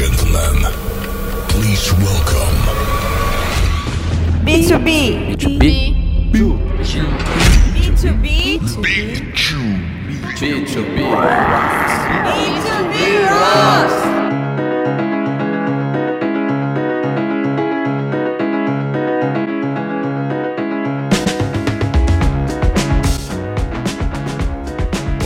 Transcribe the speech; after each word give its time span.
gentlemen, 0.00 0.56
please 1.50 1.92
welcome 2.00 2.56
B2B. 4.46 5.36
B2B. 5.36 5.60
B2B. 7.74 8.82
Big 8.82 9.34
Chew. 9.34 9.58
B2B. 10.40 10.96
B2B 12.24 12.96
Rocks. 13.28 13.98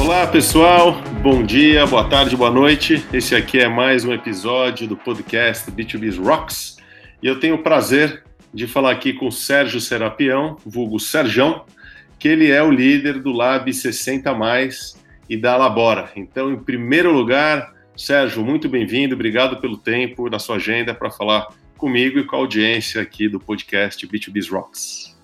Olá 0.00 0.26
pessoal, 0.26 1.00
bom 1.24 1.42
dia, 1.42 1.86
boa 1.86 2.06
tarde, 2.06 2.36
boa 2.36 2.50
noite. 2.50 3.02
Esse 3.10 3.34
aqui 3.34 3.58
é 3.58 3.66
mais 3.66 4.04
um 4.04 4.12
episódio 4.12 4.86
do 4.86 4.94
podcast 4.94 5.70
B2B 5.70 6.22
Rocks 6.22 6.76
e 7.22 7.26
eu 7.26 7.40
tenho 7.40 7.54
o 7.54 7.62
prazer 7.62 8.22
de 8.52 8.66
falar 8.66 8.90
aqui 8.90 9.14
com 9.14 9.28
o 9.28 9.32
Sérgio 9.32 9.80
Serapião, 9.80 10.58
vulgo 10.66 11.00
Serjão, 11.00 11.64
que 12.18 12.28
ele 12.28 12.50
é 12.50 12.62
o 12.62 12.70
líder 12.70 13.22
do 13.22 13.32
Lab 13.32 13.72
60 13.72 14.34
Mais 14.34 15.02
e 15.26 15.34
da 15.34 15.56
Labora. 15.56 16.12
Então, 16.14 16.52
em 16.52 16.62
primeiro 16.62 17.10
lugar, 17.10 17.72
Sérgio, 17.96 18.44
muito 18.44 18.68
bem-vindo, 18.68 19.14
obrigado 19.14 19.58
pelo 19.62 19.78
tempo 19.78 20.28
na 20.28 20.38
sua 20.38 20.56
agenda 20.56 20.92
para 20.92 21.10
falar 21.10 21.48
comigo 21.78 22.18
e 22.18 22.24
com 22.26 22.36
a 22.36 22.40
audiência 22.40 23.00
aqui 23.00 23.30
do 23.30 23.40
podcast 23.40 24.06
B2B 24.06 24.50
Rocks. 24.50 25.16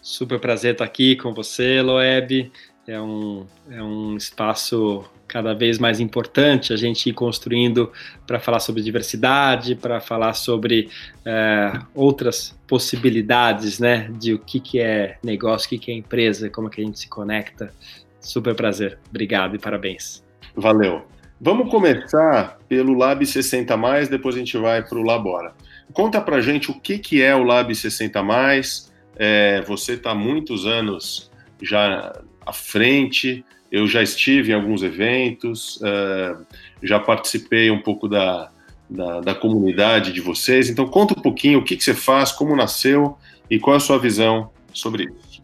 Super 0.00 0.38
prazer 0.38 0.74
estar 0.74 0.84
aqui 0.84 1.16
com 1.16 1.34
você, 1.34 1.82
Loeb. 1.82 2.52
É 2.86 3.00
um, 3.00 3.46
é 3.70 3.82
um 3.82 4.14
espaço 4.14 5.04
cada 5.34 5.52
vez 5.52 5.80
mais 5.80 5.98
importante 5.98 6.72
a 6.72 6.76
gente 6.76 7.08
ir 7.08 7.12
construindo 7.12 7.90
para 8.24 8.38
falar 8.38 8.60
sobre 8.60 8.80
diversidade, 8.80 9.74
para 9.74 10.00
falar 10.00 10.32
sobre 10.32 10.88
é, 11.26 11.72
outras 11.92 12.56
possibilidades, 12.68 13.80
né, 13.80 14.08
de 14.16 14.32
o 14.32 14.38
que, 14.38 14.60
que 14.60 14.78
é 14.78 15.18
negócio, 15.24 15.66
o 15.66 15.70
que, 15.70 15.78
que 15.78 15.90
é 15.90 15.94
empresa, 15.94 16.48
como 16.48 16.70
que 16.70 16.80
a 16.80 16.84
gente 16.84 17.00
se 17.00 17.08
conecta. 17.08 17.74
Super 18.20 18.54
prazer. 18.54 18.96
Obrigado 19.10 19.56
e 19.56 19.58
parabéns. 19.58 20.22
Valeu. 20.54 21.02
Vamos 21.40 21.68
começar 21.68 22.56
pelo 22.68 22.94
Lab 22.94 23.26
60 23.26 23.76
mais, 23.76 24.08
depois 24.08 24.36
a 24.36 24.38
gente 24.38 24.56
vai 24.56 24.86
para 24.86 24.96
o 24.96 25.02
Labora. 25.02 25.52
Conta 25.92 26.20
pra 26.20 26.40
gente 26.40 26.70
o 26.70 26.80
que, 26.80 26.96
que 26.96 27.20
é 27.20 27.34
o 27.34 27.42
Lab 27.42 27.74
60 27.74 28.22
mais. 28.22 28.92
É, 29.16 29.62
você 29.62 29.94
está 29.94 30.14
muitos 30.14 30.64
anos 30.64 31.28
já 31.60 32.12
à 32.46 32.52
frente. 32.52 33.44
Eu 33.74 33.88
já 33.88 34.00
estive 34.00 34.52
em 34.52 34.54
alguns 34.54 34.84
eventos, 34.84 35.78
uh, 35.78 36.46
já 36.80 37.00
participei 37.00 37.72
um 37.72 37.82
pouco 37.82 38.06
da, 38.06 38.48
da, 38.88 39.20
da, 39.20 39.34
comunidade 39.34 40.12
de 40.12 40.20
vocês. 40.20 40.70
Então, 40.70 40.86
conta 40.86 41.18
um 41.18 41.20
pouquinho 41.20 41.58
o 41.58 41.64
que, 41.64 41.76
que 41.76 41.82
você 41.82 41.92
faz, 41.92 42.30
como 42.30 42.54
nasceu 42.54 43.18
e 43.50 43.58
qual 43.58 43.74
é 43.74 43.78
a 43.78 43.80
sua 43.80 43.98
visão 43.98 44.48
sobre 44.72 45.06
isso. 45.06 45.42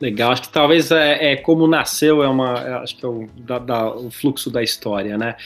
Legal, 0.00 0.32
acho 0.32 0.42
que 0.42 0.48
talvez 0.48 0.90
é, 0.90 1.34
é 1.34 1.36
como 1.36 1.68
nasceu 1.68 2.24
é 2.24 2.28
uma, 2.28 2.54
acho 2.82 2.96
que 2.96 3.04
é 3.04 3.08
o, 3.08 3.28
da, 3.36 3.60
da, 3.60 3.94
o 3.94 4.10
fluxo 4.10 4.50
da 4.50 4.64
história, 4.64 5.16
né? 5.16 5.36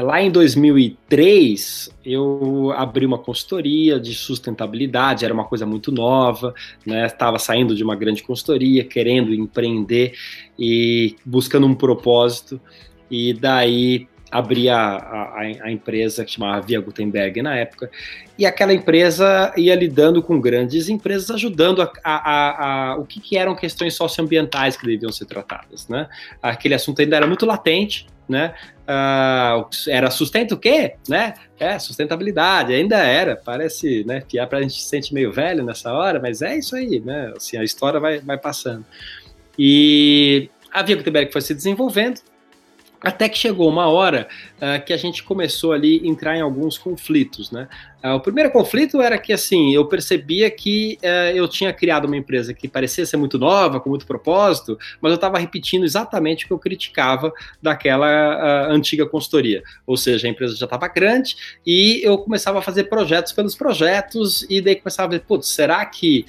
Lá 0.00 0.22
em 0.22 0.30
2003, 0.30 1.90
eu 2.04 2.72
abri 2.76 3.04
uma 3.04 3.18
consultoria 3.18 3.98
de 3.98 4.14
sustentabilidade, 4.14 5.24
era 5.24 5.34
uma 5.34 5.44
coisa 5.44 5.66
muito 5.66 5.90
nova, 5.90 6.54
né? 6.86 7.06
Estava 7.06 7.38
saindo 7.38 7.74
de 7.74 7.82
uma 7.82 7.96
grande 7.96 8.22
consultoria, 8.22 8.84
querendo 8.84 9.34
empreender 9.34 10.14
e 10.56 11.16
buscando 11.24 11.66
um 11.66 11.74
propósito. 11.74 12.60
E 13.10 13.32
daí 13.32 14.06
abri 14.30 14.68
a, 14.68 14.78
a, 14.78 15.40
a, 15.62 15.72
empresa 15.72 16.24
que 16.24 16.30
chamava 16.30 16.64
Via 16.64 16.80
Gutenberg 16.80 17.40
na 17.40 17.56
época, 17.56 17.90
e 18.38 18.44
aquela 18.44 18.74
empresa 18.74 19.52
ia 19.56 19.74
lidando 19.74 20.22
com 20.22 20.38
grandes 20.38 20.88
empresas, 20.88 21.30
ajudando 21.30 21.80
a, 21.82 21.90
a, 22.04 22.92
a 22.92 22.96
o 22.98 23.06
que, 23.06 23.20
que, 23.20 23.38
eram 23.38 23.56
questões 23.56 23.94
socioambientais 23.94 24.76
que 24.76 24.86
deviam 24.86 25.10
ser 25.10 25.24
tratadas. 25.24 25.88
Né? 25.88 26.06
Aquele 26.42 26.74
assunto 26.74 27.00
ainda 27.00 27.16
era 27.16 27.26
muito 27.26 27.46
latente, 27.46 28.06
né? 28.28 28.54
Uh, 28.82 29.68
era 29.88 30.10
sustento 30.10 30.52
o 30.52 30.58
quê? 30.58 30.94
Né? 31.08 31.34
É, 31.58 31.78
sustentabilidade, 31.78 32.74
ainda 32.74 32.98
era, 32.98 33.36
parece, 33.36 34.04
né? 34.04 34.22
Que 34.26 34.38
a 34.38 34.46
gente 34.60 34.74
se 34.74 34.88
sente 34.88 35.14
meio 35.14 35.32
velho 35.32 35.64
nessa 35.64 35.92
hora, 35.92 36.20
mas 36.20 36.42
é 36.42 36.56
isso 36.56 36.76
aí, 36.76 37.00
né? 37.00 37.32
Assim, 37.36 37.56
a 37.56 37.64
história 37.64 37.98
vai, 37.98 38.20
vai 38.20 38.38
passando. 38.38 38.84
E 39.58 40.50
a 40.72 40.82
Via 40.82 40.96
Gutenberg 40.96 41.32
foi 41.32 41.40
se 41.40 41.54
desenvolvendo, 41.54 42.20
até 43.00 43.28
que 43.28 43.38
chegou 43.38 43.68
uma 43.68 43.88
hora 43.88 44.28
uh, 44.58 44.84
que 44.84 44.92
a 44.92 44.96
gente 44.96 45.22
começou 45.22 45.72
ali 45.72 46.00
a 46.04 46.06
entrar 46.06 46.36
em 46.36 46.40
alguns 46.40 46.76
conflitos, 46.76 47.50
né? 47.50 47.68
Uh, 48.04 48.14
o 48.14 48.20
primeiro 48.20 48.50
conflito 48.52 49.00
era 49.02 49.18
que, 49.18 49.32
assim, 49.32 49.74
eu 49.74 49.84
percebia 49.86 50.48
que 50.50 50.98
uh, 51.02 51.36
eu 51.36 51.48
tinha 51.48 51.72
criado 51.72 52.04
uma 52.04 52.16
empresa 52.16 52.54
que 52.54 52.68
parecia 52.68 53.04
ser 53.04 53.16
muito 53.16 53.38
nova, 53.38 53.80
com 53.80 53.88
muito 53.90 54.06
propósito, 54.06 54.78
mas 55.00 55.10
eu 55.10 55.16
estava 55.16 55.38
repetindo 55.38 55.84
exatamente 55.84 56.44
o 56.44 56.48
que 56.48 56.52
eu 56.52 56.58
criticava 56.58 57.32
daquela 57.60 58.68
antiga 58.70 59.06
consultoria. 59.06 59.62
Ou 59.86 59.96
seja, 59.96 60.28
a 60.28 60.30
empresa 60.30 60.54
já 60.54 60.64
estava 60.64 60.86
grande 60.88 61.36
e 61.66 62.00
eu 62.04 62.18
começava 62.18 62.60
a 62.60 62.62
fazer 62.62 62.84
projetos 62.84 63.32
pelos 63.32 63.54
projetos 63.54 64.46
e 64.48 64.60
daí 64.60 64.76
começava 64.76 65.08
a 65.08 65.18
ver, 65.18 65.24
putz, 65.24 65.48
será 65.48 65.84
que 65.84 66.24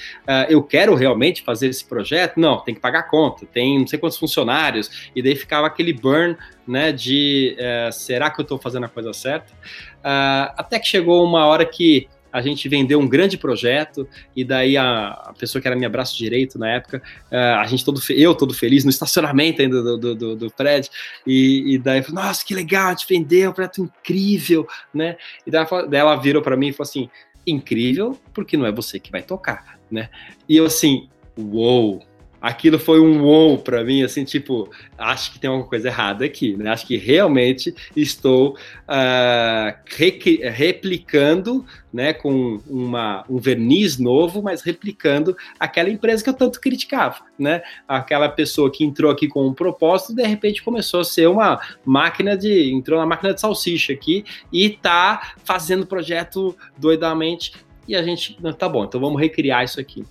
eu 0.49 0.63
quero 0.63 0.95
realmente 0.95 1.43
fazer 1.43 1.67
esse 1.67 1.85
projeto? 1.85 2.39
Não, 2.39 2.59
tem 2.61 2.73
que 2.73 2.81
pagar 2.81 3.03
conta, 3.03 3.45
tem 3.45 3.79
não 3.79 3.87
sei 3.87 3.99
quantos 3.99 4.17
funcionários, 4.17 5.11
e 5.15 5.21
daí 5.21 5.35
ficava 5.35 5.67
aquele 5.67 5.93
burn 5.93 6.35
né, 6.69 6.91
de 6.91 7.57
uh, 7.57 7.91
será 8.19 8.29
que 8.29 8.41
eu 8.41 8.43
estou 8.43 8.59
fazendo 8.59 8.85
a 8.85 8.89
coisa 8.89 9.13
certa? 9.13 9.53
Uh, 9.99 10.51
até 10.57 10.77
que 10.77 10.85
chegou 10.85 11.23
uma 11.23 11.45
hora 11.45 11.65
que 11.65 12.09
a 12.31 12.41
gente 12.41 12.67
vendeu 12.67 12.99
um 12.99 13.07
grande 13.07 13.37
projeto 13.37 14.07
e 14.35 14.43
daí 14.43 14.75
a, 14.75 15.07
a 15.07 15.33
pessoa 15.33 15.61
que 15.61 15.67
era 15.67 15.75
minha 15.75 15.89
braço 15.89 16.17
direito 16.17 16.59
na 16.59 16.69
época, 16.69 17.01
uh, 17.31 17.59
a 17.59 17.65
gente 17.65 17.83
todo 17.85 17.99
eu 18.09 18.35
todo 18.35 18.53
feliz 18.53 18.83
no 18.83 18.89
estacionamento 18.89 19.61
ainda 19.61 19.81
do, 19.81 19.97
do, 19.97 20.15
do, 20.15 20.35
do 20.35 20.51
prédio 20.51 20.91
e, 21.25 21.75
e 21.75 21.77
daí 21.77 22.03
falou, 22.03 22.21
nossa 22.21 22.45
que 22.45 22.53
legal, 22.53 22.87
a 22.87 22.89
gente 22.89 23.07
vendeu 23.07 23.51
um 23.51 23.53
projeto 23.53 23.81
incrível, 23.81 24.67
né? 24.93 25.15
E 25.47 25.49
daí, 25.49 25.65
daí 25.87 25.99
ela 26.01 26.17
virou 26.17 26.41
para 26.41 26.57
mim 26.57 26.67
e 26.67 26.73
falou 26.73 26.89
assim, 26.89 27.09
incrível 27.47 28.19
porque 28.33 28.57
não 28.57 28.65
é 28.65 28.71
você 28.71 28.99
que 28.99 29.11
vai 29.11 29.23
tocar, 29.23 29.79
né? 29.89 30.09
E 30.47 30.57
eu 30.57 30.65
assim, 30.65 31.07
uou, 31.37 32.03
aquilo 32.41 32.79
foi 32.79 32.99
um 32.99 33.23
wow 33.23 33.57
para 33.57 33.83
mim, 33.83 34.03
assim, 34.03 34.23
tipo, 34.23 34.69
acho 34.97 35.31
que 35.31 35.39
tem 35.39 35.49
alguma 35.49 35.67
coisa 35.67 35.87
errada 35.87 36.25
aqui, 36.25 36.55
né? 36.55 36.71
Acho 36.71 36.87
que 36.87 36.97
realmente 36.97 37.73
estou 37.95 38.57
uh, 38.87 39.77
re 39.85 40.19
replicando, 40.49 41.65
né, 41.91 42.13
com 42.13 42.59
uma, 42.67 43.25
um 43.29 43.37
verniz 43.37 43.97
novo, 43.97 44.43
mas 44.43 44.61
replicando 44.61 45.35
aquela 45.59 45.89
empresa 45.89 46.23
que 46.23 46.29
eu 46.29 46.33
tanto 46.33 46.61
criticava, 46.61 47.21
né? 47.37 47.61
Aquela 47.87 48.29
pessoa 48.29 48.71
que 48.71 48.83
entrou 48.83 49.11
aqui 49.11 49.27
com 49.27 49.47
um 49.47 49.53
propósito, 49.53 50.13
de 50.13 50.23
repente 50.23 50.63
começou 50.63 50.99
a 50.99 51.05
ser 51.05 51.27
uma 51.27 51.59
máquina 51.83 52.37
de, 52.37 52.71
entrou 52.71 52.99
na 52.99 53.05
máquina 53.05 53.33
de 53.33 53.41
salsicha 53.41 53.93
aqui 53.93 54.23
e 54.53 54.69
tá 54.69 55.33
fazendo 55.43 55.85
projeto 55.85 56.55
doidamente 56.77 57.53
e 57.87 57.95
a 57.95 58.03
gente, 58.03 58.37
tá 58.57 58.69
bom, 58.69 58.83
então 58.85 59.01
vamos 59.01 59.19
recriar 59.19 59.63
isso 59.63 59.79
aqui. 59.79 60.05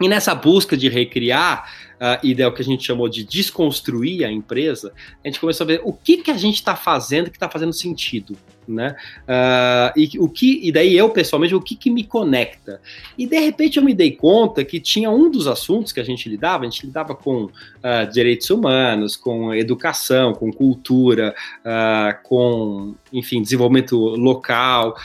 E 0.00 0.08
nessa 0.08 0.34
busca 0.34 0.76
de 0.76 0.88
recriar, 0.88 1.70
uh, 1.94 2.26
e 2.26 2.40
é 2.40 2.46
o 2.46 2.52
que 2.52 2.62
a 2.62 2.64
gente 2.64 2.84
chamou 2.84 3.08
de 3.08 3.24
desconstruir 3.24 4.24
a 4.24 4.30
empresa, 4.30 4.92
a 5.24 5.28
gente 5.28 5.38
começou 5.38 5.64
a 5.64 5.68
ver 5.68 5.80
o 5.84 5.92
que, 5.92 6.18
que 6.18 6.30
a 6.30 6.36
gente 6.36 6.56
está 6.56 6.74
fazendo 6.74 7.30
que 7.30 7.36
está 7.36 7.48
fazendo 7.48 7.72
sentido 7.72 8.36
né? 8.72 8.96
Uh, 9.22 9.98
e 9.98 10.18
o 10.18 10.28
que 10.28 10.60
e 10.62 10.72
daí 10.72 10.96
eu 10.96 11.10
pessoalmente 11.10 11.54
o 11.54 11.60
que, 11.60 11.76
que 11.76 11.90
me 11.90 12.04
conecta 12.04 12.80
e 13.16 13.26
de 13.26 13.38
repente 13.38 13.76
eu 13.76 13.84
me 13.84 13.94
dei 13.94 14.12
conta 14.12 14.64
que 14.64 14.80
tinha 14.80 15.10
um 15.10 15.30
dos 15.30 15.46
assuntos 15.46 15.92
que 15.92 16.00
a 16.00 16.04
gente 16.04 16.28
lidava, 16.28 16.64
a 16.64 16.70
gente 16.70 16.86
lidava 16.86 17.14
com 17.14 17.44
uh, 17.44 17.50
direitos 18.12 18.48
humanos, 18.50 19.16
com 19.16 19.54
educação, 19.54 20.32
com 20.32 20.52
cultura, 20.52 21.34
uh, 21.60 22.22
com 22.22 22.94
enfim 23.12 23.42
desenvolvimento 23.42 23.96
local 23.96 24.96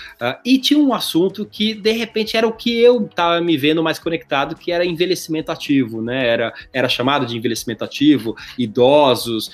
e 0.46 0.58
tinha 0.58 0.80
um 0.80 0.94
assunto 0.94 1.46
que 1.46 1.74
de 1.74 1.92
repente 1.92 2.38
era 2.38 2.48
o 2.48 2.54
que 2.54 2.80
eu 2.80 3.06
estava 3.06 3.42
me 3.42 3.58
vendo 3.58 3.84
mais 3.84 4.00
conectado, 4.00 4.56
que 4.56 4.72
era 4.72 4.86
envelhecimento 4.86 5.52
ativo, 5.52 6.02
né? 6.02 6.26
Era 6.28 6.54
era 6.72 6.88
chamado 6.88 7.26
de 7.26 7.36
envelhecimento 7.36 7.84
ativo, 7.84 8.36
idosos, 8.58 9.52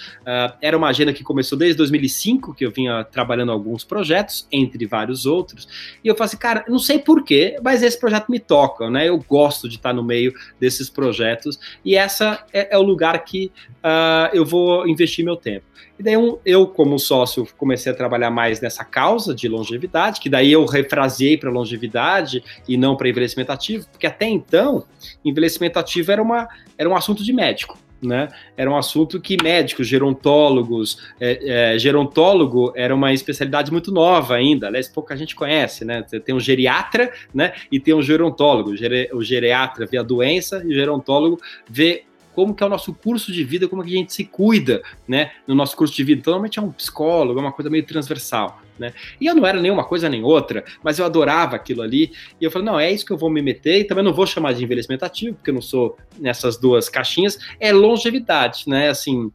era 0.61 0.77
uma 0.77 0.89
agenda 0.89 1.13
que 1.13 1.23
começou 1.23 1.57
desde 1.57 1.77
2005 1.77 2.53
que 2.53 2.65
eu 2.65 2.71
vinha 2.71 3.03
trabalhando 3.03 3.51
alguns 3.51 3.83
projetos, 3.83 4.02
entre 4.51 4.85
vários 4.85 5.25
outros. 5.25 5.67
E 6.03 6.07
eu 6.07 6.15
falei 6.15 6.27
assim, 6.27 6.37
cara, 6.37 6.65
não 6.67 6.79
sei 6.79 6.99
porquê, 6.99 7.57
mas 7.63 7.83
esse 7.83 7.99
projeto 7.99 8.29
me 8.29 8.39
toca, 8.39 8.89
né? 8.89 9.07
Eu 9.09 9.17
gosto 9.17 9.69
de 9.69 9.75
estar 9.75 9.93
no 9.93 10.03
meio 10.03 10.33
desses 10.59 10.89
projetos 10.89 11.59
e 11.83 11.95
essa 11.95 12.45
é, 12.51 12.75
é 12.75 12.77
o 12.77 12.81
lugar 12.81 13.23
que 13.23 13.51
uh, 13.77 14.33
eu 14.33 14.45
vou 14.45 14.87
investir 14.87 15.23
meu 15.23 15.35
tempo. 15.35 15.65
E 15.97 16.03
daí 16.03 16.17
um, 16.17 16.39
eu, 16.43 16.65
como 16.65 16.97
sócio, 16.97 17.47
comecei 17.57 17.91
a 17.91 17.95
trabalhar 17.95 18.31
mais 18.31 18.59
nessa 18.59 18.83
causa 18.83 19.33
de 19.33 19.47
longevidade, 19.47 20.19
que 20.19 20.29
daí 20.29 20.51
eu 20.51 20.65
refraseei 20.65 21.37
para 21.37 21.51
longevidade 21.51 22.43
e 22.67 22.77
não 22.77 22.95
para 22.95 23.09
envelhecimento 23.09 23.51
ativo, 23.51 23.87
porque 23.91 24.07
até 24.07 24.27
então, 24.27 24.85
envelhecimento 25.23 25.77
ativo 25.77 26.11
era, 26.11 26.21
uma, 26.21 26.47
era 26.77 26.89
um 26.89 26.95
assunto 26.95 27.23
de 27.23 27.31
médico 27.31 27.77
né? 28.07 28.27
Era 28.55 28.69
um 28.69 28.77
assunto 28.77 29.19
que 29.19 29.37
médicos, 29.41 29.87
gerontólogos, 29.87 30.97
é, 31.19 31.73
é, 31.73 31.79
gerontólogo 31.79 32.73
era 32.75 32.93
uma 32.93 33.13
especialidade 33.13 33.71
muito 33.71 33.91
nova 33.91 34.35
ainda, 34.35 34.67
aliás, 34.67 34.87
pouca 34.87 35.15
gente 35.15 35.35
conhece, 35.35 35.85
né? 35.85 36.03
Tem 36.03 36.33
um 36.33 36.39
geriatra, 36.39 37.11
né? 37.33 37.53
E 37.71 37.79
tem 37.79 37.93
um 37.93 38.01
gerontólogo. 38.01 38.71
O 39.13 39.23
geriatra 39.23 39.85
vê 39.85 39.97
a 39.97 40.03
doença 40.03 40.61
e 40.65 40.69
o 40.69 40.73
gerontólogo 40.73 41.39
vê 41.69 42.03
como 42.33 42.53
que 42.53 42.63
é 42.63 42.65
o 42.65 42.69
nosso 42.69 42.93
curso 42.93 43.31
de 43.31 43.43
vida, 43.43 43.67
como 43.67 43.83
que 43.83 43.93
a 43.93 43.97
gente 43.97 44.13
se 44.13 44.25
cuida, 44.25 44.81
né, 45.07 45.31
no 45.47 45.55
nosso 45.55 45.75
curso 45.75 45.95
de 45.95 46.03
vida. 46.03 46.19
Então, 46.19 46.31
normalmente 46.31 46.59
é 46.59 46.61
um 46.61 46.71
psicólogo, 46.71 47.39
é 47.39 47.41
uma 47.41 47.51
coisa 47.51 47.69
meio 47.69 47.85
transversal, 47.85 48.61
né? 48.77 48.93
E 49.19 49.25
eu 49.25 49.35
não 49.35 49.45
era 49.45 49.61
nenhuma 49.61 49.83
coisa 49.83 50.09
nem 50.09 50.23
outra, 50.23 50.63
mas 50.83 50.99
eu 50.99 51.05
adorava 51.05 51.55
aquilo 51.55 51.81
ali. 51.81 52.11
E 52.39 52.43
eu 52.43 52.51
falei, 52.51 52.65
não, 52.65 52.79
é 52.79 52.91
isso 52.91 53.05
que 53.05 53.11
eu 53.11 53.17
vou 53.17 53.29
me 53.29 53.41
meter. 53.41 53.79
E 53.79 53.83
também 53.83 54.03
não 54.03 54.13
vou 54.13 54.25
chamar 54.25 54.53
de 54.53 54.63
envelhecimento 54.63 55.05
ativo, 55.05 55.35
porque 55.35 55.51
eu 55.51 55.55
não 55.55 55.61
sou 55.61 55.97
nessas 56.19 56.57
duas 56.57 56.89
caixinhas. 56.89 57.37
É 57.59 57.71
longevidade, 57.71 58.63
né? 58.67 58.89
Assim, 58.89 59.31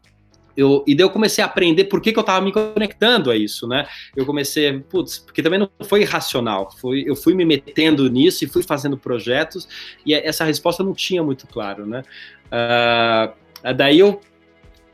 eu, 0.59 0.83
e 0.89 0.93
daí 0.93 1.05
eu 1.05 1.11
comecei 1.11 1.43
a 1.43 1.47
aprender 1.47 1.85
por 1.85 2.01
que, 2.01 2.13
que 2.13 2.19
eu 2.19 2.23
estava 2.23 2.45
me 2.45 2.51
conectando 2.51 3.31
a 3.31 3.37
isso, 3.37 3.69
né? 3.69 3.87
Eu 4.17 4.27
comecei, 4.27 4.81
putz, 4.81 5.21
porque 5.21 5.41
também 5.41 5.61
não 5.61 5.71
foi 5.85 6.03
racional, 6.03 6.73
foi, 6.77 7.05
eu 7.07 7.15
fui 7.15 7.33
me 7.33 7.45
metendo 7.45 8.11
nisso 8.11 8.45
e 8.45 8.49
fui 8.49 8.65
fazendo 8.65 8.99
projetos, 8.99 9.69
e 10.05 10.13
essa 10.13 10.43
resposta 10.43 10.83
não 10.83 10.95
tinha 10.95 11.23
muito 11.23 11.47
claro, 11.47 11.87
né? 11.87 12.03
Uh, 12.49 13.75
daí 13.75 13.99
eu 13.99 14.21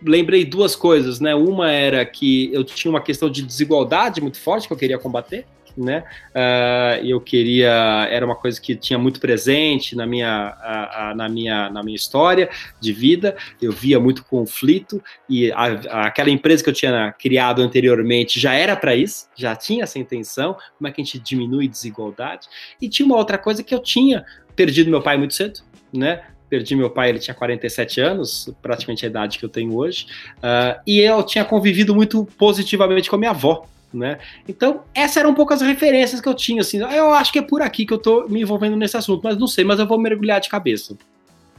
lembrei 0.02 0.44
duas 0.44 0.76
coisas, 0.76 1.20
né? 1.20 1.34
Uma 1.34 1.70
era 1.70 2.04
que 2.04 2.52
eu 2.52 2.64
tinha 2.64 2.90
uma 2.90 3.00
questão 3.00 3.30
de 3.30 3.42
desigualdade 3.42 4.20
muito 4.20 4.38
forte 4.38 4.66
que 4.66 4.72
eu 4.72 4.76
queria 4.76 4.98
combater, 4.98 5.46
né? 5.76 6.04
Uh, 6.30 7.04
eu 7.04 7.20
queria, 7.20 8.06
era 8.10 8.24
uma 8.24 8.36
coisa 8.36 8.60
que 8.60 8.76
tinha 8.76 8.98
muito 8.98 9.18
presente 9.18 9.96
na 9.96 10.06
minha, 10.06 11.14
na 11.16 11.28
minha, 11.28 11.70
na 11.70 11.82
minha 11.82 11.96
história 11.96 12.48
de 12.80 12.92
vida. 12.92 13.36
Eu 13.60 13.72
via 13.72 13.98
muito 13.98 14.24
conflito 14.24 15.02
e 15.28 15.50
a, 15.52 16.06
aquela 16.06 16.30
empresa 16.30 16.62
que 16.62 16.70
eu 16.70 16.74
tinha 16.74 17.12
criado 17.12 17.62
anteriormente 17.62 18.38
já 18.38 18.52
era 18.52 18.76
para 18.76 18.94
isso, 18.94 19.28
já 19.34 19.56
tinha 19.56 19.84
essa 19.84 19.98
intenção. 19.98 20.56
Como 20.76 20.86
é 20.86 20.92
que 20.92 21.00
a 21.00 21.04
gente 21.04 21.18
diminui 21.18 21.66
desigualdade? 21.66 22.46
E 22.80 22.88
tinha 22.88 23.06
uma 23.06 23.16
outra 23.16 23.38
coisa 23.38 23.62
que 23.62 23.74
eu 23.74 23.80
tinha 23.80 24.24
perdido 24.54 24.90
meu 24.90 25.02
pai 25.02 25.16
muito 25.16 25.34
cedo, 25.34 25.60
né? 25.92 26.22
Perdi 26.48 26.76
meu 26.76 26.90
pai, 26.90 27.08
ele 27.08 27.18
tinha 27.18 27.34
47 27.34 28.00
anos, 28.00 28.50
praticamente 28.62 29.04
a 29.04 29.08
idade 29.08 29.38
que 29.38 29.44
eu 29.44 29.48
tenho 29.48 29.74
hoje, 29.74 30.06
uh, 30.38 30.80
e 30.86 31.00
eu 31.00 31.22
tinha 31.22 31.44
convivido 31.44 31.94
muito 31.94 32.26
positivamente 32.38 33.10
com 33.10 33.16
a 33.16 33.18
minha 33.18 33.30
avó, 33.30 33.66
né? 33.92 34.18
Então, 34.48 34.82
essas 34.94 35.18
eram 35.18 35.30
um 35.30 35.34
pouco 35.34 35.54
as 35.54 35.62
referências 35.62 36.20
que 36.20 36.28
eu 36.28 36.34
tinha, 36.34 36.60
assim, 36.60 36.78
eu 36.78 37.12
acho 37.14 37.32
que 37.32 37.38
é 37.38 37.42
por 37.42 37.62
aqui 37.62 37.86
que 37.86 37.92
eu 37.92 37.98
tô 37.98 38.28
me 38.28 38.42
envolvendo 38.42 38.76
nesse 38.76 38.96
assunto, 38.96 39.22
mas 39.22 39.36
não 39.36 39.46
sei, 39.46 39.64
mas 39.64 39.78
eu 39.78 39.86
vou 39.86 39.98
mergulhar 39.98 40.40
de 40.40 40.48
cabeça. 40.48 40.96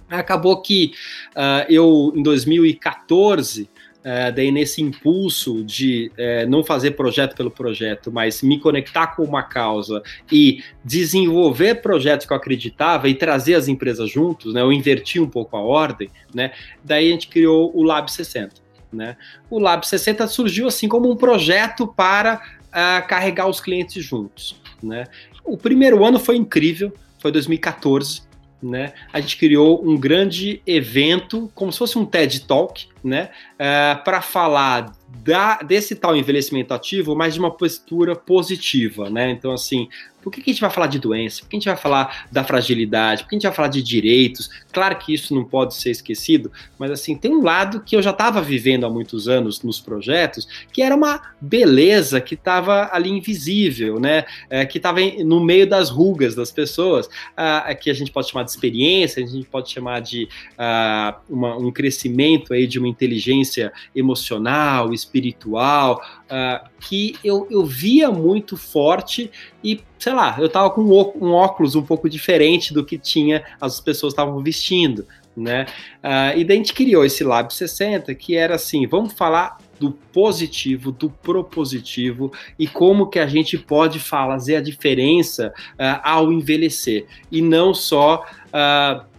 Acabou 0.10 0.62
que 0.62 0.94
uh, 1.32 1.66
eu, 1.68 2.14
em 2.16 2.22
2014, 2.22 3.68
é, 4.06 4.32
daí 4.32 4.52
nesse 4.52 4.84
impulso 4.84 5.64
de 5.64 6.12
é, 6.16 6.46
não 6.46 6.64
fazer 6.64 6.92
projeto 6.92 7.36
pelo 7.36 7.50
projeto, 7.50 8.12
mas 8.12 8.44
me 8.44 8.60
conectar 8.60 9.08
com 9.08 9.24
uma 9.24 9.42
causa 9.42 10.04
e 10.32 10.64
desenvolver 10.84 11.82
projetos 11.82 12.28
que 12.28 12.32
eu 12.32 12.38
acreditava 12.38 13.10
e 13.10 13.16
trazer 13.16 13.56
as 13.56 13.68
empresas 13.68 14.12
juntos, 14.12 14.54
né? 14.54 14.62
Eu 14.62 14.72
inverti 14.72 15.20
um 15.20 15.28
pouco 15.28 15.58
a 15.58 15.60
ordem, 15.60 16.08
né? 16.32 16.52
Daí 16.84 17.08
a 17.08 17.12
gente 17.14 17.28
criou 17.28 17.76
o 17.76 17.82
Lab 17.82 18.12
60, 18.12 18.54
né? 18.94 19.18
O 19.50 19.58
Lab 19.58 19.86
60 19.86 20.28
surgiu 20.28 20.68
assim 20.68 20.88
como 20.88 21.10
um 21.10 21.16
projeto 21.16 21.88
para 21.88 22.36
uh, 22.68 23.08
carregar 23.08 23.50
os 23.50 23.60
clientes 23.60 24.06
juntos, 24.06 24.62
né? 24.84 25.06
O 25.44 25.58
primeiro 25.58 26.06
ano 26.06 26.20
foi 26.20 26.36
incrível, 26.36 26.94
foi 27.18 27.32
2014, 27.32 28.22
né? 28.62 28.94
A 29.12 29.20
gente 29.20 29.36
criou 29.36 29.84
um 29.84 29.98
grande 29.98 30.62
evento, 30.68 31.52
como 31.56 31.72
se 31.72 31.80
fosse 31.80 31.98
um 31.98 32.06
TED 32.06 32.42
Talk, 32.42 32.88
né? 33.06 33.30
É, 33.58 33.96
para 34.04 34.22
falar 34.22 34.92
da, 35.24 35.58
desse 35.58 35.96
tal 35.96 36.16
envelhecimento 36.16 36.74
ativo, 36.74 37.16
mas 37.16 37.36
de 37.36 37.40
uma 37.40 37.52
postura 37.52 38.16
positiva, 38.16 39.10
né? 39.10 39.32
Então, 39.32 39.52
assim, 39.52 39.88
por 40.26 40.32
que, 40.32 40.42
que, 40.42 40.50
a 40.50 40.54
gente 40.54 40.62
vai 40.62 40.72
falar 40.72 40.88
de 40.88 40.98
doença? 40.98 41.42
Por 41.42 41.50
que 41.50 41.56
a 41.56 41.60
gente 41.60 41.68
vai 41.68 41.78
falar 41.78 42.26
da 42.32 42.44
fragilidade? 42.44 43.22
Por 43.22 43.30
que 43.30 43.36
a 43.36 43.38
gente 43.38 43.48
vai 43.48 43.56
falar 43.56 43.68
de 43.68 43.84
direitos? 43.84 44.50
Claro 44.74 44.98
que 44.98 45.14
isso 45.14 45.36
não 45.36 45.44
pode 45.44 45.76
ser 45.76 45.92
esquecido, 45.92 46.52
mas 46.80 46.90
assim, 46.90 47.16
tem 47.16 47.32
um 47.32 47.44
lado 47.44 47.82
que 47.82 47.96
eu 47.96 48.02
já 48.02 48.10
estava 48.10 48.42
vivendo 48.42 48.88
há 48.88 48.90
muitos 48.90 49.28
anos 49.28 49.62
nos 49.62 49.80
projetos, 49.80 50.48
que 50.74 50.82
era 50.82 50.96
uma 50.96 51.22
beleza 51.40 52.20
que 52.20 52.34
estava 52.34 52.90
ali 52.92 53.12
invisível, 53.12 54.00
né? 54.00 54.26
É, 54.50 54.66
que 54.66 54.80
estava 54.80 55.00
no 55.24 55.40
meio 55.40 55.70
das 55.70 55.92
rugas 55.92 56.34
das 56.34 56.52
pessoas, 56.52 57.08
ah, 57.38 57.76
que 57.76 57.92
a 57.92 57.94
gente 57.94 58.12
pode 58.12 58.28
chamar 58.32 58.46
de 58.46 58.50
experiência, 58.50 59.24
a 59.24 59.28
gente 59.28 59.46
pode 59.46 59.70
chamar 59.70 60.00
de 60.00 60.28
ah, 60.58 61.20
uma, 61.30 61.56
um 61.56 61.72
crescimento 61.72 62.52
aí 62.52 62.66
de 62.66 62.80
uma 62.80 62.88
inteligência 62.96 63.72
emocional, 63.96 64.94
espiritual, 64.94 66.02
uh, 66.26 66.68
que 66.80 67.16
eu, 67.24 67.48
eu 67.52 67.66
via 67.66 68.10
muito 68.10 68.58
forte 68.58 69.30
e, 69.64 69.82
sei 70.00 70.14
lá, 70.14 70.36
eu 70.40 70.50
tava 70.50 70.70
com 70.70 70.82
um 70.82 71.32
óculos 71.32 71.76
um 71.76 71.84
pouco 71.84 72.10
diferente 72.10 72.74
do 72.74 72.86
que 72.86 72.98
tinha 72.98 73.44
as 73.60 73.80
pessoas 73.80 74.14
estavam 74.14 74.42
vestindo, 74.42 75.06
né? 75.36 75.66
Uh, 76.04 76.38
e 76.38 76.44
daí 76.44 76.58
a 76.58 76.60
gente 76.60 76.74
criou 76.74 77.04
esse 77.04 77.24
Lab 77.24 77.54
60, 77.54 78.14
que 78.16 78.36
era 78.36 78.56
assim, 78.56 78.88
vamos 78.88 79.14
falar 79.14 79.58
do 79.80 79.92
positivo, 79.92 80.92
do 80.92 81.10
propositivo 81.10 82.32
e 82.58 82.68
como 82.68 83.08
que 83.10 83.20
a 83.20 83.28
gente 83.28 83.58
pode 83.58 84.00
fazer 84.00 84.56
a 84.58 84.62
diferença 84.62 85.54
uh, 85.74 86.00
ao 86.04 86.32
envelhecer 86.32 87.06
e 87.32 87.42
não 87.42 87.74
só 87.74 88.24
uh, 88.48 89.15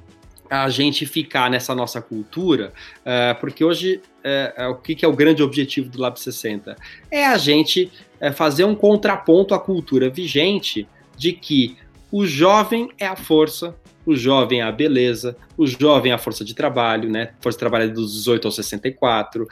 a 0.50 0.68
gente 0.68 1.06
ficar 1.06 1.50
nessa 1.50 1.74
nossa 1.74 2.00
cultura, 2.00 2.72
uh, 3.00 3.38
porque 3.40 3.64
hoje 3.64 4.00
uh, 4.24 4.68
uh, 4.68 4.70
o 4.70 4.74
que, 4.76 4.94
que, 4.94 5.04
é 5.04 5.08
o 5.08 5.12
grande 5.12 5.42
objetivo 5.42 5.88
do 5.88 6.00
Lab 6.00 6.18
60? 6.18 6.76
É 7.10 7.26
a 7.26 7.36
gente 7.36 7.90
fazer 8.34 8.64
um 8.64 8.74
contraponto 8.74 9.54
à 9.54 9.58
cultura 9.58 10.08
vigente 10.08 10.88
de 11.18 11.32
que 11.32 11.76
o 12.10 12.24
jovem 12.24 12.88
é 12.98 13.06
a 13.06 13.14
força, 13.14 13.76
o 14.06 14.14
jovem 14.14 14.60
é 14.60 14.62
a 14.62 14.72
beleza, 14.72 15.36
o 15.56 15.66
jovem 15.66 16.12
é 16.12 16.14
a 16.14 16.18
força 16.18 16.44
de 16.44 16.54
trabalho, 16.54 17.10
né? 17.10 17.32
Força 17.40 17.56
de 17.56 17.60
trabalho 17.60 17.84
é 17.84 17.88
dos 17.88 18.12
18 18.14 18.46
aos 18.46 18.54
64, 18.54 19.42
uh, 19.42 19.48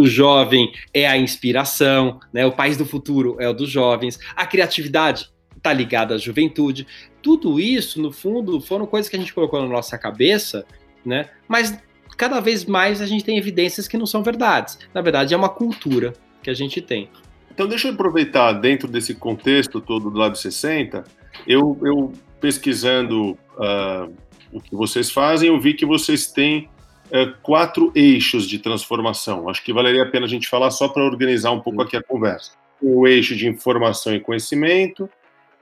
o 0.00 0.06
jovem 0.06 0.72
é 0.94 1.06
a 1.06 1.18
inspiração, 1.18 2.20
né? 2.32 2.46
O 2.46 2.52
país 2.52 2.76
do 2.76 2.86
futuro 2.86 3.36
é 3.40 3.48
o 3.48 3.52
dos 3.52 3.68
jovens, 3.68 4.18
a 4.36 4.46
criatividade 4.46 5.28
está 5.68 5.72
ligada 5.72 6.14
à 6.14 6.18
juventude. 6.18 6.86
Tudo 7.22 7.60
isso, 7.60 8.00
no 8.00 8.10
fundo, 8.10 8.60
foram 8.60 8.86
coisas 8.86 9.08
que 9.08 9.16
a 9.16 9.18
gente 9.18 9.34
colocou 9.34 9.60
na 9.60 9.68
nossa 9.68 9.98
cabeça, 9.98 10.64
né? 11.04 11.28
Mas 11.46 11.78
cada 12.16 12.40
vez 12.40 12.64
mais 12.64 13.00
a 13.00 13.06
gente 13.06 13.24
tem 13.24 13.36
evidências 13.36 13.86
que 13.86 13.98
não 13.98 14.06
são 14.06 14.22
verdades. 14.22 14.78
Na 14.94 15.00
verdade, 15.00 15.34
é 15.34 15.36
uma 15.36 15.48
cultura 15.48 16.14
que 16.42 16.50
a 16.50 16.54
gente 16.54 16.80
tem. 16.80 17.08
Então, 17.52 17.66
deixa 17.66 17.88
eu 17.88 17.92
aproveitar, 17.92 18.52
dentro 18.52 18.88
desse 18.88 19.14
contexto 19.14 19.80
todo 19.80 20.10
do 20.10 20.18
Lab 20.18 20.38
60, 20.38 21.04
eu, 21.46 21.78
eu 21.82 22.12
pesquisando 22.40 23.32
uh, 23.32 24.12
o 24.52 24.60
que 24.60 24.74
vocês 24.74 25.10
fazem, 25.10 25.48
eu 25.48 25.60
vi 25.60 25.74
que 25.74 25.84
vocês 25.84 26.28
têm 26.28 26.68
uh, 27.06 27.34
quatro 27.42 27.90
eixos 27.94 28.48
de 28.48 28.58
transformação. 28.58 29.48
Acho 29.48 29.62
que 29.62 29.72
valeria 29.72 30.04
a 30.04 30.06
pena 30.06 30.26
a 30.26 30.28
gente 30.28 30.48
falar 30.48 30.70
só 30.70 30.88
para 30.88 31.04
organizar 31.04 31.50
um 31.50 31.60
pouco 31.60 31.82
aqui 31.82 31.96
a 31.96 32.02
conversa. 32.02 32.52
O 32.80 33.08
eixo 33.08 33.34
de 33.34 33.48
informação 33.48 34.14
e 34.14 34.20
conhecimento, 34.20 35.10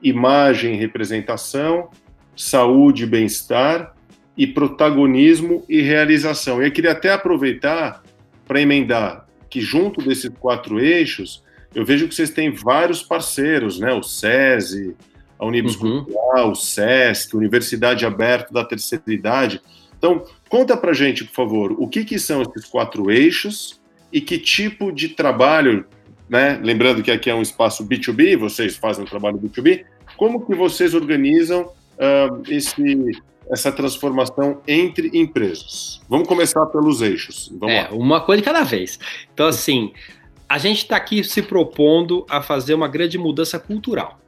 imagem 0.01 0.73
e 0.75 0.77
representação, 0.77 1.89
saúde 2.35 3.03
e 3.03 3.07
bem-estar, 3.07 3.95
e 4.37 4.45
protagonismo 4.45 5.65
e 5.67 5.81
realização. 5.81 6.61
E 6.61 6.67
eu 6.67 6.71
queria 6.71 6.91
até 6.91 7.11
aproveitar 7.11 8.03
para 8.45 8.61
emendar 8.61 9.25
que 9.49 9.59
junto 9.59 10.01
desses 10.01 10.29
quatro 10.39 10.79
eixos, 10.79 11.43
eu 11.73 11.83
vejo 11.85 12.07
que 12.07 12.13
vocês 12.13 12.29
têm 12.29 12.51
vários 12.51 13.01
parceiros, 13.01 13.79
né? 13.79 13.93
O 13.93 14.03
SESI, 14.03 14.95
a 15.39 15.45
Unibus 15.45 15.75
uhum. 15.75 16.03
Cultural, 16.03 16.51
o 16.51 16.55
SESC, 16.55 17.35
Universidade 17.35 18.05
Aberta 18.05 18.53
da 18.53 18.63
Terceira 18.63 19.03
Idade. 19.07 19.61
Então, 19.97 20.25
conta 20.49 20.77
para 20.77 20.93
gente, 20.93 21.23
por 21.23 21.33
favor, 21.33 21.71
o 21.77 21.87
que, 21.87 22.05
que 22.05 22.19
são 22.19 22.41
esses 22.41 22.65
quatro 22.65 23.09
eixos 23.09 23.81
e 24.11 24.21
que 24.21 24.37
tipo 24.37 24.91
de 24.91 25.09
trabalho 25.09 25.85
né? 26.29 26.59
Lembrando 26.61 27.01
que 27.01 27.11
aqui 27.11 27.29
é 27.29 27.35
um 27.35 27.41
espaço 27.41 27.87
B2B, 27.87 28.37
vocês 28.37 28.75
fazem 28.75 29.03
um 29.03 29.07
trabalho 29.07 29.37
B2B. 29.37 29.85
Como 30.17 30.45
que 30.45 30.55
vocês 30.55 30.93
organizam 30.93 31.63
uh, 31.63 32.43
esse, 32.47 33.21
essa 33.49 33.71
transformação 33.71 34.61
entre 34.67 35.09
empresas? 35.13 36.01
Vamos 36.09 36.27
começar 36.27 36.65
pelos 36.67 37.01
eixos. 37.01 37.51
Vamos 37.57 37.75
é, 37.75 37.83
lá. 37.83 37.91
uma 37.91 38.21
coisa 38.21 38.41
de 38.41 38.45
cada 38.45 38.63
vez. 38.63 38.99
Então, 39.33 39.47
assim, 39.47 39.93
a 40.49 40.57
gente 40.57 40.79
está 40.79 40.95
aqui 40.97 41.23
se 41.23 41.41
propondo 41.41 42.25
a 42.29 42.41
fazer 42.41 42.73
uma 42.73 42.87
grande 42.87 43.17
mudança 43.17 43.59
cultural, 43.59 44.19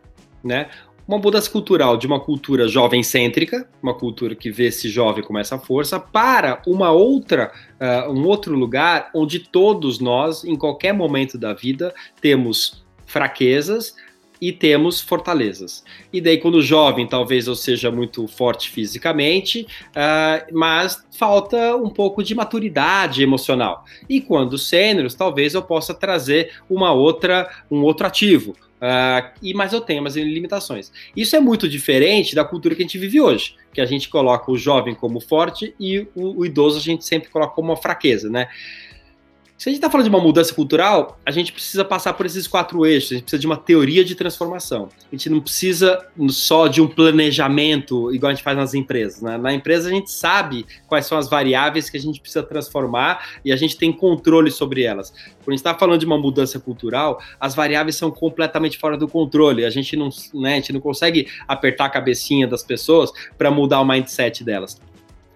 né? 0.44 0.70
Uma 1.10 1.18
mudança 1.18 1.50
cultural 1.50 1.98
de 1.98 2.06
uma 2.06 2.20
cultura 2.20 2.68
jovem-cêntrica, 2.68 3.68
uma 3.82 3.96
cultura 3.96 4.36
que 4.36 4.52
vê 4.52 4.68
esse 4.68 4.88
jovem 4.88 5.24
com 5.24 5.36
essa 5.40 5.58
força, 5.58 6.00
para 6.00 6.62
uma 6.68 6.92
outra, 6.92 7.52
uh, 7.82 8.12
um 8.12 8.28
outro 8.28 8.56
lugar 8.56 9.10
onde 9.16 9.40
todos 9.40 10.00
nós, 10.00 10.44
em 10.44 10.56
qualquer 10.56 10.94
momento 10.94 11.36
da 11.36 11.52
vida, 11.52 11.92
temos 12.22 12.86
fraquezas, 13.08 13.96
e 14.42 14.54
temos 14.54 15.02
fortalezas. 15.02 15.84
E 16.14 16.22
daí, 16.22 16.38
quando 16.38 16.62
jovem, 16.62 17.06
talvez 17.06 17.46
eu 17.46 17.56
seja 17.56 17.92
muito 17.92 18.26
forte 18.26 18.70
fisicamente, 18.70 19.68
uh, 19.90 20.58
mas 20.58 21.06
falta 21.18 21.76
um 21.76 21.90
pouco 21.90 22.24
de 22.24 22.34
maturidade 22.34 23.22
emocional. 23.22 23.84
E 24.08 24.22
quando 24.22 24.58
sêniores, 24.58 25.14
talvez 25.14 25.56
eu 25.56 25.62
possa 25.62 25.94
trazer 25.94 26.54
uma 26.70 26.94
outra, 26.94 27.50
um 27.70 27.82
outro 27.82 28.08
ativo. 28.08 28.56
Uh, 28.80 29.30
e 29.42 29.54
mas 29.54 29.74
eu 29.74 29.82
tenho 29.82 30.00
umas 30.00 30.16
limitações. 30.16 30.92
Isso 31.16 31.36
é 31.36 31.40
muito 31.40 31.68
diferente 31.68 32.34
da 32.34 32.46
cultura 32.46 32.74
que 32.76 32.82
a 32.82 32.86
gente 32.86 32.98
vive 32.98 33.20
hoje, 33.20 33.56
que 33.74 33.82
a 33.82 33.86
gente 33.86 34.08
coloca 34.08 34.50
o 34.50 34.58
jovem 34.58 34.96
como 34.96 35.20
forte 35.20 35.76
e 35.80 36.00
o, 36.16 36.40
o 36.40 36.46
idoso 36.46 36.78
a 36.78 36.82
gente 36.82 37.06
sempre 37.06 37.30
coloca 37.30 37.54
como 37.54 37.70
uma 37.70 37.78
fraqueza, 37.78 38.30
né? 38.30 38.48
Se 39.60 39.68
a 39.68 39.72
gente 39.74 39.80
está 39.80 39.90
falando 39.92 40.06
de 40.06 40.10
uma 40.10 40.22
mudança 40.22 40.56
cultural, 40.56 41.20
a 41.26 41.32
gente 41.32 41.52
precisa 41.52 41.84
passar 41.84 42.14
por 42.14 42.26
esses 42.26 42.48
quatro 42.48 42.86
eixos, 42.86 43.12
a 43.12 43.16
gente 43.16 43.24
precisa 43.24 43.42
de 43.42 43.46
uma 43.46 43.58
teoria 43.58 44.06
de 44.06 44.16
transformação. 44.16 44.88
A 45.12 45.14
gente 45.14 45.30
não 45.30 45.42
precisa 45.42 46.08
só 46.30 46.70
de 46.70 46.82
um 46.82 46.88
planejamento, 46.88 48.10
igual 48.16 48.32
a 48.32 48.34
gente 48.34 48.42
faz 48.42 48.56
nas 48.56 48.74
empresas. 48.74 49.22
Né? 49.22 49.38
Na 49.38 49.54
empresa, 49.54 49.90
a 49.90 49.92
gente 49.92 50.10
sabe 50.12 50.66
quais 50.88 51.08
são 51.08 51.18
as 51.18 51.30
variáveis 51.30 51.90
que 51.90 51.98
a 51.98 52.00
gente 52.00 52.22
precisa 52.22 52.42
transformar 52.42 53.22
e 53.44 53.52
a 53.52 53.58
gente 53.58 53.76
tem 53.76 53.92
controle 53.92 54.50
sobre 54.50 54.84
elas. 54.84 55.10
Quando 55.10 55.50
a 55.50 55.52
gente 55.52 55.60
está 55.60 55.76
falando 55.76 56.00
de 56.00 56.06
uma 56.06 56.18
mudança 56.18 56.58
cultural, 56.58 57.22
as 57.38 57.54
variáveis 57.54 57.98
são 57.98 58.10
completamente 58.10 58.78
fora 58.78 58.96
do 58.96 59.10
controle. 59.10 59.66
A 59.66 59.70
gente 59.70 59.98
não, 59.98 60.08
né, 60.36 60.54
a 60.54 60.56
gente 60.56 60.72
não 60.72 60.80
consegue 60.80 61.28
apertar 61.46 61.84
a 61.84 61.90
cabecinha 61.90 62.48
das 62.48 62.64
pessoas 62.64 63.12
para 63.38 63.52
mudar 63.52 63.82
o 63.82 63.86
mindset 63.86 64.42
delas. 64.42 64.80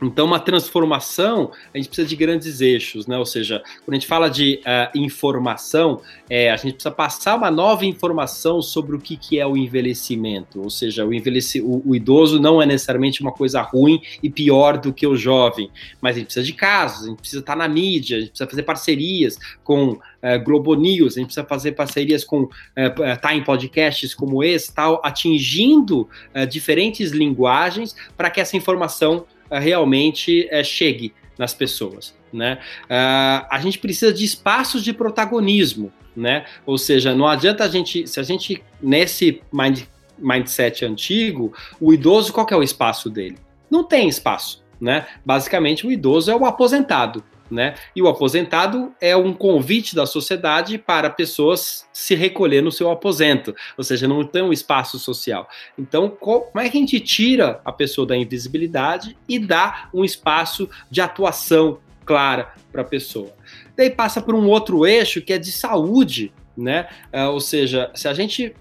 Então, 0.06 0.26
uma 0.26 0.40
transformação, 0.40 1.52
a 1.74 1.78
gente 1.78 1.88
precisa 1.88 2.08
de 2.08 2.16
grandes 2.16 2.62
eixos, 2.62 3.08
né? 3.08 3.18
Ou 3.18 3.26
seja, 3.26 3.62
quando 3.86 3.96
a 3.96 4.00
gente 4.00 4.08
fala 4.08 4.30
de 4.30 4.60
uh, 4.62 4.98
informação, 4.98 6.02
é, 6.30 6.52
a 6.52 6.56
gente 6.56 6.74
precisa 6.74 6.92
passar 6.92 7.36
uma 7.36 7.52
nova 7.52 7.86
informação 7.86 8.62
sobre 8.62 8.96
o 8.96 9.00
que, 9.00 9.16
que 9.16 9.40
é 9.40 9.46
o 9.46 9.56
envelhecimento. 9.56 10.62
Ou 10.62 10.70
seja, 10.70 11.06
o, 11.06 11.14
envelheci, 11.14 11.62
o, 11.62 11.82
o, 11.86 11.96
idoso 11.96 12.40
não 12.40 12.62
é 12.62 12.66
necessariamente 12.66 13.22
uma 13.22 13.32
coisa 13.32 13.62
ruim 13.62 14.02
e 14.22 14.30
pior 14.30 14.78
do 14.78 14.94
que 14.94 15.06
o 15.06 15.16
jovem, 15.16 15.70
mas 16.02 16.16
a 16.16 16.20
gente 16.20 16.26
precisa 16.26 16.46
de 16.46 16.54
casos, 16.54 17.06
a 17.06 17.10
gente 17.10 17.20
precisa 17.20 17.40
estar 17.40 17.56
na 17.56 17.68
mídia, 17.68 18.18
a 18.18 18.20
gente 18.22 18.30
precisa 18.30 18.50
fazer 18.50 18.64
parcerias 18.64 19.38
com 19.64 19.92
uh, 19.92 20.00
Globo 20.44 20.74
News, 20.76 21.18
a 21.18 21.20
gente 21.20 21.28
precisa 21.28 21.46
fazer 21.46 21.74
parcerias 21.74 22.24
com 22.24 22.44
uh, 22.44 22.50
estar 23.14 23.36
em 23.36 23.44
podcasts 23.44 24.14
como 24.14 24.44
esse, 24.44 24.74
tal, 24.74 25.02
atingindo 25.04 26.08
diferentes 26.50 27.12
linguagens 27.12 27.96
para 28.18 28.30
que 28.30 28.42
essa 28.42 28.58
informação 28.58 29.26
realmente 29.52 30.48
é, 30.52 30.64
chegue 30.64 31.14
nas 31.38 31.54
pessoas. 31.54 32.16
Né? 32.32 32.60
Uh, 32.86 33.46
a 33.50 33.60
gente 33.62 33.78
precisa 33.78 34.12
de 34.12 34.24
espaços 34.24 34.84
de 34.84 34.92
protagonismo, 34.92 35.92
né? 36.16 36.46
Ou 36.66 36.78
seja, 36.78 37.14
não 37.14 37.28
adianta 37.28 37.64
a 37.64 37.68
gente, 37.68 38.08
se 38.08 38.20
a 38.20 38.24
gente 38.24 38.64
nesse 38.82 39.42
mind, 39.52 39.82
mindset 40.18 40.86
antigo, 40.86 41.54
o 41.80 41.94
idoso 41.94 42.34
qual 42.34 42.48
é 42.50 42.56
o 42.56 42.64
espaço 42.64 43.10
dele? 43.10 43.38
Não 43.70 43.84
tem 43.84 44.08
espaço, 44.08 44.64
né? 44.80 45.06
Basicamente 45.26 45.86
o 45.86 45.92
idoso 45.92 46.32
é 46.32 46.36
o 46.36 46.46
aposentado, 46.46 47.24
né? 47.54 47.76
E 47.96 48.02
o 48.02 48.08
aposentado 48.08 48.92
é 49.00 49.16
um 49.16 49.34
convite 49.34 49.96
da 49.96 50.06
sociedade 50.06 50.78
para 50.78 51.10
pessoas 51.10 51.88
se 51.94 52.16
recolher 52.16 52.62
no 52.62 52.72
seu 52.72 52.90
aposento, 52.90 53.56
ou 53.78 53.84
seja, 53.84 54.08
não 54.08 54.26
tem 54.26 54.42
um 54.42 54.52
espaço 54.52 54.98
social. 54.98 55.48
Então, 55.78 56.10
como 56.10 56.60
é 56.60 56.70
que 56.70 56.78
a 56.78 56.80
gente 56.80 57.00
tira 57.00 57.62
a 57.64 57.72
pessoa 57.72 58.08
da 58.08 58.18
invisibilidade 58.18 59.16
e 59.30 59.38
dá 59.38 59.90
um 59.94 60.04
espaço 60.04 60.70
de 60.90 61.00
atuação 61.00 61.80
clara 62.06 62.54
para 62.72 62.82
a 62.82 62.86
pessoa? 62.86 63.32
Daí 63.78 63.90
passa 63.90 64.22
por 64.22 64.36
um 64.36 64.48
outro 64.48 64.86
eixo 64.86 65.22
que 65.22 65.34
é 65.34 65.38
de 65.38 65.52
saúde, 65.52 66.34
né? 66.58 66.88
Uh, 67.14 67.32
ou 67.32 67.40
seja, 67.40 67.92
se 67.94 68.08
a 68.08 68.14
gente 68.14 68.56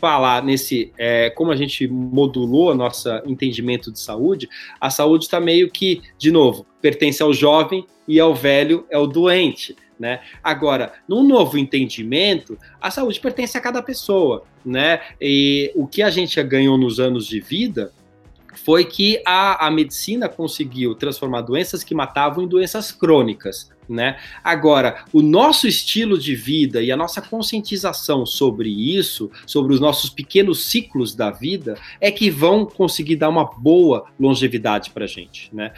falar 0.00 0.42
nesse 0.42 0.92
é, 0.96 1.28
como 1.30 1.52
a 1.52 1.56
gente 1.56 1.86
modulou 1.86 2.74
nosso 2.74 3.08
entendimento 3.26 3.92
de 3.92 4.00
saúde, 4.00 4.48
a 4.80 4.88
saúde 4.88 5.24
está 5.24 5.38
meio 5.38 5.70
que, 5.70 6.00
de 6.16 6.32
novo, 6.32 6.66
pertence 6.80 7.22
ao 7.22 7.32
jovem 7.34 7.86
e 8.08 8.18
ao 8.18 8.34
velho 8.34 8.86
é 8.90 8.98
o 8.98 9.06
doente. 9.06 9.76
Né? 9.98 10.20
Agora, 10.42 10.94
num 11.06 11.22
novo 11.22 11.58
entendimento, 11.58 12.58
a 12.80 12.90
saúde 12.90 13.20
pertence 13.20 13.58
a 13.58 13.60
cada 13.60 13.82
pessoa, 13.82 14.44
né? 14.64 15.00
E 15.20 15.70
o 15.74 15.86
que 15.86 16.00
a 16.02 16.08
gente 16.08 16.42
ganhou 16.42 16.78
nos 16.78 16.98
anos 16.98 17.26
de 17.26 17.38
vida 17.38 17.92
foi 18.64 18.86
que 18.86 19.22
a, 19.26 19.66
a 19.66 19.70
medicina 19.70 20.26
conseguiu 20.26 20.94
transformar 20.94 21.42
doenças 21.42 21.84
que 21.84 21.94
matavam 21.94 22.42
em 22.42 22.48
doenças 22.48 22.90
crônicas 22.90 23.70
né? 23.90 24.18
Agora, 24.42 25.04
o 25.12 25.20
nosso 25.20 25.66
estilo 25.66 26.16
de 26.16 26.34
vida 26.34 26.80
e 26.80 26.92
a 26.92 26.96
nossa 26.96 27.20
conscientização 27.20 28.24
sobre 28.24 28.70
isso, 28.70 29.30
sobre 29.46 29.74
os 29.74 29.80
nossos 29.80 30.08
pequenos 30.08 30.64
ciclos 30.66 31.14
da 31.14 31.30
vida, 31.30 31.76
é 32.00 32.10
que 32.10 32.30
vão 32.30 32.64
conseguir 32.64 33.16
dar 33.16 33.28
uma 33.28 33.44
boa 33.44 34.06
longevidade 34.18 34.90
para 34.90 35.06
gente, 35.06 35.54
né? 35.54 35.72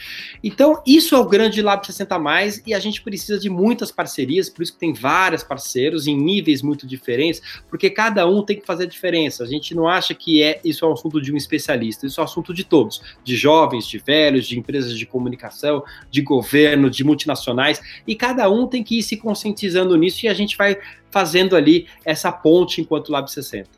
Então, 0.44 0.82
isso 0.86 1.14
é 1.14 1.18
o 1.18 1.28
grande 1.28 1.62
Lab 1.62 1.84
60 1.84 2.18
mais 2.18 2.62
e 2.66 2.74
a 2.74 2.78
gente 2.78 3.00
precisa 3.00 3.38
de 3.38 3.48
muitas 3.48 3.90
parcerias, 3.90 4.48
por 4.48 4.62
isso 4.62 4.74
que 4.74 4.78
tem 4.78 4.92
vários 4.92 5.42
parceiros 5.42 6.06
em 6.06 6.16
níveis 6.16 6.62
muito 6.62 6.86
diferentes, 6.86 7.40
porque 7.68 7.88
cada 7.88 8.28
um 8.28 8.42
tem 8.42 8.58
que 8.58 8.66
fazer 8.66 8.84
a 8.84 8.88
diferença. 8.88 9.42
A 9.42 9.46
gente 9.46 9.74
não 9.74 9.88
acha 9.88 10.14
que 10.14 10.42
é 10.42 10.60
isso 10.64 10.84
é 10.84 10.88
um 10.88 10.92
assunto 10.92 11.20
de 11.20 11.32
um 11.32 11.36
especialista, 11.36 12.06
isso 12.06 12.20
é 12.20 12.22
um 12.22 12.26
assunto 12.26 12.52
de 12.52 12.64
todos, 12.64 13.00
de 13.24 13.36
jovens, 13.36 13.86
de 13.86 13.98
velhos, 13.98 14.46
de 14.46 14.58
empresas 14.58 14.96
de 14.98 15.06
comunicação, 15.06 15.82
de 16.10 16.20
governo, 16.20 16.90
de 16.90 17.04
multinacionais 17.04 17.80
e 18.06 18.14
cada 18.14 18.48
um 18.50 18.66
tem 18.66 18.82
que 18.82 18.98
ir 18.98 19.02
se 19.02 19.16
conscientizando 19.16 19.96
nisso 19.96 20.24
e 20.24 20.28
a 20.28 20.34
gente 20.34 20.56
vai 20.56 20.78
fazendo 21.10 21.54
ali 21.54 21.86
essa 22.04 22.32
ponte 22.32 22.80
enquanto 22.80 23.12
Lab 23.12 23.30
60. 23.30 23.68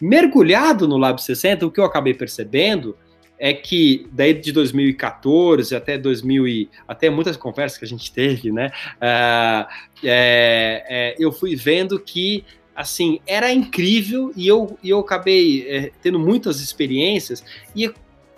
Mergulhado 0.00 0.88
no 0.88 0.96
Lab 0.96 1.22
60, 1.22 1.66
o 1.66 1.70
que 1.70 1.80
eu 1.80 1.84
acabei 1.84 2.14
percebendo 2.14 2.96
é 3.38 3.54
que 3.54 4.06
daí 4.12 4.34
de 4.34 4.50
2014 4.52 5.74
até 5.74 5.96
2000 5.96 6.48
e, 6.48 6.68
até 6.86 7.08
muitas 7.08 7.36
conversas 7.36 7.78
que 7.78 7.84
a 7.84 7.88
gente 7.88 8.12
teve, 8.12 8.50
né? 8.50 8.72
Uh, 8.96 9.66
é, 10.02 10.84
é, 10.88 11.16
eu 11.18 11.30
fui 11.30 11.54
vendo 11.54 12.00
que 12.00 12.44
assim 12.74 13.20
era 13.26 13.52
incrível 13.52 14.32
e 14.36 14.46
eu, 14.46 14.78
e 14.82 14.90
eu 14.90 14.98
acabei 15.00 15.66
é, 15.68 15.92
tendo 16.02 16.18
muitas 16.18 16.60
experiências 16.60 17.44
e 17.74 17.92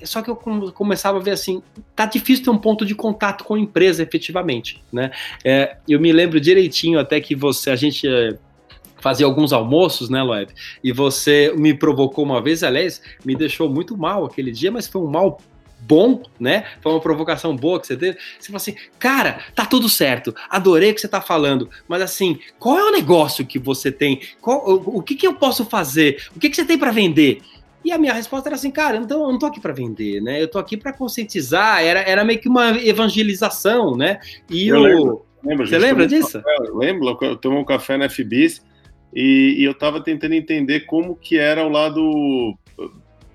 só 0.04 0.23
que 0.23 0.30
eu 0.30 0.37
começava 0.37 1.19
a 1.19 1.23
ver 1.23 1.33
assim, 1.33 1.62
tá 1.95 2.07
difícil 2.07 2.45
ter 2.45 2.50
um 2.50 2.59
ponto 2.59 2.85
de 2.85 2.95
contato 2.95 3.45
com 3.45 3.54
a 3.54 3.59
empresa 3.59 4.02
efetivamente, 4.02 4.83
né? 4.92 5.11
É, 5.45 5.76
eu 5.88 6.00
me 6.00 6.12
lembro 6.12 6.40
direitinho 6.40 6.99
até 6.99 7.21
que 7.21 7.35
você, 7.35 7.71
a 7.71 7.76
gente 7.76 8.07
é, 8.09 8.37
fazia 9.00 9.26
alguns 9.26 9.52
almoços, 9.52 10.09
né, 10.09 10.23
Loeb? 10.23 10.50
E 10.83 10.92
você 10.92 11.52
me 11.57 11.75
provocou 11.75 12.25
uma 12.25 12.40
vez, 12.40 12.62
aliás, 12.62 13.02
me 13.25 13.35
deixou 13.35 13.69
muito 13.69 13.97
mal 13.97 14.25
aquele 14.25 14.52
dia, 14.52 14.71
mas 14.71 14.87
foi 14.87 15.00
um 15.02 15.11
mal 15.11 15.40
bom, 15.80 16.23
né? 16.38 16.64
Foi 16.80 16.92
uma 16.92 17.00
provocação 17.00 17.57
boa 17.57 17.80
que 17.80 17.87
você 17.87 17.97
teve. 17.97 18.19
Você 18.38 18.47
falou 18.47 18.57
assim, 18.57 18.76
cara, 18.99 19.40
tá 19.54 19.64
tudo 19.64 19.88
certo, 19.88 20.35
adorei 20.49 20.90
o 20.90 20.95
que 20.95 21.00
você 21.00 21.09
tá 21.09 21.21
falando, 21.21 21.69
mas 21.88 22.02
assim, 22.02 22.38
qual 22.59 22.78
é 22.78 22.85
o 22.85 22.92
negócio 22.92 23.47
que 23.47 23.59
você 23.59 23.90
tem? 23.90 24.21
Qual, 24.40 24.69
o, 24.69 24.99
o 24.99 25.02
que, 25.02 25.14
que 25.14 25.26
eu 25.26 25.35
posso 25.35 25.64
fazer? 25.64 26.23
O 26.37 26.38
que, 26.38 26.50
que 26.50 26.57
você 26.57 26.64
tem 26.64 26.78
para 26.78 26.92
vender? 26.92 27.40
E 27.85 27.93
a 27.93 27.99
minha 27.99 28.13
resposta 28.13 28.49
era 28.49 28.57
assim, 28.57 28.71
cara, 28.71 28.97
então 28.97 29.23
eu 29.23 29.33
não 29.33 29.39
tô 29.39 29.47
aqui 29.47 29.61
para 29.61 29.73
vender, 29.73 30.21
né? 30.21 30.41
Eu 30.41 30.49
tô 30.49 30.59
aqui 30.59 30.77
para 30.77 30.93
conscientizar, 30.93 31.83
era, 31.83 32.01
era 32.01 32.25
meio 32.25 32.39
que 32.39 32.49
uma 32.49 32.71
evangelização, 32.79 33.97
né? 33.97 34.21
E 34.51 34.69
eu 34.69 34.77
o... 34.77 34.83
lembro, 34.83 35.27
lembro, 35.43 35.67
Você 35.67 35.79
lembra 35.79 36.07
disso? 36.07 36.43
Café, 36.43 36.57
eu 36.69 36.77
lembro, 36.77 37.19
eu 37.23 37.37
tomei 37.37 37.59
um 37.59 37.65
café 37.65 37.97
na 37.97 38.09
FBIS 38.09 38.63
e, 39.15 39.57
e 39.59 39.65
eu 39.65 39.73
estava 39.73 40.03
tentando 40.03 40.35
entender 40.35 40.81
como 40.81 41.17
que 41.17 41.39
era 41.39 41.65
o 41.65 41.71
lado 41.71 42.57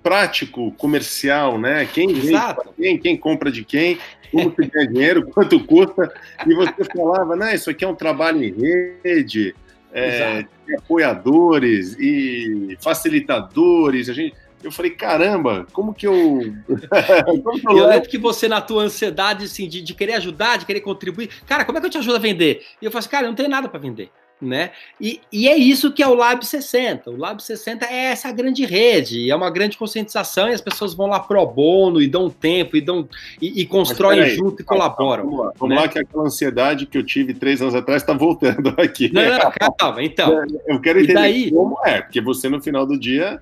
prático, 0.06 0.70
comercial, 0.78 1.58
né? 1.58 1.84
Quem 1.84 2.14
vende 2.14 2.38
quem, 2.76 2.96
quem 2.96 3.16
compra 3.16 3.50
de 3.50 3.64
quem, 3.64 3.98
como 4.30 4.54
se 4.54 4.64
ganha 4.68 4.86
dinheiro, 4.88 5.26
quanto 5.26 5.58
custa. 5.64 6.14
E 6.46 6.54
você 6.54 6.84
falava, 6.96 7.34
né? 7.34 7.56
Isso 7.56 7.68
aqui 7.68 7.84
é 7.84 7.88
um 7.88 7.94
trabalho 7.96 8.40
em 8.40 8.54
rede, 9.02 9.52
é, 9.92 10.46
apoiadores 10.78 11.96
e 11.98 12.76
facilitadores. 12.80 14.08
A 14.08 14.12
gente, 14.12 14.34
eu 14.62 14.72
falei, 14.72 14.90
caramba, 14.90 15.66
como 15.72 15.94
que 15.94 16.06
eu. 16.06 16.14
como 17.42 17.60
que 17.60 17.68
eu, 17.68 17.78
eu 17.78 17.86
lembro 17.86 18.08
que 18.08 18.18
você, 18.18 18.48
na 18.48 18.60
tua 18.60 18.82
ansiedade 18.82 19.44
assim, 19.44 19.68
de, 19.68 19.80
de, 19.82 19.94
querer 19.94 20.14
ajudar, 20.14 20.58
de 20.58 20.66
querer 20.66 20.80
contribuir, 20.80 21.30
cara, 21.46 21.64
como 21.64 21.78
é 21.78 21.80
que 21.80 21.86
eu 21.86 21.90
te 21.90 21.98
ajudo 21.98 22.16
a 22.16 22.20
vender? 22.20 22.64
E 22.80 22.84
eu 22.84 22.90
falei 22.90 23.00
assim, 23.00 23.10
cara, 23.10 23.26
eu 23.26 23.28
não 23.28 23.36
tenho 23.36 23.48
nada 23.48 23.68
para 23.68 23.78
vender 23.78 24.10
né? 24.40 24.70
E, 25.00 25.20
e, 25.32 25.48
é 25.48 25.56
isso 25.56 25.92
que 25.92 26.02
é 26.02 26.06
o 26.06 26.14
Lab 26.14 26.44
60. 26.44 27.10
O 27.10 27.16
Lab 27.16 27.42
60 27.42 27.86
é 27.86 28.06
essa 28.06 28.30
grande 28.30 28.66
rede, 28.66 29.30
é 29.30 29.34
uma 29.34 29.50
grande 29.50 29.78
conscientização 29.78 30.48
e 30.48 30.52
as 30.52 30.60
pessoas 30.60 30.94
vão 30.94 31.06
lá 31.06 31.20
pro 31.20 31.44
bono 31.46 32.02
e 32.02 32.06
dão 32.06 32.28
tempo 32.28 32.76
e 32.76 32.80
dão 32.80 33.08
e, 33.40 33.62
e 33.62 33.66
constroem 33.66 34.20
aí, 34.20 34.34
junto 34.34 34.60
e 34.60 34.64
colaboram. 34.64 35.24
Vamos 35.24 35.38
lá, 35.38 35.52
vamos 35.58 35.74
né? 35.74 35.82
lá 35.82 35.88
que 35.88 35.98
aquela 35.98 36.24
ansiedade 36.24 36.86
que 36.86 36.98
eu 36.98 37.02
tive 37.02 37.32
três 37.32 37.62
anos 37.62 37.74
atrás 37.74 38.02
está 38.02 38.12
voltando 38.12 38.74
aqui. 38.78 39.10
Não, 39.12 39.22
não, 39.22 39.52
calma, 39.78 40.02
então. 40.02 40.44
Eu 40.66 40.80
quero 40.80 41.00
entender 41.00 41.14
daí, 41.14 41.50
como 41.50 41.78
é, 41.84 42.02
porque 42.02 42.20
você 42.20 42.48
no 42.48 42.60
final 42.60 42.86
do 42.86 42.98
dia 42.98 43.40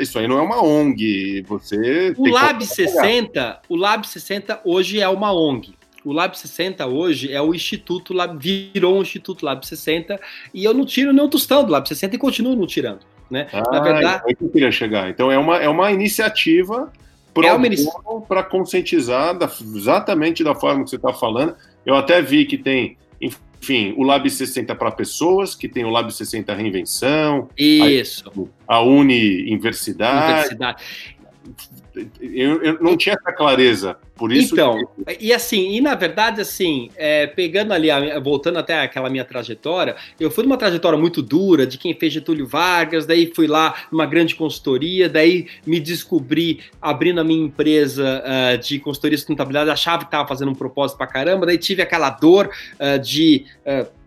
isso 0.00 0.18
aí 0.18 0.26
não 0.26 0.38
é 0.38 0.42
uma 0.42 0.62
ONG, 0.62 1.42
você 1.46 2.14
O 2.16 2.26
Lab 2.26 2.64
60, 2.64 3.60
o 3.68 3.76
Lab 3.76 4.06
60 4.06 4.60
hoje 4.64 4.98
é 4.98 5.08
uma 5.08 5.32
ONG. 5.32 5.74
O 6.04 6.12
Lab 6.12 6.38
60 6.38 6.86
hoje 6.86 7.32
é 7.32 7.40
o 7.40 7.54
Instituto 7.54 8.12
Lab, 8.12 8.38
virou 8.38 8.98
um 8.98 9.02
Instituto 9.02 9.44
Lab 9.44 9.66
60 9.66 10.20
e 10.52 10.64
eu 10.64 10.74
não 10.74 10.84
tiro 10.84 11.12
nem 11.12 11.24
um 11.24 11.28
tostão 11.28 11.64
do 11.64 11.72
Lab 11.72 11.88
60 11.88 12.14
e 12.14 12.18
continuo 12.18 12.54
não 12.54 12.66
tirando. 12.66 13.00
Né? 13.30 13.48
Ah, 13.52 13.62
Na 13.72 13.80
verdade, 13.80 14.22
é 14.28 14.34
que 14.34 14.44
eu 14.44 14.48
queria 14.50 14.70
chegar. 14.70 15.08
Então 15.08 15.32
é 15.32 15.38
uma, 15.38 15.56
é 15.56 15.68
uma 15.68 15.90
iniciativa 15.90 16.92
para 17.32 18.40
é 18.40 18.42
conscientizar 18.42 19.36
da, 19.36 19.46
exatamente 19.46 20.44
da 20.44 20.54
forma 20.54 20.84
que 20.84 20.90
você 20.90 20.96
está 20.96 21.12
falando. 21.12 21.56
Eu 21.84 21.96
até 21.96 22.20
vi 22.20 22.44
que 22.44 22.58
tem, 22.58 22.96
enfim, 23.20 23.94
o 23.96 24.04
Lab 24.04 24.28
60 24.28 24.74
para 24.74 24.90
pessoas, 24.92 25.54
que 25.54 25.68
tem 25.68 25.84
o 25.84 25.90
Lab 25.90 26.12
60 26.12 26.54
Reinvenção. 26.54 27.48
Isso. 27.56 28.48
A, 28.68 28.76
a 28.76 28.80
Uni 28.82 29.42
Universidade. 29.50 30.32
Universidade 30.32 30.82
eu, 32.20 32.62
eu, 32.62 32.78
não 32.80 32.96
tinha 32.96 33.14
essa 33.14 33.32
clareza, 33.32 33.96
por 34.16 34.32
isso. 34.32 34.54
Então, 34.54 34.78
que... 35.06 35.18
e 35.20 35.32
assim, 35.32 35.72
e 35.72 35.80
na 35.80 35.94
verdade, 35.94 36.40
assim, 36.40 36.90
é, 36.96 37.26
pegando 37.26 37.72
ali, 37.72 37.88
voltando 38.20 38.58
até 38.58 38.80
aquela 38.80 39.08
minha 39.08 39.24
trajetória, 39.24 39.94
eu 40.18 40.30
fui 40.30 40.42
numa 40.44 40.56
trajetória 40.56 40.98
muito 40.98 41.22
dura 41.22 41.66
de 41.66 41.78
quem 41.78 41.94
fez 41.94 42.12
Getúlio 42.12 42.46
Vargas, 42.46 43.06
daí 43.06 43.32
fui 43.34 43.46
lá 43.46 43.74
numa 43.92 44.06
grande 44.06 44.34
consultoria, 44.34 45.08
daí 45.08 45.46
me 45.66 45.78
descobri 45.78 46.60
abrindo 46.82 47.20
a 47.20 47.24
minha 47.24 47.44
empresa 47.44 48.22
uh, 48.24 48.58
de 48.58 48.78
consultoria 48.80 49.16
de 49.16 49.24
contabilidade, 49.24 49.70
achava 49.70 49.98
que 49.98 50.08
estava 50.08 50.26
fazendo 50.26 50.50
um 50.50 50.54
propósito 50.54 50.96
pra 50.96 51.06
caramba, 51.06 51.46
daí 51.46 51.58
tive 51.58 51.82
aquela 51.82 52.10
dor 52.10 52.50
uh, 52.74 52.98
de. 52.98 53.46
Uh, 53.64 54.03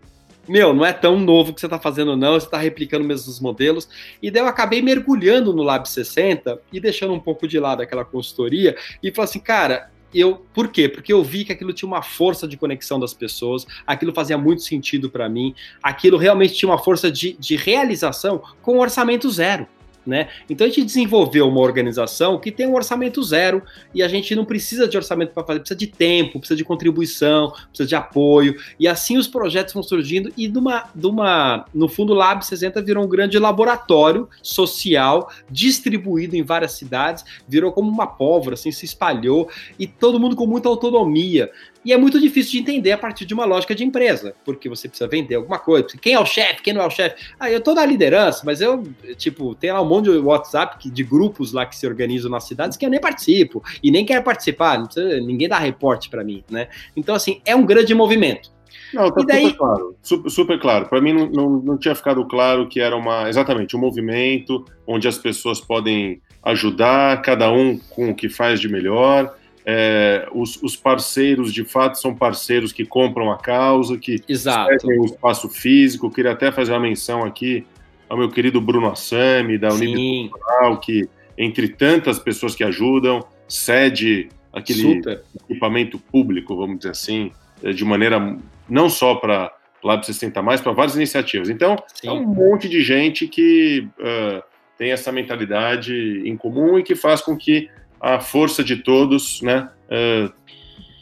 meu, 0.48 0.72
não 0.72 0.84
é 0.84 0.92
tão 0.92 1.18
novo 1.18 1.52
que 1.52 1.60
você 1.60 1.66
está 1.66 1.78
fazendo, 1.78 2.16
não, 2.16 2.34
você 2.34 2.46
está 2.46 2.58
replicando 2.58 3.04
mesmo 3.04 3.30
os 3.30 3.40
modelos. 3.40 3.88
E 4.22 4.30
daí 4.30 4.42
eu 4.42 4.46
acabei 4.48 4.82
mergulhando 4.82 5.52
no 5.52 5.62
Lab 5.62 5.88
60 5.88 6.60
e 6.72 6.80
deixando 6.80 7.12
um 7.12 7.20
pouco 7.20 7.46
de 7.46 7.58
lado 7.58 7.82
aquela 7.82 8.04
consultoria 8.04 8.76
e 9.02 9.10
falei 9.10 9.28
assim, 9.28 9.40
cara, 9.40 9.90
eu, 10.14 10.46
por 10.54 10.68
quê? 10.68 10.88
Porque 10.88 11.12
eu 11.12 11.22
vi 11.22 11.44
que 11.44 11.52
aquilo 11.52 11.72
tinha 11.72 11.86
uma 11.86 12.02
força 12.02 12.48
de 12.48 12.56
conexão 12.56 12.98
das 12.98 13.12
pessoas, 13.12 13.66
aquilo 13.86 14.12
fazia 14.12 14.38
muito 14.38 14.62
sentido 14.62 15.10
para 15.10 15.28
mim, 15.28 15.54
aquilo 15.82 16.16
realmente 16.16 16.54
tinha 16.54 16.70
uma 16.70 16.78
força 16.78 17.10
de, 17.10 17.34
de 17.34 17.56
realização 17.56 18.42
com 18.62 18.78
orçamento 18.78 19.30
zero. 19.30 19.66
Né? 20.08 20.28
Então 20.48 20.66
a 20.66 20.70
gente 20.70 20.86
desenvolveu 20.86 21.46
uma 21.46 21.60
organização 21.60 22.38
que 22.38 22.50
tem 22.50 22.66
um 22.66 22.74
orçamento 22.74 23.22
zero 23.22 23.62
e 23.94 24.02
a 24.02 24.08
gente 24.08 24.34
não 24.34 24.42
precisa 24.42 24.88
de 24.88 24.96
orçamento 24.96 25.34
para 25.34 25.44
fazer, 25.44 25.60
precisa 25.60 25.78
de 25.78 25.86
tempo, 25.86 26.38
precisa 26.38 26.56
de 26.56 26.64
contribuição, 26.64 27.52
precisa 27.68 27.86
de 27.86 27.94
apoio. 27.94 28.56
E 28.80 28.88
assim 28.88 29.18
os 29.18 29.28
projetos 29.28 29.74
vão 29.74 29.82
surgindo 29.82 30.32
e 30.34 30.48
de 30.48 30.58
uma, 30.58 30.88
de 30.94 31.06
uma, 31.06 31.66
no 31.74 31.88
fundo 31.88 32.14
o 32.14 32.16
Lab 32.16 32.42
60 32.42 32.80
virou 32.80 33.04
um 33.04 33.08
grande 33.08 33.38
laboratório 33.38 34.26
social 34.42 35.30
distribuído 35.50 36.34
em 36.34 36.42
várias 36.42 36.72
cidades, 36.72 37.22
virou 37.46 37.70
como 37.70 37.90
uma 37.90 38.06
pólvora, 38.06 38.54
assim, 38.54 38.72
se 38.72 38.86
espalhou 38.86 39.50
e 39.78 39.86
todo 39.86 40.18
mundo 40.18 40.34
com 40.34 40.46
muita 40.46 40.70
autonomia. 40.70 41.50
E 41.88 41.92
é 41.94 41.96
muito 41.96 42.20
difícil 42.20 42.52
de 42.52 42.58
entender 42.58 42.92
a 42.92 42.98
partir 42.98 43.24
de 43.24 43.32
uma 43.32 43.46
lógica 43.46 43.74
de 43.74 43.82
empresa, 43.82 44.34
porque 44.44 44.68
você 44.68 44.86
precisa 44.86 45.08
vender 45.08 45.36
alguma 45.36 45.58
coisa. 45.58 45.86
Quem 45.98 46.12
é 46.12 46.20
o 46.20 46.26
chefe, 46.26 46.60
quem 46.60 46.74
não 46.74 46.82
é 46.82 46.86
o 46.86 46.90
chefe? 46.90 47.32
Ah, 47.40 47.50
eu 47.50 47.62
tô 47.62 47.72
na 47.72 47.86
liderança, 47.86 48.42
mas 48.44 48.60
eu, 48.60 48.82
tipo, 49.16 49.54
tem 49.54 49.72
lá 49.72 49.80
um 49.80 49.88
monte 49.88 50.10
de 50.10 50.18
WhatsApp 50.18 50.90
de 50.90 51.02
grupos 51.02 51.50
lá 51.50 51.64
que 51.64 51.74
se 51.74 51.86
organizam 51.86 52.30
nas 52.30 52.44
cidades 52.44 52.76
que 52.76 52.84
eu 52.84 52.90
nem 52.90 53.00
participo 53.00 53.64
e 53.82 53.90
nem 53.90 54.04
quero 54.04 54.22
participar, 54.22 54.84
precisa, 54.84 55.18
ninguém 55.22 55.48
dá 55.48 55.58
reporte 55.58 56.10
para 56.10 56.22
mim, 56.22 56.44
né? 56.50 56.68
Então, 56.94 57.14
assim, 57.14 57.40
é 57.46 57.56
um 57.56 57.64
grande 57.64 57.94
movimento. 57.94 58.52
Não, 58.92 59.10
tá 59.10 59.24
daí... 59.26 59.44
super 59.44 59.56
claro, 59.56 59.96
super, 60.02 60.30
super 60.30 60.60
claro. 60.60 60.88
Para 60.90 61.00
mim 61.00 61.14
não, 61.14 61.30
não, 61.30 61.50
não 61.50 61.78
tinha 61.78 61.94
ficado 61.94 62.22
claro 62.26 62.68
que 62.68 62.80
era 62.80 62.94
uma 62.94 63.30
exatamente 63.30 63.74
um 63.74 63.80
movimento 63.80 64.62
onde 64.86 65.08
as 65.08 65.16
pessoas 65.16 65.58
podem 65.58 66.20
ajudar, 66.42 67.22
cada 67.22 67.50
um 67.50 67.78
com 67.78 68.10
o 68.10 68.14
que 68.14 68.28
faz 68.28 68.60
de 68.60 68.68
melhor 68.68 69.37
é, 69.70 70.26
os, 70.32 70.58
os, 70.62 70.74
parceiros 70.74 71.52
de 71.52 71.62
fato 71.62 72.00
são 72.00 72.14
parceiros 72.14 72.72
que 72.72 72.86
compram 72.86 73.30
a 73.30 73.36
causa, 73.36 73.98
que 73.98 74.18
têm 74.18 74.98
o 74.98 75.04
espaço 75.04 75.46
físico. 75.50 76.06
Eu 76.06 76.10
queria 76.10 76.32
até 76.32 76.50
fazer 76.50 76.72
uma 76.72 76.80
menção 76.80 77.22
aqui 77.22 77.66
ao 78.08 78.16
meu 78.16 78.30
querido 78.30 78.62
Bruno 78.62 78.90
Assami, 78.90 79.58
da 79.58 79.68
Unidade 79.68 80.30
Cultural, 80.30 80.80
que, 80.80 81.06
entre 81.36 81.68
tantas 81.68 82.18
pessoas 82.18 82.54
que 82.54 82.64
ajudam, 82.64 83.22
cede 83.46 84.30
aquele 84.54 84.94
Super. 84.94 85.22
equipamento 85.50 85.98
público, 85.98 86.56
vamos 86.56 86.78
dizer 86.78 86.92
assim, 86.92 87.30
é, 87.62 87.70
de 87.70 87.84
maneira 87.84 88.38
não 88.66 88.88
só 88.88 89.16
para 89.16 89.54
Lab 89.84 90.02
60 90.04 90.40
mais, 90.40 90.62
para 90.62 90.72
várias 90.72 90.96
iniciativas. 90.96 91.50
Então, 91.50 91.76
Sim. 91.92 92.08
é 92.08 92.12
um 92.12 92.24
monte 92.24 92.70
de 92.70 92.82
gente 92.82 93.28
que 93.28 93.86
uh, 94.00 94.42
tem 94.78 94.92
essa 94.92 95.12
mentalidade 95.12 96.22
em 96.24 96.38
comum 96.38 96.78
e 96.78 96.82
que 96.82 96.94
faz 96.94 97.20
com 97.20 97.36
que 97.36 97.68
a 98.00 98.20
força 98.20 98.62
de 98.62 98.76
todos, 98.76 99.42
né, 99.42 99.68
uh, 99.86 100.32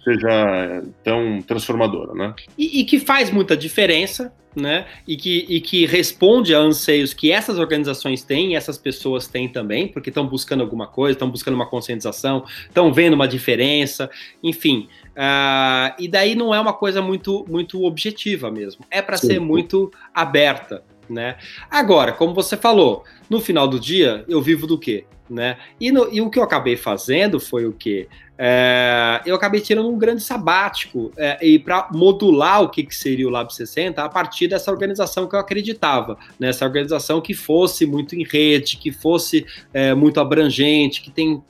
seja 0.06 0.84
tão 1.02 1.42
transformadora, 1.42 2.14
né? 2.14 2.32
E, 2.56 2.80
e, 2.80 2.84
que 2.84 3.00
faz 3.00 3.28
muita 3.28 3.56
diferença, 3.56 4.32
né? 4.54 4.86
E 5.06 5.16
que, 5.16 5.44
e 5.48 5.60
que 5.60 5.84
responde 5.84 6.54
a 6.54 6.58
anseios 6.58 7.12
que 7.12 7.32
essas 7.32 7.58
organizações 7.58 8.22
têm 8.22 8.52
e 8.52 8.54
essas 8.54 8.78
pessoas 8.78 9.26
têm 9.26 9.48
também, 9.48 9.88
porque 9.88 10.08
estão 10.08 10.24
buscando 10.24 10.62
alguma 10.62 10.86
coisa, 10.86 11.14
estão 11.14 11.28
buscando 11.28 11.54
uma 11.54 11.68
conscientização, 11.68 12.44
estão 12.60 12.92
vendo 12.92 13.14
uma 13.14 13.26
diferença, 13.26 14.08
enfim. 14.42 14.88
Uh, 15.08 15.92
e 15.98 16.06
daí 16.06 16.36
não 16.36 16.54
é 16.54 16.60
uma 16.60 16.72
coisa 16.72 17.02
muito, 17.02 17.44
muito 17.48 17.82
objetiva 17.82 18.48
mesmo. 18.48 18.84
É 18.88 19.02
para 19.02 19.16
ser 19.16 19.40
muito 19.40 19.90
aberta, 20.14 20.84
né? 21.08 21.36
Agora, 21.70 22.12
como 22.12 22.34
você 22.34 22.56
falou, 22.56 23.04
no 23.28 23.40
final 23.40 23.66
do 23.66 23.78
dia 23.78 24.24
eu 24.28 24.40
vivo 24.40 24.66
do 24.66 24.78
quê? 24.78 25.04
né? 25.28 25.56
E, 25.80 25.90
no, 25.90 26.12
e 26.12 26.20
o 26.20 26.30
que 26.30 26.38
eu 26.38 26.42
acabei 26.42 26.76
fazendo 26.76 27.38
foi 27.40 27.66
o 27.66 27.72
quê? 27.72 28.08
É, 28.38 29.22
eu 29.24 29.34
acabei 29.34 29.60
tirando 29.60 29.88
um 29.88 29.98
grande 29.98 30.22
sabático 30.22 31.10
é, 31.16 31.38
e 31.44 31.58
para 31.58 31.88
modular 31.92 32.62
o 32.62 32.68
que, 32.68 32.82
que 32.82 32.94
seria 32.94 33.26
o 33.26 33.30
Lab 33.30 33.52
60 33.52 34.02
a 34.02 34.08
partir 34.08 34.46
dessa 34.46 34.70
organização 34.70 35.26
que 35.26 35.34
eu 35.34 35.40
acreditava, 35.40 36.18
nessa 36.38 36.64
né? 36.64 36.68
organização 36.68 37.20
que 37.20 37.34
fosse 37.34 37.86
muito 37.86 38.14
em 38.14 38.24
rede, 38.24 38.76
que 38.76 38.92
fosse 38.92 39.46
é, 39.72 39.94
muito 39.94 40.20
abrangente, 40.20 41.00
que 41.00 41.10
tem 41.10 41.42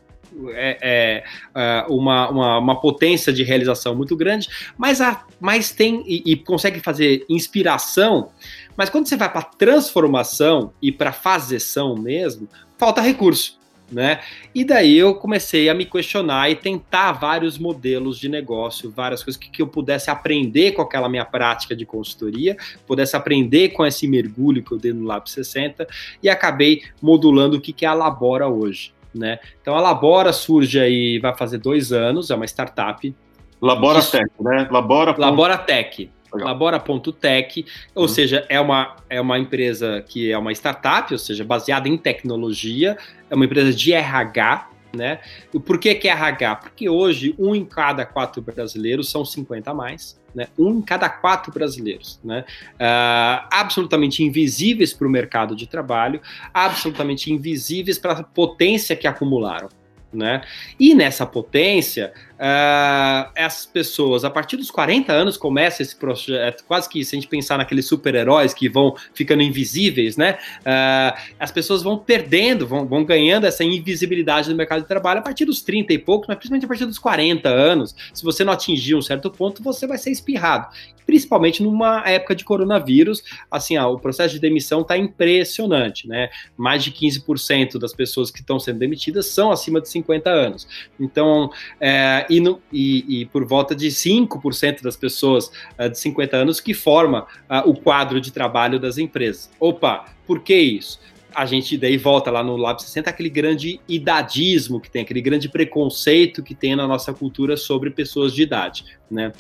é, 0.51 0.79
é, 0.81 1.25
é, 1.55 1.87
uma, 1.89 2.29
uma, 2.29 2.59
uma, 2.59 2.81
potência 2.81 3.33
de 3.33 3.43
realização 3.43 3.95
muito 3.95 4.17
grande, 4.17 4.49
mas, 4.77 5.01
a, 5.01 5.25
mas 5.41 5.71
tem 5.71 6.03
e, 6.07 6.33
e 6.33 6.37
consegue 6.37 6.81
fazer 6.81 7.25
inspiração. 7.29 8.31
Mas 8.77 8.91
quando 8.91 9.07
você 9.07 9.17
vai 9.17 9.31
para 9.31 9.43
transformação 9.43 10.73
e 10.83 10.93
para 10.93 11.13
fazeção 11.13 11.97
mesmo, 11.97 12.49
falta 12.79 13.01
recurso 13.01 13.59
né? 13.91 14.21
E 14.55 14.65
daí 14.65 14.97
eu 14.97 15.15
comecei 15.15 15.69
a 15.69 15.75
me 15.75 15.85
questionar 15.85 16.51
e 16.51 16.57
tentar 16.57 17.13
vários 17.13 17.59
modelos 17.59 18.19
de 18.19 18.29
negócio, 18.29 18.91
várias 18.91 19.23
coisas 19.23 19.41
que, 19.41 19.49
que 19.49 19.63
eu 19.63 19.67
pudesse 19.67 20.11
aprender 20.11 20.73
com 20.73 20.83
aquela 20.83 21.09
minha 21.09 21.25
prática 21.25 21.75
de 21.75 21.87
consultoria, 21.87 22.57
pudesse 22.87 23.17
aprender 23.17 23.71
com 23.71 23.87
esse 23.87 24.07
mergulho 24.09 24.63
que 24.63 24.73
eu 24.73 24.79
dei 24.79 24.93
no 24.93 25.05
Lab 25.05 25.31
60 25.31 25.87
e 26.23 26.29
acabei 26.29 26.83
modulando 27.01 27.57
o 27.57 27.61
que, 27.61 27.73
que 27.73 27.85
é 27.85 27.89
a 27.89 27.95
Labora 27.95 28.49
hoje, 28.49 28.93
né? 29.19 29.39
Então 29.61 29.75
a 29.75 29.81
Labora 29.81 30.33
surge 30.33 30.79
aí, 30.79 31.19
vai 31.19 31.37
fazer 31.37 31.59
dois 31.59 31.93
anos, 31.93 32.31
é 32.31 32.35
uma 32.35 32.45
startup. 32.45 33.15
Labora 33.61 34.03
Tech, 34.03 34.31
né? 34.41 34.69
Labora. 34.71 35.15
Labora 35.19 35.59
Tech. 35.59 36.11
Labora.tech, 36.33 37.65
ou 37.95 38.03
uhum. 38.03 38.09
seja, 38.09 38.45
é 38.49 38.61
uma, 38.61 38.97
é 39.09 39.21
uma 39.21 39.39
empresa 39.39 40.05
que 40.07 40.31
é 40.31 40.37
uma 40.37 40.53
startup, 40.53 41.13
ou 41.13 41.19
seja, 41.19 41.45
baseada 41.45 41.89
em 41.89 41.97
tecnologia, 41.97 42.99
é 43.31 43.35
uma 43.35 43.45
empresa 43.45 43.73
de 43.73 43.93
RH, 43.93 44.69
né? 44.95 45.21
E 45.55 45.59
por 45.59 45.79
que, 45.79 45.95
que 45.95 46.09
é 46.09 46.13
RH? 46.13 46.57
Porque 46.57 46.89
hoje 46.89 47.35
um 47.39 47.55
em 47.55 47.65
cada 47.65 48.05
quatro 48.05 48.43
brasileiros 48.43 49.11
são 49.11 49.25
50 49.25 49.71
a 49.71 49.75
mais, 49.75 50.21
né? 50.37 50.49
Um 50.59 50.79
em 50.79 50.83
cada 50.83 51.09
quatro 51.09 51.51
brasileiros, 51.51 52.21
né? 52.23 52.45
Uh, 52.75 53.49
absolutamente 53.51 54.23
invisíveis 54.23 54.93
para 54.93 55.07
o 55.07 55.11
mercado 55.11 55.57
de 55.57 55.67
trabalho, 55.67 56.21
absolutamente 56.53 57.33
invisíveis 57.33 57.99
para 57.99 58.13
a 58.13 58.23
potência 58.23 58.95
que 58.95 59.07
acumularam. 59.07 59.71
Né? 60.13 60.43
E 60.79 60.95
nessa 60.95 61.27
potência, 61.27 62.13
uh, 62.37 63.31
essas 63.35 63.67
pessoas, 63.67 64.25
a 64.25 64.31
partir 64.31 64.57
dos 64.57 64.71
40 64.71 65.13
anos, 65.13 65.37
começa 65.37 65.83
esse 65.83 65.97
projeto, 65.97 66.65
quase 66.65 66.89
que 66.89 67.05
se 67.05 67.17
a 67.17 67.19
gente 67.19 67.29
pensar 67.29 67.59
naqueles 67.59 67.87
super-heróis 67.87 68.55
que 68.55 68.69
vão 68.69 68.95
ficando 69.15 69.43
invisíveis, 69.43 70.17
né? 70.17 70.39
Uh, 70.61 71.19
as 71.39 71.51
pessoas 71.51 71.83
vão 71.83 71.99
perdendo, 71.99 72.67
vão, 72.67 72.87
vão 72.87 73.05
ganhando 73.05 73.47
essa 73.47 73.65
invisibilidade 73.65 74.49
no 74.51 74.57
mercado 74.57 74.83
de 74.83 74.89
trabalho 74.89 75.21
a 75.21 75.23
partir 75.23 75.45
dos 75.45 75.63
30 75.63 75.93
e 75.93 75.99
poucos, 75.99 76.29
mas 76.29 76.37
principalmente 76.37 76.65
a 76.65 76.69
partir 76.69 76.87
dos 76.87 76.99
40 76.99 77.49
anos. 77.49 77.95
Se 78.13 78.23
você 78.25 78.45
não 78.45 78.53
atingir 78.53 78.95
um 78.95 79.03
certo 79.03 79.31
ponto, 79.31 79.63
você 79.63 79.87
vai 79.87 79.99
ser 79.99 80.11
espirrado. 80.11 80.69
Principalmente 81.07 81.63
numa 81.63 82.03
época 82.09 82.35
de 82.35 82.45
coronavírus, 82.45 83.23
assim, 83.49 83.79
o 83.79 83.99
processo 83.99 84.35
de 84.35 84.41
demissão 84.41 84.81
está 84.81 84.99
impressionante, 84.99 86.09
né? 86.09 86.31
Mais 86.57 86.83
de 86.83 86.91
15% 86.91 87.79
das 87.79 87.93
pessoas 87.93 88.31
que 88.31 88.41
estão 88.41 88.59
sendo 88.59 88.81
demitidas 88.81 89.27
são 89.27 89.53
acima 89.53 89.81
de 89.81 89.89
50 89.89 90.29
anos. 90.29 90.67
Então, 90.99 91.51
é, 91.81 92.26
e, 92.29 92.41
no, 92.41 92.61
e, 92.73 93.21
e, 93.21 93.27
por 93.27 93.45
volta 93.45 93.75
de 93.75 93.89
5% 93.89 94.83
das 94.83 94.97
pessoas 94.97 95.51
uh, 95.79 95.89
de 95.89 95.99
50 95.99 96.37
anos 96.37 96.61
que 96.61 96.75
forma 96.75 97.27
uh, 97.51 97.69
o 97.69 97.75
quadro 97.75 98.21
de 98.21 98.33
trabalho 98.33 98.79
das 98.79 98.99
empresas. 98.99 99.51
Opa, 99.59 100.07
por 100.27 100.41
que 100.41 100.55
isso? 100.55 101.01
a 101.35 101.45
gente 101.45 101.77
daí 101.77 101.99
volta 101.99 102.31
lá 102.31 102.43
no 102.43 102.57
Lab 102.57 102.81
60 102.81 103.11
aquele 103.11 103.29
grande 103.29 103.79
idadismo 103.87 104.81
que 104.81 104.91
tem, 104.91 105.03
aquele 105.03 105.21
grande 105.21 105.51
preconceito 105.51 106.43
que 106.43 106.55
tem 106.55 106.75
na 106.75 106.87
nossa 106.87 107.13
cultura 107.13 107.59
sobre 107.59 107.91
pessoas 107.91 108.33
de 108.33 108.43
idade, 108.43 108.87
né? 109.11 109.31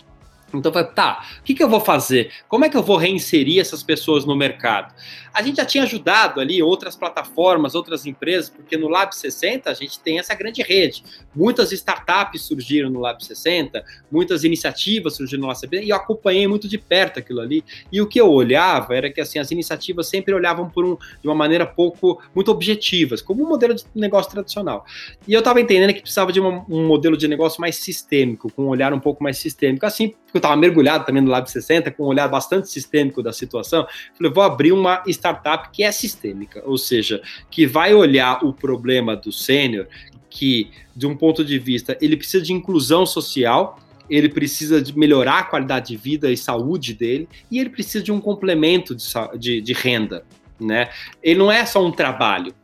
Então, 0.59 0.73
tá, 0.73 1.25
o 1.40 1.42
que, 1.42 1.55
que 1.55 1.62
eu 1.62 1.69
vou 1.69 1.81
fazer? 1.81 2.31
Como 2.49 2.64
é 2.64 2.69
que 2.69 2.77
eu 2.77 2.83
vou 2.83 2.97
reinserir 2.97 3.61
essas 3.61 3.83
pessoas 3.83 4.25
no 4.25 4.37
mercado? 4.37 4.95
A 5.37 5.42
gente 5.42 5.57
já 5.57 5.66
tinha 5.66 5.85
ajudado 5.85 6.40
ali 6.40 6.62
outras 6.62 6.97
plataformas, 6.97 7.75
outras 7.75 8.07
empresas, 8.07 8.49
porque 8.49 8.75
no 8.75 8.88
Lab 8.88 9.14
60 9.14 9.71
a 9.71 9.75
gente 9.75 10.01
tem 10.01 10.19
essa 10.19 10.35
grande 10.35 10.62
rede. 10.62 11.05
Muitas 11.35 11.73
startups 11.73 12.40
surgiram 12.40 12.88
no 12.88 13.01
Lab 13.01 13.23
60, 13.23 13.85
muitas 14.11 14.45
iniciativas 14.45 15.14
surgiram 15.14 15.42
no 15.42 15.49
Lab 15.49 15.59
60, 15.59 15.85
e 15.85 15.90
eu 15.90 15.97
acompanhei 15.97 16.49
muito 16.49 16.66
de 16.66 16.79
perto 16.79 17.19
aquilo 17.19 17.40
ali. 17.40 17.62
E 17.92 18.01
o 18.01 18.07
que 18.07 18.19
eu 18.19 18.31
olhava 18.31 18.97
era 18.97 19.12
que 19.12 19.21
assim, 19.21 19.38
as 19.38 19.51
iniciativas 19.51 20.09
sempre 20.09 20.33
olhavam 20.33 20.71
por 20.71 20.87
um, 20.87 20.97
de 21.21 21.29
uma 21.29 21.35
maneira 21.35 21.66
pouco, 21.66 22.23
muito 22.35 22.51
objetivas, 22.51 23.21
como 23.21 23.45
um 23.45 23.49
modelo 23.49 23.75
de 23.75 23.85
negócio 23.95 24.31
tradicional. 24.31 24.87
E 25.29 25.35
eu 25.35 25.40
estava 25.40 25.61
entendendo 25.61 25.92
que 25.92 26.01
precisava 26.01 26.33
de 26.33 26.40
uma, 26.40 26.64
um 26.66 26.87
modelo 26.87 27.14
de 27.14 27.29
negócio 27.29 27.61
mais 27.61 27.77
sistêmico, 27.77 28.51
com 28.51 28.64
um 28.64 28.69
olhar 28.69 28.95
um 28.95 29.01
pouco 29.01 29.23
mais 29.23 29.37
sistêmico. 29.37 29.85
Assim, 29.85 30.14
eu 30.33 30.38
estava 30.46 30.56
mergulhado 30.56 31.04
também 31.04 31.22
no 31.22 31.30
Lab 31.30 31.50
60, 31.50 31.90
com 31.90 32.04
um 32.04 32.06
olhar 32.06 32.28
bastante 32.28 32.68
sistêmico 32.68 33.22
da 33.22 33.32
situação, 33.32 33.87
falei, 34.16 34.32
vou 34.32 34.42
abrir 34.42 34.72
uma 34.72 35.02
startup 35.06 35.70
que 35.70 35.82
é 35.82 35.90
sistêmica, 35.90 36.62
ou 36.64 36.78
seja, 36.78 37.20
que 37.50 37.66
vai 37.66 37.94
olhar 37.94 38.44
o 38.44 38.52
problema 38.52 39.16
do 39.16 39.32
sênior, 39.32 39.87
que, 40.30 40.70
de 40.94 41.06
um 41.06 41.16
ponto 41.16 41.44
de 41.44 41.59
vista, 41.59 41.96
ele 42.00 42.16
precisa 42.16 42.44
de 42.44 42.52
inclusão 42.52 43.04
social, 43.04 43.78
ele 44.09 44.28
precisa 44.28 44.80
de 44.80 44.96
melhorar 44.96 45.40
a 45.40 45.44
qualidade 45.44 45.88
de 45.88 45.96
vida 45.96 46.30
e 46.30 46.37
saúde 46.37 46.94
dele, 46.94 47.28
e 47.50 47.59
ele 47.59 47.70
precisa 47.70 48.04
de 48.04 48.12
um 48.12 48.20
complemento 48.20 48.94
de, 48.94 49.04
de, 49.38 49.61
de 49.61 49.72
renda. 49.72 50.24
Né? 50.61 50.88
Ele 51.22 51.38
não 51.38 51.50
é 51.50 51.66
só 51.66 51.85
um 51.85 51.90
trabalho, 51.90 52.54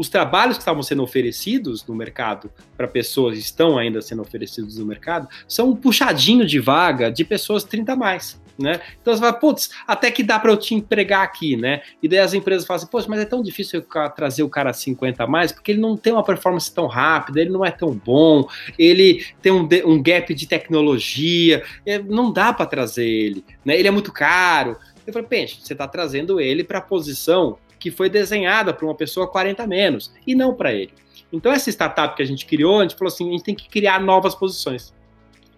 os 0.00 0.08
trabalhos 0.08 0.56
que 0.56 0.62
estavam 0.62 0.82
sendo 0.82 1.02
oferecidos 1.02 1.84
no 1.86 1.94
mercado 1.94 2.50
para 2.74 2.88
pessoas 2.88 3.36
estão 3.36 3.76
ainda 3.76 4.00
sendo 4.00 4.22
oferecidos 4.22 4.78
no 4.78 4.86
mercado 4.86 5.28
são 5.46 5.68
um 5.68 5.76
puxadinho 5.76 6.46
de 6.46 6.58
vaga 6.58 7.12
de 7.12 7.22
pessoas 7.22 7.64
30 7.64 7.92
a 7.92 7.96
mais. 7.96 8.40
Né? 8.58 8.80
Então 9.00 9.12
você 9.12 9.20
fala, 9.20 9.34
putz, 9.34 9.70
até 9.86 10.10
que 10.10 10.22
dá 10.22 10.38
para 10.38 10.52
eu 10.52 10.56
te 10.56 10.74
empregar 10.74 11.22
aqui, 11.22 11.54
né? 11.54 11.82
E 12.02 12.08
daí 12.08 12.18
as 12.18 12.32
empresas 12.32 12.66
falam 12.66 12.78
assim, 12.78 12.90
pô, 12.90 13.02
mas 13.08 13.20
é 13.20 13.24
tão 13.26 13.42
difícil 13.42 13.80
eu 13.80 14.10
trazer 14.10 14.42
o 14.42 14.48
cara 14.48 14.72
50 14.72 15.22
a 15.22 15.26
mais, 15.26 15.52
porque 15.52 15.72
ele 15.72 15.80
não 15.80 15.98
tem 15.98 16.14
uma 16.14 16.24
performance 16.24 16.72
tão 16.72 16.86
rápida, 16.86 17.40
ele 17.40 17.50
não 17.50 17.64
é 17.64 17.70
tão 17.70 17.92
bom, 17.92 18.48
ele 18.78 19.24
tem 19.42 19.52
um, 19.52 19.68
um 19.84 20.02
gap 20.02 20.32
de 20.34 20.46
tecnologia, 20.46 21.62
é, 21.84 21.98
não 21.98 22.32
dá 22.32 22.54
para 22.54 22.66
trazer 22.66 23.06
ele, 23.06 23.44
né? 23.64 23.78
Ele 23.78 23.88
é 23.88 23.90
muito 23.90 24.12
caro. 24.12 24.78
Eu 25.06 25.12
falei, 25.12 25.28
pensa, 25.28 25.56
você 25.60 25.74
está 25.74 25.86
trazendo 25.86 26.40
ele 26.40 26.64
para 26.64 26.78
a 26.78 26.82
posição 26.82 27.58
que 27.80 27.90
foi 27.90 28.08
desenhada 28.10 28.72
para 28.72 28.86
uma 28.86 28.94
pessoa 28.94 29.26
40 29.26 29.66
menos 29.66 30.12
e 30.26 30.34
não 30.34 30.54
para 30.54 30.72
ele. 30.72 30.92
Então, 31.32 31.50
essa 31.50 31.70
startup 31.70 32.14
que 32.14 32.22
a 32.22 32.26
gente 32.26 32.44
criou, 32.44 32.78
a 32.78 32.82
gente 32.82 32.96
falou 32.96 33.12
assim: 33.12 33.28
a 33.28 33.32
gente 33.32 33.44
tem 33.44 33.54
que 33.54 33.68
criar 33.68 34.00
novas 34.00 34.34
posições. 34.34 34.94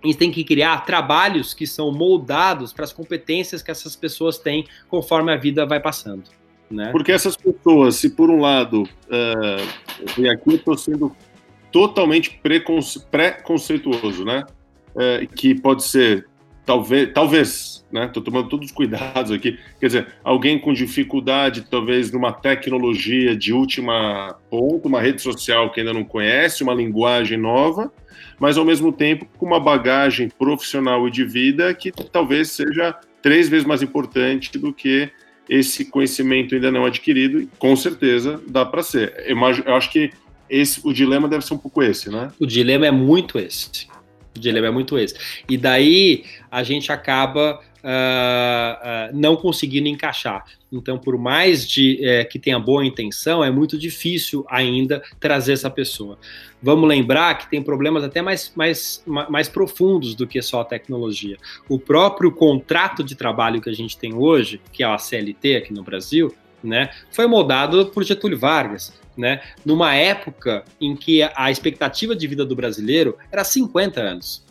A 0.03 0.07
gente 0.07 0.19
tem 0.19 0.31
que 0.31 0.43
criar 0.43 0.85
trabalhos 0.85 1.55
que 1.55 1.67
são 1.67 1.93
moldados 1.93 2.73
para 2.73 2.85
as 2.85 2.93
competências 2.93 3.63
que 3.63 3.71
essas 3.71 3.95
pessoas 3.95 4.39
têm 4.39 4.67
conforme 4.89 5.33
a 5.33 5.37
vida 5.37 5.65
vai 5.65 5.79
passando. 5.79 6.25
Né? 6.69 6.91
Porque 6.91 7.13
essas 7.13 7.37
pessoas, 7.37 7.97
se 7.97 8.11
por 8.11 8.31
um 8.31 8.41
lado, 8.41 8.83
uh, 8.83 10.19
e 10.19 10.29
aqui 10.29 10.51
eu 10.51 10.57
estou 10.57 10.77
sendo 10.77 11.15
totalmente 11.71 12.41
preconceituoso, 13.13 14.25
né? 14.25 14.45
Uh, 14.95 15.27
que 15.35 15.55
pode 15.55 15.85
ser 15.85 16.27
talvez, 16.65 17.13
talvez, 17.13 17.85
né? 17.93 18.07
Estou 18.07 18.23
tomando 18.23 18.49
todos 18.49 18.67
os 18.67 18.73
cuidados 18.73 19.31
aqui. 19.31 19.59
Quer 19.81 19.87
dizer, 19.87 20.07
alguém 20.25 20.59
com 20.59 20.73
dificuldade, 20.73 21.67
talvez, 21.71 22.11
numa 22.11 22.33
tecnologia 22.33 23.37
de 23.37 23.53
última 23.53 24.37
ponto, 24.51 24.89
uma 24.89 25.01
rede 25.01 25.21
social 25.21 25.71
que 25.71 25.81
ainda 25.81 25.93
não 25.93 26.05
conhece, 26.05 26.63
uma 26.63 26.75
linguagem 26.75 27.39
nova, 27.39 27.93
mas 28.39 28.57
ao 28.57 28.65
mesmo 28.65 28.93
tempo 28.93 29.27
com 29.37 29.47
uma 29.47 29.61
bagagem 29.61 30.29
profissional 30.29 31.07
e 31.07 31.11
de 31.11 31.25
vida 31.25 31.73
que 31.75 31.93
talvez 31.93 32.51
seja 32.51 32.95
três 33.21 33.49
vezes 33.49 33.67
mais 33.67 33.83
importante 33.83 34.59
do 34.59 34.73
que 34.73 35.11
esse 35.49 35.85
conhecimento 35.85 36.55
ainda 36.55 36.71
não 36.71 36.85
adquirido. 36.85 37.41
E 37.41 37.49
com 37.59 37.77
certeza 37.77 38.41
dá 38.49 38.65
para 38.65 38.83
ser. 38.83 39.25
Eu, 39.27 39.37
eu 39.67 39.75
acho 39.75 39.91
que 39.91 40.11
esse, 40.49 40.81
o 40.85 40.93
dilema 40.93 41.29
deve 41.29 41.45
ser 41.47 41.55
um 41.55 41.59
pouco 41.59 41.83
esse, 41.83 42.11
né? 42.11 42.31
O 42.39 42.47
dilema 42.47 42.87
é 42.87 42.91
muito 42.91 43.39
esse. 43.39 43.87
O 44.37 44.39
dilema 44.39 44.69
é 44.69 44.71
muito 44.71 44.99
esse. 44.99 45.15
E 45.49 45.57
daí 45.57 46.25
a 46.51 46.63
gente 46.63 46.91
acaba 46.91 47.61
uh, 47.83 49.13
uh, 49.13 49.17
não 49.17 49.37
conseguindo 49.37 49.89
encaixar. 49.89 50.45
Então, 50.71 50.99
por 50.99 51.19
mais 51.19 51.69
de, 51.69 52.01
uh, 52.01 52.29
que 52.29 52.39
tenha 52.39 52.59
boa 52.59 52.85
intenção, 52.85 53.45
é 53.45 53.51
muito 53.51 53.77
difícil 53.77 54.45
ainda 54.49 55.03
trazer 55.21 55.53
essa 55.53 55.69
pessoa. 55.69 56.19
Vamos 56.63 56.89
lembrar 56.89 57.37
que 57.37 57.51
tem 57.51 57.63
problemas 57.63 58.05
até 58.05 58.23
mais, 58.23 58.53
mais, 58.55 59.03
mais 59.07 59.49
profundos 59.49 60.15
do 60.15 60.27
que 60.27 60.41
só 60.41 60.61
a 60.61 60.65
tecnologia. 60.65 61.37
O 61.69 61.79
próprio 61.79 62.31
contrato 62.33 63.03
de 63.03 63.15
trabalho 63.15 63.61
que 63.61 63.69
a 63.69 63.75
gente 63.75 63.99
tem 63.99 64.15
hoje, 64.15 64.61
que 64.73 64.83
é 64.83 64.87
a 64.87 64.97
CLT 64.97 65.57
aqui 65.57 65.75
no 65.75 65.83
Brasil, 65.83 66.33
né, 66.63 66.91
foi 67.11 67.27
moldado 67.27 67.87
por 67.87 68.05
Getúlio 68.05 68.39
Vargas 68.39 68.93
né? 69.17 69.41
Numa 69.65 69.95
época 69.95 70.65
em 70.81 70.97
que 70.97 71.23
a 71.23 71.51
expectativa 71.51 72.15
de 72.15 72.27
vida 72.27 72.45
do 72.45 72.57
brasileiro 72.57 73.17
era 73.31 73.45
50 73.45 74.01
anos, 74.01 74.45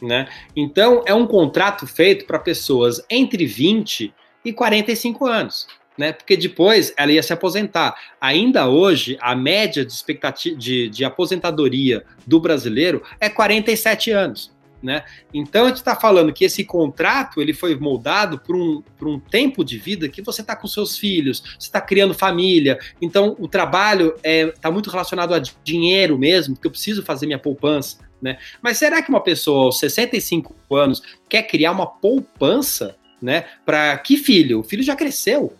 né? 0.00 0.28
Então 0.54 1.02
é 1.06 1.14
um 1.14 1.26
contrato 1.26 1.86
feito 1.86 2.26
para 2.26 2.38
pessoas 2.38 3.04
entre 3.08 3.46
20 3.46 4.12
e 4.44 4.52
45 4.52 5.26
anos. 5.26 5.66
Né, 5.96 6.12
porque 6.12 6.36
depois 6.36 6.92
ela 6.96 7.12
ia 7.12 7.22
se 7.22 7.32
aposentar. 7.32 7.94
Ainda 8.20 8.66
hoje, 8.66 9.16
a 9.20 9.32
média 9.36 9.84
de 9.84 9.92
expectativa 9.92 10.56
de, 10.56 10.88
de 10.88 11.04
aposentadoria 11.04 12.04
do 12.26 12.40
brasileiro 12.40 13.00
é 13.20 13.28
47 13.28 14.10
anos 14.10 14.53
né? 14.84 15.02
Então 15.32 15.64
a 15.64 15.68
gente 15.68 15.78
está 15.78 15.96
falando 15.96 16.32
que 16.32 16.44
esse 16.44 16.62
contrato 16.62 17.40
ele 17.40 17.54
foi 17.54 17.74
moldado 17.74 18.38
por 18.38 18.54
um, 18.54 18.82
por 18.98 19.08
um 19.08 19.18
tempo 19.18 19.64
de 19.64 19.78
vida 19.78 20.08
que 20.08 20.20
você 20.20 20.42
está 20.42 20.54
com 20.54 20.68
seus 20.68 20.98
filhos, 20.98 21.40
você 21.58 21.66
está 21.66 21.80
criando 21.80 22.12
família. 22.12 22.78
Então 23.00 23.34
o 23.40 23.48
trabalho 23.48 24.14
está 24.16 24.28
é, 24.28 24.46
tá 24.48 24.70
muito 24.70 24.90
relacionado 24.90 25.34
a 25.34 25.38
dinheiro 25.64 26.18
mesmo, 26.18 26.54
porque 26.54 26.66
eu 26.66 26.70
preciso 26.70 27.02
fazer 27.02 27.26
minha 27.26 27.38
poupança. 27.38 27.98
Né? 28.20 28.38
Mas 28.62 28.78
será 28.78 29.02
que 29.02 29.08
uma 29.08 29.22
pessoa 29.22 29.66
aos 29.66 29.78
65 29.78 30.54
anos 30.74 31.02
quer 31.28 31.42
criar 31.44 31.72
uma 31.72 31.86
poupança 31.86 32.96
né, 33.20 33.46
para 33.64 33.96
que 33.98 34.18
filho? 34.18 34.60
O 34.60 34.62
filho 34.62 34.82
já 34.82 34.94
cresceu. 34.94 35.54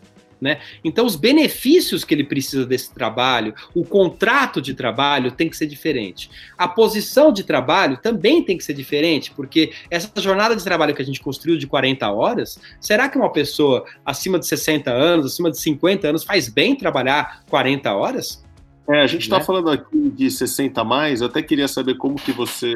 Né? 0.44 0.60
Então, 0.84 1.06
os 1.06 1.16
benefícios 1.16 2.04
que 2.04 2.12
ele 2.12 2.22
precisa 2.22 2.66
desse 2.66 2.92
trabalho, 2.92 3.54
o 3.74 3.82
contrato 3.82 4.60
de 4.60 4.74
trabalho 4.74 5.32
tem 5.32 5.48
que 5.48 5.56
ser 5.56 5.64
diferente. 5.64 6.30
A 6.58 6.68
posição 6.68 7.32
de 7.32 7.42
trabalho 7.42 7.96
também 7.96 8.42
tem 8.42 8.58
que 8.58 8.62
ser 8.62 8.74
diferente, 8.74 9.32
porque 9.34 9.72
essa 9.90 10.12
jornada 10.20 10.54
de 10.54 10.62
trabalho 10.62 10.94
que 10.94 11.00
a 11.00 11.04
gente 11.04 11.18
construiu 11.18 11.56
de 11.56 11.66
40 11.66 12.12
horas, 12.12 12.60
será 12.78 13.08
que 13.08 13.16
uma 13.16 13.32
pessoa 13.32 13.86
acima 14.04 14.38
de 14.38 14.46
60 14.46 14.90
anos, 14.90 15.32
acima 15.32 15.50
de 15.50 15.58
50 15.58 16.08
anos, 16.08 16.24
faz 16.24 16.50
bem 16.50 16.76
trabalhar 16.76 17.42
40 17.48 17.90
horas? 17.94 18.44
É, 18.86 19.00
a 19.00 19.06
gente 19.06 19.22
está 19.22 19.38
né? 19.38 19.44
falando 19.44 19.70
aqui 19.70 20.10
de 20.10 20.30
60 20.30 20.78
a 20.78 20.84
mais, 20.84 21.22
eu 21.22 21.28
até 21.28 21.40
queria 21.40 21.68
saber 21.68 21.96
como 21.96 22.16
que 22.16 22.32
você 22.32 22.74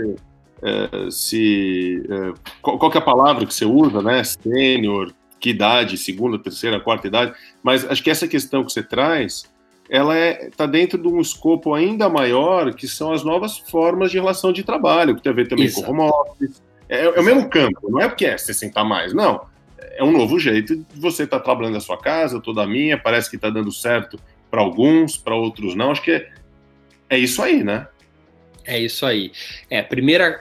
é, 0.62 1.10
se. 1.10 2.02
É, 2.08 2.32
qual, 2.62 2.78
qual 2.78 2.90
é 2.94 2.96
a 2.96 3.02
palavra 3.02 3.44
que 3.44 3.52
você 3.52 3.66
usa, 3.66 4.00
né? 4.00 4.24
Sênior, 4.24 5.12
que 5.40 5.50
idade, 5.50 5.96
segunda, 5.96 6.38
terceira, 6.38 6.80
quarta 6.80 7.06
idade, 7.06 7.32
mas 7.62 7.84
acho 7.84 8.02
que 8.02 8.10
essa 8.10 8.26
questão 8.26 8.64
que 8.64 8.72
você 8.72 8.82
traz, 8.82 9.44
ela 9.88 10.16
está 10.16 10.44
é, 10.44 10.50
tá 10.50 10.66
dentro 10.66 11.00
de 11.00 11.08
um 11.08 11.20
escopo 11.20 11.74
ainda 11.74 12.08
maior, 12.08 12.74
que 12.74 12.86
são 12.86 13.12
as 13.12 13.24
novas 13.24 13.58
formas 13.58 14.10
de 14.10 14.18
relação 14.18 14.52
de 14.52 14.62
trabalho, 14.62 15.16
que 15.16 15.22
tem 15.22 15.32
a 15.32 15.34
ver 15.34 15.48
também 15.48 15.66
Isso. 15.66 15.82
com 15.82 15.92
home 15.92 16.10
office. 16.10 16.62
É, 16.88 17.04
é, 17.04 17.20
o 17.20 17.22
mesmo 17.22 17.48
campo, 17.48 17.90
não 17.90 18.00
é 18.00 18.08
porque 18.08 18.26
é 18.26 18.36
60 18.36 18.82
mais, 18.84 19.12
não. 19.12 19.46
É 19.96 20.04
um 20.04 20.12
novo 20.12 20.38
jeito 20.38 20.76
de 20.76 21.00
você 21.00 21.24
estar 21.24 21.38
tá 21.38 21.44
trabalhando 21.44 21.74
na 21.74 21.80
sua 21.80 21.98
casa, 21.98 22.40
toda 22.40 22.62
a 22.62 22.66
minha, 22.66 22.98
parece 22.98 23.30
que 23.30 23.36
está 23.36 23.50
dando 23.50 23.72
certo 23.72 24.18
para 24.50 24.60
alguns, 24.60 25.16
para 25.16 25.34
outros 25.34 25.74
não. 25.74 25.90
Acho 25.90 26.02
que 26.02 26.12
é, 26.12 26.30
é 27.10 27.18
isso 27.18 27.42
aí, 27.42 27.62
né? 27.62 27.86
É 28.64 28.78
isso 28.78 29.06
aí. 29.06 29.32
É, 29.70 29.82
primeira, 29.82 30.40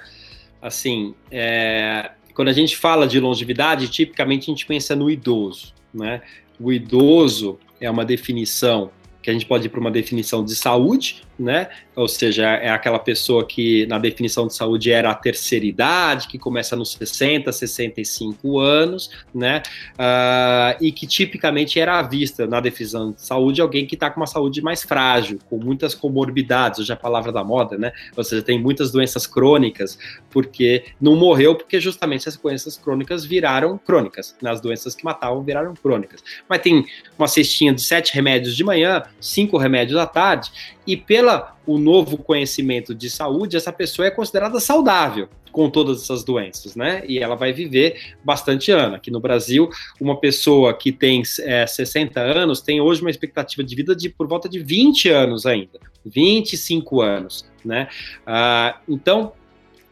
assim, 0.61 1.15
é, 1.31 2.11
quando 2.37 2.49
a 2.49 2.53
gente 2.53 2.77
fala 2.77 3.07
de 3.07 3.19
longevidade, 3.19 3.87
tipicamente 3.87 4.43
a 4.43 4.53
gente 4.53 4.63
pensa 4.63 4.95
no 4.95 5.09
idoso, 5.09 5.73
né? 5.91 6.21
O 6.59 6.71
idoso 6.71 7.57
é 7.81 7.89
uma 7.89 8.05
definição 8.05 8.91
que 9.23 9.31
a 9.31 9.33
gente 9.33 9.47
pode 9.47 9.65
ir 9.65 9.69
para 9.69 9.79
uma 9.79 9.89
definição 9.89 10.45
de 10.45 10.55
saúde, 10.55 11.23
né? 11.37 11.69
Ou 11.95 12.07
seja, 12.07 12.45
é 12.45 12.69
aquela 12.69 12.99
pessoa 12.99 13.45
que 13.45 13.85
na 13.87 13.97
definição 13.97 14.47
de 14.47 14.55
saúde 14.55 14.91
era 14.91 15.11
a 15.11 15.15
terceira 15.15 15.65
idade, 15.65 16.27
que 16.27 16.37
começa 16.37 16.75
nos 16.75 16.93
60, 16.93 17.51
65 17.51 18.59
anos, 18.59 19.09
né? 19.33 19.61
Uh, 19.93 20.83
e 20.83 20.91
que 20.91 21.07
tipicamente 21.07 21.79
era 21.79 22.01
vista 22.01 22.45
na 22.45 22.59
definição 22.59 23.11
de 23.11 23.21
saúde 23.21 23.61
alguém 23.61 23.85
que 23.85 23.95
está 23.95 24.09
com 24.09 24.19
uma 24.19 24.27
saúde 24.27 24.61
mais 24.61 24.83
frágil, 24.83 25.39
com 25.49 25.57
muitas 25.57 25.93
comorbidades, 25.93 26.79
hoje 26.79 26.91
é 26.91 26.93
a 26.93 26.97
palavra 26.97 27.31
da 27.31 27.43
moda, 27.43 27.77
né? 27.77 27.91
Ou 28.15 28.23
seja, 28.23 28.41
tem 28.41 28.59
muitas 28.59 28.91
doenças 28.91 29.25
crônicas, 29.25 29.97
porque 30.29 30.85
não 31.01 31.15
morreu 31.15 31.55
porque 31.55 31.79
justamente 31.79 32.29
as 32.29 32.37
doenças 32.37 32.77
crônicas 32.77 33.25
viraram 33.25 33.77
crônicas, 33.77 34.35
né? 34.41 34.51
as 34.51 34.61
doenças 34.61 34.95
que 34.95 35.03
matavam 35.03 35.43
viraram 35.43 35.73
crônicas. 35.73 36.23
Mas 36.47 36.61
tem 36.61 36.85
uma 37.17 37.27
cestinha 37.27 37.73
de 37.73 37.81
sete 37.81 38.13
remédios 38.13 38.55
de 38.55 38.63
manhã, 38.63 39.03
cinco 39.19 39.57
remédios 39.57 39.97
à 39.99 40.05
tarde, 40.05 40.51
e 40.87 40.95
pela 40.95 41.55
o 41.65 41.77
novo 41.77 42.17
conhecimento 42.17 42.95
de 42.95 43.09
saúde, 43.09 43.57
essa 43.57 43.73
pessoa 43.73 44.07
é 44.07 44.11
considerada 44.11 44.59
saudável 44.61 45.27
com 45.51 45.69
todas 45.69 46.03
essas 46.03 46.23
doenças, 46.23 46.75
né? 46.75 47.03
E 47.07 47.19
ela 47.19 47.35
vai 47.35 47.51
viver 47.51 48.15
bastante 48.23 48.71
ano. 48.71 48.95
Aqui 48.95 49.11
no 49.11 49.19
Brasil, 49.19 49.69
uma 49.99 50.17
pessoa 50.17 50.73
que 50.73 50.91
tem 50.91 51.23
é, 51.41 51.67
60 51.67 52.19
anos 52.21 52.61
tem 52.61 52.79
hoje 52.79 53.01
uma 53.01 53.09
expectativa 53.09 53.63
de 53.63 53.75
vida 53.75 53.95
de 53.95 54.07
por 54.07 54.27
volta 54.27 54.47
de 54.47 54.59
20 54.59 55.09
anos 55.09 55.45
ainda, 55.45 55.79
25 56.05 57.01
anos, 57.01 57.45
né? 57.65 57.89
Ah, 58.25 58.79
então, 58.87 59.33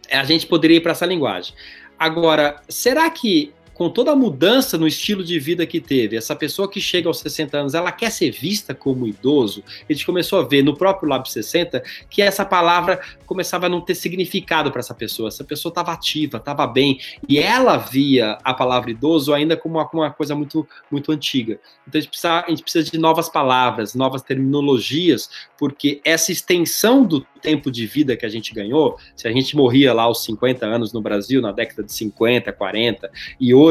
a 0.10 0.24
gente 0.24 0.46
poderia 0.46 0.78
ir 0.78 0.82
para 0.82 0.92
essa 0.92 1.06
linguagem. 1.06 1.54
Agora, 1.98 2.62
será 2.70 3.10
que 3.10 3.54
com 3.76 3.90
toda 3.90 4.12
a 4.12 4.16
mudança 4.16 4.78
no 4.78 4.88
estilo 4.88 5.22
de 5.22 5.38
vida 5.38 5.66
que 5.68 5.82
teve, 5.82 6.16
essa 6.16 6.34
pessoa 6.34 6.70
que 6.70 6.80
chega 6.80 7.10
aos 7.10 7.20
60 7.20 7.58
anos, 7.58 7.74
ela 7.74 7.92
quer 7.92 8.10
ser 8.10 8.32
vista 8.32 8.74
como 8.74 9.06
idoso, 9.06 9.64
a 9.88 9.92
gente 9.92 10.06
começou 10.06 10.40
a 10.40 10.44
ver 10.44 10.64
no 10.64 10.76
próprio 10.76 11.10
Lab 11.10 11.30
60 11.30 11.84
que 12.10 12.22
essa 12.22 12.46
palavra 12.46 13.02
começava 13.26 13.66
a 13.66 13.70
não 13.70 13.82
ter 13.82 13.96
significado 13.96 14.72
para 14.72 14.80
essa 14.80 14.94
pessoa. 14.94 15.28
Essa 15.28 15.44
pessoa 15.44 15.72
estava 15.72 15.92
ativa, 15.92 16.38
estava 16.38 16.66
bem, 16.66 17.00
e 17.28 17.38
ela 17.38 17.76
via 17.76 18.38
a 18.44 18.54
palavra 18.54 18.92
idoso 18.92 19.34
ainda 19.34 19.58
como 19.58 19.76
uma, 19.76 19.90
uma, 19.92 20.12
coisa 20.12 20.34
muito, 20.34 20.66
muito 20.90 21.12
antiga. 21.12 21.60
Então 21.86 22.00
a 22.00 22.02
gente, 22.02 22.10
precisa, 22.10 22.46
a 22.46 22.50
gente 22.50 22.64
precisa 22.64 22.90
de 22.90 22.98
novas 22.98 23.28
palavras, 23.28 23.94
novas 23.94 24.22
terminologias, 24.22 25.30
porque 25.58 26.00
essa 26.06 26.32
extensão 26.32 27.04
do 27.04 27.26
tempo 27.42 27.70
de 27.70 27.86
vida 27.86 28.16
que 28.16 28.26
a 28.26 28.30
gente 28.30 28.54
ganhou, 28.54 28.98
se 29.16 29.28
a 29.28 29.32
gente 29.32 29.56
morria 29.56 29.94
lá 29.94 30.04
aos 30.04 30.24
50 30.24 30.66
anos 30.66 30.94
no 30.94 31.02
Brasil, 31.02 31.42
na 31.42 31.52
década 31.52 31.84
de 31.84 31.94
50, 31.94 32.52
40, 32.52 33.12
e 33.40 33.54
hoje 33.54 33.65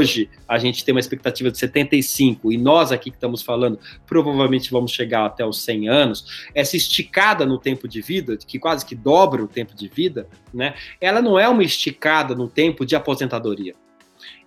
a 0.49 0.59
gente 0.59 0.85
tem 0.85 0.95
uma 0.95 1.01
expectativa 1.01 1.51
de 1.51 1.59
75, 1.59 2.53
e 2.53 2.57
nós 2.57 2.93
aqui 2.93 3.11
que 3.11 3.17
estamos 3.17 3.43
falando, 3.43 3.79
provavelmente 4.07 4.71
vamos 4.71 4.93
chegar 4.93 5.27
até 5.27 5.45
os 5.45 5.63
100 5.63 5.89
anos, 5.89 6.49
essa 6.55 6.77
esticada 6.77 7.45
no 7.47 7.59
tempo 7.59 7.87
de 7.87 8.01
vida, 8.01 8.37
que 8.37 8.59
quase 8.59 8.85
que 8.85 8.95
dobra 8.95 9.43
o 9.43 9.49
tempo 9.49 9.75
de 9.75 9.89
vida, 9.89 10.27
né, 10.53 10.75
ela 11.01 11.21
não 11.21 11.39
é 11.39 11.49
uma 11.49 11.63
esticada 11.63 12.35
no 12.35 12.49
tempo 12.49 12.85
de 12.85 12.97
aposentadoria. 12.97 13.75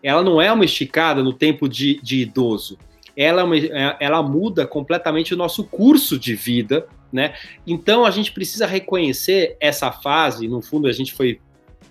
Ela 0.01 0.23
não 0.23 0.41
é 0.41 0.51
uma 0.51 0.65
esticada 0.65 1.23
no 1.23 1.33
tempo 1.33 1.67
de, 1.67 1.99
de 2.01 2.21
idoso 2.21 2.77
ela, 3.17 3.43
é 3.57 3.97
ela 3.99 4.21
muda 4.21 4.67
completamente 4.67 5.33
o 5.33 5.37
nosso 5.37 5.63
curso 5.63 6.19
de 6.19 6.35
vida, 6.35 6.87
né? 7.11 7.33
Então 7.65 8.05
a 8.05 8.11
gente 8.11 8.31
precisa 8.31 8.67
reconhecer 8.67 9.57
essa 9.59 9.91
fase, 9.91 10.47
no 10.47 10.61
fundo 10.61 10.87
a 10.87 10.91
gente 10.91 11.13
foi 11.13 11.41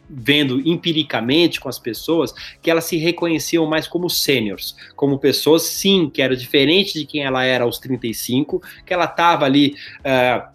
vendo 0.08 0.60
empiricamente 0.66 1.60
com 1.60 1.68
as 1.68 1.78
pessoas 1.78 2.32
que 2.62 2.70
elas 2.70 2.84
se 2.84 2.96
reconheciam 2.96 3.66
mais 3.66 3.88
como 3.88 4.08
sêniors, 4.08 4.76
como 4.94 5.18
pessoas, 5.18 5.62
sim, 5.62 6.10
que 6.12 6.22
era 6.22 6.36
diferente 6.36 6.98
de 6.98 7.06
quem 7.06 7.24
ela 7.24 7.44
era 7.44 7.64
aos 7.64 7.78
35, 7.78 8.62
que 8.84 8.94
ela 8.94 9.04
estava 9.04 9.44
ali 9.44 9.74
uh, 10.00 10.48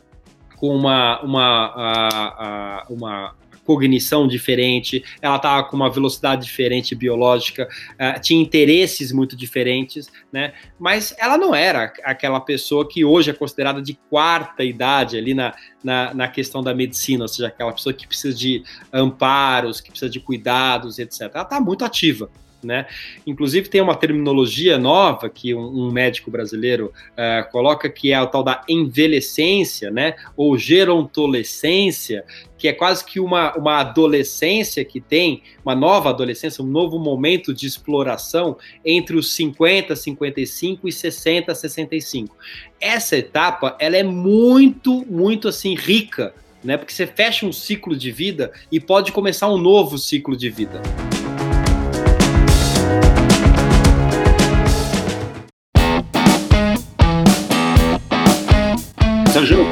com 0.57 0.75
uma, 0.75 1.21
uma, 1.21 2.85
uh, 2.87 2.91
uh, 2.91 2.93
uma 2.93 3.40
cognição 3.71 4.27
diferente, 4.27 5.01
ela 5.21 5.37
estava 5.37 5.63
com 5.63 5.77
uma 5.77 5.89
velocidade 5.89 6.45
diferente 6.45 6.93
biológica, 6.93 7.69
uh, 7.93 8.19
tinha 8.19 8.41
interesses 8.41 9.13
muito 9.13 9.33
diferentes, 9.35 10.09
né? 10.31 10.53
Mas 10.77 11.15
ela 11.17 11.37
não 11.37 11.55
era 11.55 11.93
aquela 12.03 12.41
pessoa 12.41 12.87
que 12.87 13.05
hoje 13.05 13.29
é 13.29 13.33
considerada 13.33 13.81
de 13.81 13.97
quarta 14.09 14.61
idade 14.61 15.17
ali 15.17 15.33
na, 15.33 15.53
na, 15.81 16.13
na 16.13 16.27
questão 16.27 16.61
da 16.61 16.73
medicina, 16.73 17.23
ou 17.23 17.27
seja, 17.29 17.47
aquela 17.47 17.71
pessoa 17.71 17.93
que 17.93 18.05
precisa 18.05 18.35
de 18.35 18.61
amparos, 18.91 19.79
que 19.79 19.89
precisa 19.89 20.11
de 20.11 20.19
cuidados, 20.19 20.99
etc. 20.99 21.21
Ela 21.33 21.43
está 21.43 21.59
muito 21.61 21.85
ativa 21.85 22.29
né? 22.63 22.85
Inclusive 23.25 23.69
tem 23.69 23.81
uma 23.81 23.95
terminologia 23.95 24.77
nova 24.77 25.29
que 25.29 25.53
um, 25.53 25.87
um 25.87 25.91
médico 25.91 26.29
brasileiro 26.29 26.93
uh, 27.11 27.51
coloca 27.51 27.89
que 27.89 28.11
é 28.11 28.21
o 28.21 28.27
tal 28.27 28.43
da 28.43 28.63
envelhecência, 28.67 29.91
né? 29.91 30.15
Ou 30.35 30.57
gerontolescência, 30.57 32.23
que 32.57 32.67
é 32.67 32.73
quase 32.73 33.03
que 33.03 33.19
uma, 33.19 33.55
uma 33.55 33.79
adolescência 33.79 34.85
que 34.85 35.01
tem, 35.01 35.41
uma 35.65 35.73
nova 35.73 36.09
adolescência, 36.09 36.63
um 36.63 36.67
novo 36.67 36.99
momento 36.99 37.53
de 37.53 37.65
exploração 37.65 38.57
entre 38.85 39.15
os 39.15 39.33
50, 39.33 39.95
55 39.95 40.87
e 40.87 40.91
60, 40.91 41.55
65. 41.55 42.35
Essa 42.79 43.17
etapa, 43.17 43.75
ela 43.79 43.97
é 43.97 44.03
muito, 44.03 45.05
muito 45.09 45.47
assim 45.47 45.75
rica, 45.75 46.33
né? 46.63 46.77
Porque 46.77 46.93
você 46.93 47.07
fecha 47.07 47.45
um 47.45 47.51
ciclo 47.51 47.95
de 47.95 48.11
vida 48.11 48.51
e 48.71 48.79
pode 48.79 49.11
começar 49.11 49.47
um 49.49 49.57
novo 49.57 49.97
ciclo 49.97 50.37
de 50.37 50.49
vida. 50.49 50.81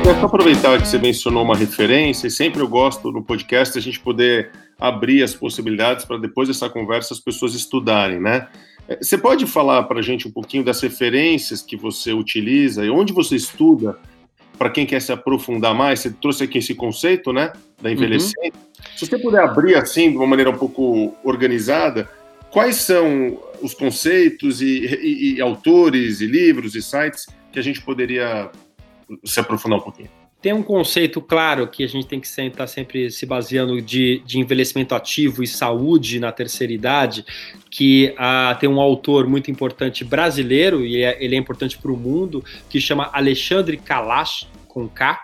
Eu 0.09 0.15
quero 0.15 0.25
aproveitar 0.25 0.81
que 0.81 0.87
você 0.87 0.97
mencionou 0.97 1.43
uma 1.43 1.55
referência, 1.55 2.25
e 2.25 2.31
sempre 2.31 2.61
eu 2.61 2.67
gosto 2.67 3.11
no 3.11 3.23
podcast 3.23 3.77
a 3.77 3.81
gente 3.81 3.99
poder 3.99 4.49
abrir 4.79 5.21
as 5.21 5.35
possibilidades 5.35 6.03
para 6.03 6.17
depois 6.17 6.47
dessa 6.47 6.67
conversa 6.67 7.13
as 7.13 7.19
pessoas 7.19 7.53
estudarem, 7.53 8.19
né? 8.19 8.47
É, 8.87 8.97
você 8.97 9.19
pode 9.19 9.45
falar 9.45 9.83
para 9.83 9.99
a 9.99 10.01
gente 10.01 10.27
um 10.27 10.31
pouquinho 10.31 10.63
das 10.63 10.81
referências 10.81 11.61
que 11.61 11.77
você 11.77 12.11
utiliza 12.11 12.83
e 12.83 12.89
onde 12.89 13.13
você 13.13 13.35
estuda 13.35 13.99
para 14.57 14.71
quem 14.71 14.83
quer 14.83 14.99
se 14.99 15.11
aprofundar 15.11 15.75
mais? 15.75 15.99
Você 15.99 16.09
trouxe 16.09 16.43
aqui 16.43 16.57
esse 16.57 16.73
conceito, 16.73 17.31
né, 17.31 17.53
da 17.79 17.91
envelhecimento. 17.91 18.57
Uhum. 18.57 18.97
Se 18.97 19.05
você 19.05 19.19
puder 19.19 19.43
abrir 19.43 19.75
assim 19.75 20.09
de 20.09 20.17
uma 20.17 20.25
maneira 20.25 20.49
um 20.49 20.57
pouco 20.57 21.15
organizada, 21.23 22.09
quais 22.49 22.77
são 22.77 23.37
os 23.61 23.75
conceitos 23.75 24.59
e, 24.59 24.87
e, 24.87 25.35
e 25.35 25.41
autores 25.41 26.19
e 26.19 26.25
livros 26.25 26.73
e 26.73 26.81
sites 26.81 27.27
que 27.51 27.59
a 27.59 27.61
gente 27.61 27.79
poderia 27.79 28.49
se 29.23 29.39
aprofundar 29.39 29.79
um 29.79 29.81
pouquinho. 29.81 30.09
Tem 30.41 30.53
um 30.53 30.63
conceito 30.63 31.19
claro 31.19 31.67
que 31.67 31.83
a 31.83 31.87
gente 31.87 32.07
tem 32.07 32.17
que 32.17 32.25
estar 32.25 32.49
tá 32.51 32.65
sempre 32.65 33.11
se 33.11 33.25
baseando 33.25 33.81
de, 33.81 34.21
de 34.25 34.39
envelhecimento 34.39 34.95
ativo 34.95 35.43
e 35.43 35.47
saúde 35.47 36.17
na 36.17 36.31
terceira 36.31 36.71
idade, 36.71 37.25
que 37.69 38.15
uh, 38.17 38.57
tem 38.57 38.69
um 38.69 38.79
autor 38.79 39.27
muito 39.27 39.51
importante 39.51 40.05
brasileiro, 40.05 40.85
e 40.85 41.03
é, 41.03 41.21
ele 41.21 41.35
é 41.35 41.37
importante 41.37 41.77
para 41.77 41.91
o 41.91 41.97
mundo, 41.97 42.41
que 42.69 42.79
chama 42.79 43.09
Alexandre 43.11 43.75
Kalash, 43.75 44.47
com 44.65 44.87
K, 44.87 45.19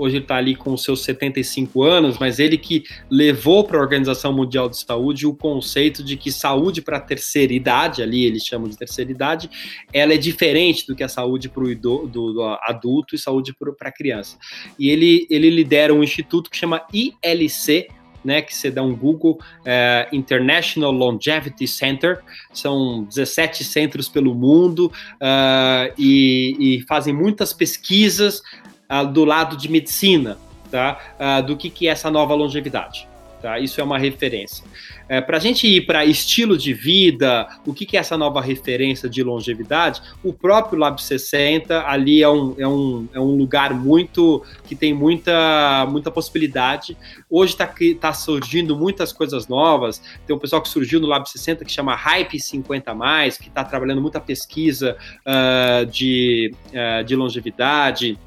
hoje 0.00 0.16
ele 0.16 0.24
está 0.24 0.36
ali 0.36 0.56
com 0.56 0.76
seus 0.76 1.02
75 1.02 1.82
anos, 1.82 2.18
mas 2.18 2.38
ele 2.38 2.56
que 2.56 2.84
levou 3.10 3.64
para 3.64 3.78
a 3.78 3.80
Organização 3.80 4.32
Mundial 4.32 4.68
de 4.68 4.78
Saúde 4.78 5.26
o 5.26 5.34
conceito 5.34 6.02
de 6.02 6.16
que 6.16 6.32
saúde 6.32 6.80
para 6.80 6.96
a 6.96 7.00
terceira 7.00 7.52
idade, 7.52 8.02
ali 8.02 8.24
eles 8.24 8.44
chamam 8.44 8.68
de 8.68 8.76
terceira 8.76 9.10
idade, 9.10 9.50
ela 9.92 10.14
é 10.14 10.16
diferente 10.16 10.86
do 10.86 10.96
que 10.96 11.04
a 11.04 11.08
saúde 11.08 11.48
para 11.48 11.62
o 11.62 11.74
do, 11.74 12.06
do 12.06 12.42
adulto 12.62 13.14
e 13.14 13.18
saúde 13.18 13.54
para 13.54 13.88
a 13.88 13.92
criança. 13.92 14.38
E 14.78 14.88
ele, 14.88 15.26
ele 15.28 15.50
lidera 15.50 15.92
um 15.92 16.02
instituto 16.02 16.50
que 16.50 16.56
chama 16.56 16.82
ILC, 16.92 17.88
né, 18.24 18.42
que 18.42 18.54
você 18.54 18.70
dá 18.70 18.82
um 18.82 18.94
Google, 18.94 19.38
é, 19.64 20.08
International 20.12 20.92
Longevity 20.92 21.66
Center, 21.66 22.20
são 22.52 23.04
17 23.04 23.64
centros 23.64 24.08
pelo 24.08 24.34
mundo 24.34 24.92
uh, 25.14 25.92
e, 25.96 26.56
e, 26.58 26.82
fazem 26.86 27.14
muitas 27.14 27.52
pesquisas 27.54 28.42
uh, 28.90 29.06
do 29.06 29.24
lado 29.24 29.56
de 29.56 29.70
medicina, 29.70 30.36
tá? 30.70 30.98
Uh, 31.18 31.46
do 31.46 31.56
que, 31.56 31.70
que 31.70 31.88
é 31.88 31.90
essa 31.92 32.10
nova 32.10 32.34
longevidade. 32.34 33.08
Tá? 33.40 33.58
Isso 33.58 33.80
é 33.80 33.84
uma 33.84 33.98
referência. 33.98 34.64
É, 35.08 35.20
para 35.20 35.38
a 35.38 35.40
gente 35.40 35.66
ir 35.66 35.86
para 35.86 36.04
estilo 36.04 36.58
de 36.58 36.74
vida, 36.74 37.48
o 37.64 37.72
que, 37.72 37.86
que 37.86 37.96
é 37.96 38.00
essa 38.00 38.16
nova 38.16 38.40
referência 38.40 39.08
de 39.08 39.22
longevidade? 39.22 40.02
O 40.22 40.30
próprio 40.30 40.78
Lab 40.78 41.02
60 41.02 41.86
ali 41.86 42.22
é 42.22 42.28
um, 42.28 42.54
é 42.58 42.68
um, 42.68 43.08
é 43.14 43.20
um 43.20 43.34
lugar 43.36 43.72
muito 43.72 44.44
que 44.66 44.76
tem 44.76 44.92
muita, 44.92 45.86
muita 45.88 46.10
possibilidade. 46.10 46.96
Hoje 47.30 47.54
está 47.54 47.72
tá 47.98 48.12
surgindo 48.12 48.76
muitas 48.76 49.10
coisas 49.10 49.48
novas. 49.48 50.02
Tem 50.26 50.36
um 50.36 50.38
pessoal 50.38 50.60
que 50.60 50.68
surgiu 50.68 51.00
no 51.00 51.06
Lab 51.06 51.28
60 51.28 51.64
que 51.64 51.72
chama 51.72 51.94
Hype 51.94 52.38
50 52.38 52.94
que 53.40 53.48
está 53.48 53.64
trabalhando 53.64 54.02
muita 54.02 54.20
pesquisa 54.20 54.96
uh, 55.26 55.86
de, 55.86 56.54
uh, 56.68 57.02
de 57.04 57.16
longevidade 57.16 58.18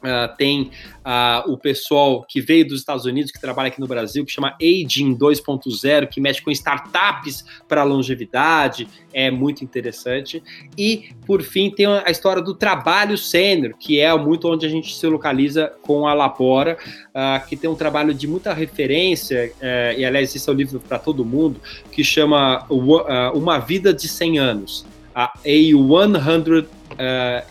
Uh, 0.00 0.34
tem 0.38 0.70
uh, 1.00 1.52
o 1.52 1.58
pessoal 1.58 2.24
que 2.26 2.40
veio 2.40 2.66
dos 2.66 2.78
Estados 2.78 3.04
Unidos, 3.04 3.30
que 3.30 3.38
trabalha 3.38 3.68
aqui 3.68 3.78
no 3.78 3.86
Brasil, 3.86 4.24
que 4.24 4.32
chama 4.32 4.56
Aging 4.60 5.14
2.0, 5.14 6.08
que 6.08 6.20
mexe 6.22 6.40
com 6.40 6.50
startups 6.50 7.44
para 7.68 7.84
longevidade, 7.84 8.88
é 9.12 9.30
muito 9.30 9.62
interessante. 9.62 10.42
E, 10.76 11.10
por 11.26 11.42
fim, 11.42 11.70
tem 11.70 11.86
a 11.86 12.10
história 12.10 12.40
do 12.40 12.54
trabalho 12.54 13.18
sênior, 13.18 13.74
que 13.78 14.00
é 14.00 14.16
muito 14.16 14.48
onde 14.48 14.64
a 14.64 14.70
gente 14.70 14.94
se 14.94 15.06
localiza 15.06 15.70
com 15.82 16.06
a 16.06 16.14
Labora, 16.14 16.78
uh, 17.08 17.46
que 17.46 17.54
tem 17.54 17.68
um 17.68 17.74
trabalho 17.74 18.14
de 18.14 18.26
muita 18.26 18.54
referência, 18.54 19.52
uh, 19.56 19.98
e 19.98 20.04
aliás, 20.04 20.34
esse 20.34 20.48
é 20.48 20.52
um 20.52 20.56
livro 20.56 20.80
para 20.80 20.98
todo 20.98 21.26
mundo, 21.26 21.60
que 21.92 22.02
chama 22.02 22.64
Uma 22.70 23.58
Vida 23.58 23.92
de 23.92 24.08
100 24.08 24.38
Anos, 24.38 24.86
a 25.14 25.30
100 25.44 25.74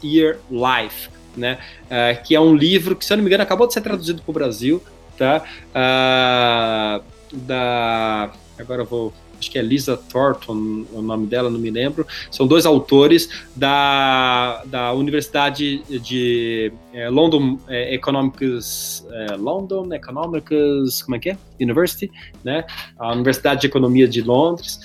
Year 0.04 0.40
Life 0.50 1.19
né? 1.40 1.60
Uh, 1.86 2.24
que 2.24 2.36
é 2.36 2.40
um 2.40 2.56
livro 2.56 2.96
que, 2.96 3.06
se 3.06 3.14
eu 3.14 3.18
não 3.18 3.24
me 3.24 3.30
engano, 3.30 3.44
acabou 3.44 3.66
de 3.68 3.74
ser 3.74 3.82
traduzido 3.82 4.22
para 4.22 4.32
o 4.32 4.34
Brasil, 4.34 4.84
tá? 5.18 5.44
Uh, 5.70 7.04
da 7.32 8.32
agora 8.58 8.82
eu 8.82 8.86
vou 8.86 9.14
acho 9.40 9.50
que 9.50 9.58
é 9.58 9.62
Lisa 9.62 9.96
Thornton, 9.96 10.86
o 10.92 11.02
nome 11.02 11.26
dela, 11.26 11.50
não 11.50 11.60
me 11.60 11.72
lembro. 11.72 12.06
São 12.30 12.46
dois 12.46 12.66
autores 12.66 13.30
da, 13.56 14.64
da 14.66 14.94
Universidade 14.94 15.82
de 16.02 16.72
é, 16.94 17.10
London 17.10 17.58
é, 17.68 17.96
Economics, 17.96 19.08
é, 19.10 19.36
London 19.36 19.94
Economics, 19.94 21.02
como 21.04 21.16
é 21.16 21.20
que 21.20 21.30
é? 21.30 21.38
University, 21.60 22.12
né? 22.44 22.66
A 22.98 23.14
Universidade 23.14 23.62
de 23.62 23.68
Economia 23.68 24.08
de 24.08 24.22
Londres, 24.22 24.80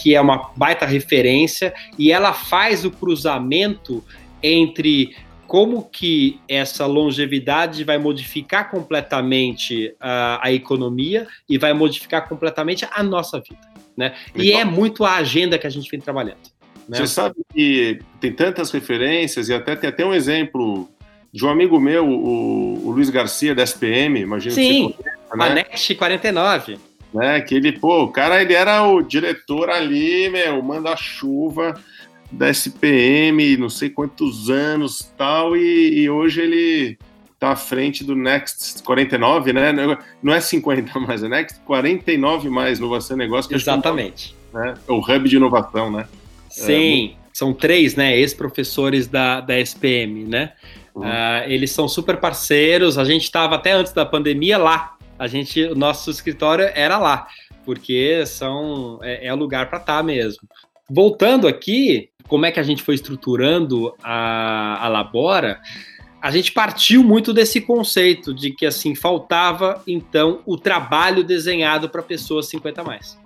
que 0.00 0.14
é 0.14 0.20
uma 0.20 0.50
baita 0.56 0.86
referência 0.86 1.74
e 1.98 2.10
ela 2.10 2.32
faz 2.32 2.84
o 2.84 2.90
cruzamento 2.90 4.02
entre 4.42 5.14
como 5.48 5.88
que 5.90 6.38
essa 6.46 6.84
longevidade 6.84 7.82
vai 7.82 7.96
modificar 7.96 8.70
completamente 8.70 9.94
a, 9.98 10.46
a 10.46 10.52
economia 10.52 11.26
e 11.48 11.56
vai 11.56 11.72
modificar 11.72 12.28
completamente 12.28 12.86
a 12.92 13.02
nossa 13.02 13.40
vida, 13.40 13.58
né? 13.96 14.14
E 14.36 14.52
é 14.52 14.62
muito 14.62 15.06
a 15.06 15.14
agenda 15.14 15.58
que 15.58 15.66
a 15.66 15.70
gente 15.70 15.90
vem 15.90 15.98
trabalhando. 15.98 16.36
Né? 16.86 16.98
Você 16.98 17.06
sabe 17.06 17.36
que 17.52 17.98
tem 18.20 18.30
tantas 18.30 18.70
referências 18.70 19.48
e 19.48 19.54
até 19.54 19.74
tem 19.74 19.88
até 19.88 20.04
um 20.04 20.12
exemplo 20.12 20.86
de 21.32 21.46
um 21.46 21.48
amigo 21.48 21.80
meu, 21.80 22.06
o, 22.06 22.86
o 22.86 22.90
Luiz 22.90 23.08
Garcia 23.08 23.54
da 23.54 23.62
SPM, 23.62 24.20
imagina 24.20 24.54
Sim, 24.54 24.90
que 24.90 24.96
você 24.96 25.02
conhece, 25.02 25.36
né? 25.38 25.44
a 25.46 25.54
Next 25.54 25.94
49. 25.94 26.78
Né, 27.14 27.40
que 27.40 27.54
ele, 27.54 27.72
pô, 27.72 28.02
o 28.02 28.12
cara 28.12 28.42
ele 28.42 28.52
era 28.52 28.86
o 28.86 29.00
diretor 29.00 29.70
ali, 29.70 30.28
meu, 30.28 30.62
manda-chuva 30.62 31.74
da 32.30 32.50
SPM, 32.50 33.56
não 33.56 33.70
sei 33.70 33.90
quantos 33.90 34.50
anos 34.50 35.12
tal, 35.16 35.56
e, 35.56 36.00
e 36.00 36.10
hoje 36.10 36.40
ele 36.40 36.98
está 37.38 37.50
à 37.50 37.56
frente 37.56 38.02
do 38.04 38.16
Next 38.16 38.82
49, 38.82 39.52
né? 39.52 39.72
Não 40.22 40.34
é 40.34 40.40
50 40.40 40.98
mais, 41.00 41.22
é 41.22 41.28
Next 41.28 41.60
49 41.60 42.50
mais 42.50 42.78
inovação 42.78 43.16
e 43.16 43.18
negócio. 43.18 43.52
É 43.52 43.56
Exatamente. 43.56 44.36
É, 44.54 44.58
né? 44.58 44.74
o 44.88 44.98
hub 44.98 45.28
de 45.28 45.36
inovação, 45.36 45.90
né? 45.90 46.06
Sim, 46.50 47.14
é, 47.14 47.28
são 47.32 47.52
três, 47.52 47.94
né? 47.94 48.18
Ex-professores 48.18 49.06
da, 49.06 49.40
da 49.40 49.58
SPM, 49.58 50.24
né? 50.24 50.52
Uhum. 50.94 51.04
Uh, 51.04 51.44
eles 51.46 51.70
são 51.70 51.88
super 51.88 52.16
parceiros. 52.16 52.98
A 52.98 53.04
gente 53.04 53.22
estava 53.22 53.54
até 53.54 53.72
antes 53.72 53.92
da 53.92 54.04
pandemia 54.04 54.58
lá. 54.58 54.96
A 55.18 55.26
gente, 55.26 55.62
o 55.64 55.74
nosso 55.74 56.10
escritório 56.10 56.70
era 56.74 56.98
lá, 56.98 57.28
porque 57.64 58.24
são 58.26 58.98
é, 59.02 59.26
é 59.26 59.32
o 59.32 59.36
lugar 59.36 59.68
para 59.68 59.78
estar 59.78 59.98
tá 59.98 60.02
mesmo. 60.02 60.48
Voltando 60.90 61.46
aqui, 61.46 62.10
como 62.26 62.46
é 62.46 62.52
que 62.52 62.60
a 62.60 62.62
gente 62.62 62.82
foi 62.82 62.94
estruturando 62.94 63.94
a, 64.02 64.84
a 64.84 64.88
Labora, 64.88 65.60
a 66.20 66.30
gente 66.30 66.52
partiu 66.52 67.02
muito 67.04 67.32
desse 67.32 67.60
conceito 67.60 68.34
de 68.34 68.50
que 68.50 68.66
assim 68.66 68.94
faltava 68.94 69.82
então 69.86 70.40
o 70.44 70.56
trabalho 70.56 71.22
desenhado 71.22 71.88
para 71.88 72.02
pessoas 72.02 72.48
50 72.48 72.80
a 72.80 72.84
mais. 72.84 73.18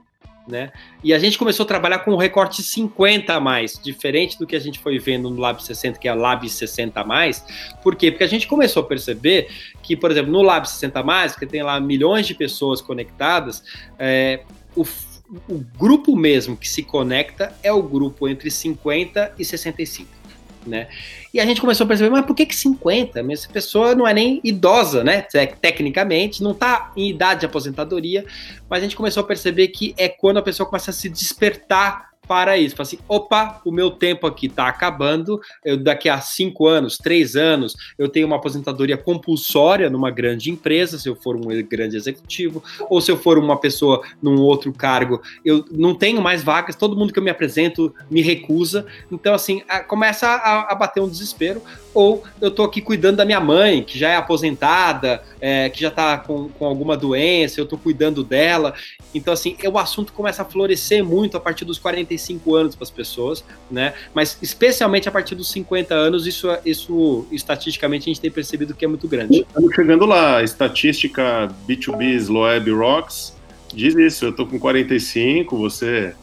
Né? 0.46 0.72
E 1.04 1.14
a 1.14 1.20
gente 1.20 1.38
começou 1.38 1.62
a 1.62 1.66
trabalhar 1.68 2.00
com 2.00 2.10
o 2.10 2.16
recorte 2.16 2.64
50 2.64 3.32
a 3.32 3.38
mais, 3.38 3.78
diferente 3.80 4.36
do 4.36 4.46
que 4.46 4.56
a 4.56 4.58
gente 4.58 4.80
foi 4.80 4.98
vendo 4.98 5.30
no 5.30 5.40
Lab 5.40 5.62
60, 5.62 6.00
que 6.00 6.08
é 6.08 6.14
Lab 6.14 6.48
60 6.48 7.00
a 7.00 7.04
mais. 7.04 7.44
Por 7.80 7.94
quê? 7.94 8.10
Porque 8.10 8.24
a 8.24 8.28
gente 8.28 8.48
começou 8.48 8.82
a 8.82 8.86
perceber 8.86 9.48
que, 9.84 9.96
por 9.96 10.10
exemplo, 10.10 10.32
no 10.32 10.42
Lab 10.42 10.68
60 10.68 10.98
a 10.98 11.02
mais, 11.02 11.36
que 11.36 11.46
tem 11.46 11.62
lá 11.62 11.78
milhões 11.78 12.26
de 12.26 12.34
pessoas 12.34 12.80
conectadas, 12.80 13.62
é, 13.96 14.42
o 14.74 14.84
o 15.48 15.64
grupo 15.78 16.14
mesmo 16.16 16.56
que 16.56 16.68
se 16.68 16.82
conecta 16.82 17.54
é 17.62 17.72
o 17.72 17.82
grupo 17.82 18.28
entre 18.28 18.50
50 18.50 19.34
e 19.38 19.44
65. 19.44 20.08
Né? 20.66 20.88
E 21.34 21.40
a 21.40 21.44
gente 21.44 21.60
começou 21.60 21.84
a 21.84 21.88
perceber, 21.88 22.10
mas 22.10 22.24
por 22.24 22.36
que, 22.36 22.46
que 22.46 22.54
50? 22.54 23.20
Essa 23.32 23.48
pessoa 23.48 23.94
não 23.94 24.06
é 24.06 24.14
nem 24.14 24.40
idosa, 24.44 25.02
né? 25.02 25.20
Tecnicamente, 25.60 26.42
não 26.42 26.52
está 26.52 26.92
em 26.96 27.10
idade 27.10 27.40
de 27.40 27.46
aposentadoria, 27.46 28.24
mas 28.70 28.78
a 28.78 28.82
gente 28.82 28.94
começou 28.94 29.22
a 29.22 29.26
perceber 29.26 29.68
que 29.68 29.92
é 29.96 30.08
quando 30.08 30.36
a 30.36 30.42
pessoa 30.42 30.68
começa 30.68 30.92
a 30.92 30.94
se 30.94 31.08
despertar 31.08 32.11
para 32.32 32.56
isso. 32.56 32.74
Fala 32.74 32.86
assim, 32.86 32.98
opa, 33.06 33.60
o 33.62 33.70
meu 33.70 33.90
tempo 33.90 34.26
aqui 34.26 34.46
está 34.46 34.66
acabando, 34.66 35.38
eu, 35.62 35.76
daqui 35.76 36.08
a 36.08 36.18
cinco 36.18 36.66
anos, 36.66 36.96
três 36.96 37.36
anos, 37.36 37.76
eu 37.98 38.08
tenho 38.08 38.26
uma 38.26 38.36
aposentadoria 38.36 38.96
compulsória 38.96 39.90
numa 39.90 40.10
grande 40.10 40.50
empresa, 40.50 40.98
se 40.98 41.06
eu 41.06 41.14
for 41.14 41.36
um 41.36 41.42
grande 41.62 41.94
executivo, 41.94 42.64
ou 42.88 43.02
se 43.02 43.12
eu 43.12 43.18
for 43.18 43.36
uma 43.36 43.60
pessoa 43.60 44.00
num 44.22 44.40
outro 44.40 44.72
cargo, 44.72 45.20
eu 45.44 45.62
não 45.70 45.94
tenho 45.94 46.22
mais 46.22 46.42
vagas, 46.42 46.74
todo 46.74 46.96
mundo 46.96 47.12
que 47.12 47.18
eu 47.18 47.22
me 47.22 47.30
apresento 47.30 47.94
me 48.10 48.22
recusa, 48.22 48.86
então 49.10 49.34
assim, 49.34 49.62
a, 49.68 49.80
começa 49.80 50.26
a, 50.26 50.72
a 50.72 50.74
bater 50.74 51.02
um 51.02 51.08
desespero, 51.10 51.60
ou 51.94 52.22
eu 52.40 52.48
estou 52.48 52.64
aqui 52.64 52.80
cuidando 52.80 53.16
da 53.16 53.24
minha 53.24 53.40
mãe, 53.40 53.82
que 53.82 53.98
já 53.98 54.10
é 54.10 54.16
aposentada, 54.16 55.22
é, 55.40 55.68
que 55.68 55.80
já 55.80 55.88
está 55.88 56.18
com, 56.18 56.48
com 56.48 56.66
alguma 56.66 56.96
doença, 56.96 57.60
eu 57.60 57.64
estou 57.64 57.78
cuidando 57.78 58.22
dela. 58.24 58.74
Então, 59.14 59.32
assim, 59.32 59.56
o 59.64 59.78
assunto 59.78 60.12
começa 60.12 60.42
a 60.42 60.44
florescer 60.44 61.04
muito 61.04 61.36
a 61.36 61.40
partir 61.40 61.64
dos 61.64 61.78
45 61.78 62.54
anos 62.54 62.74
para 62.74 62.84
as 62.84 62.90
pessoas, 62.90 63.44
né? 63.70 63.94
Mas 64.14 64.38
especialmente 64.40 65.08
a 65.08 65.12
partir 65.12 65.34
dos 65.34 65.50
50 65.50 65.94
anos, 65.94 66.26
isso, 66.26 66.48
isso 66.64 67.26
estatisticamente 67.30 68.08
a 68.08 68.10
gente 68.12 68.20
tem 68.20 68.30
percebido 68.30 68.74
que 68.74 68.84
é 68.84 68.88
muito 68.88 69.06
grande. 69.08 69.40
Estamos 69.40 69.74
chegando 69.74 70.06
lá, 70.06 70.38
a 70.38 70.42
estatística 70.42 71.50
B2B 71.68 72.14
Sloeb 72.14 72.70
Rocks 72.70 73.34
diz 73.74 73.94
isso, 73.94 74.26
eu 74.26 74.30
estou 74.30 74.46
com 74.46 74.58
45, 74.58 75.56
você 75.56 76.14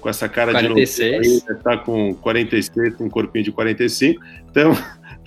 com 0.00 0.08
essa 0.08 0.28
cara 0.28 0.52
46. 0.52 1.22
de 1.22 1.28
novo, 1.28 1.52
está 1.52 1.76
com 1.76 2.14
46, 2.14 2.94
com 2.94 3.04
um 3.04 3.10
corpinho 3.10 3.44
de 3.44 3.52
45. 3.52 4.22
Então, 4.50 4.76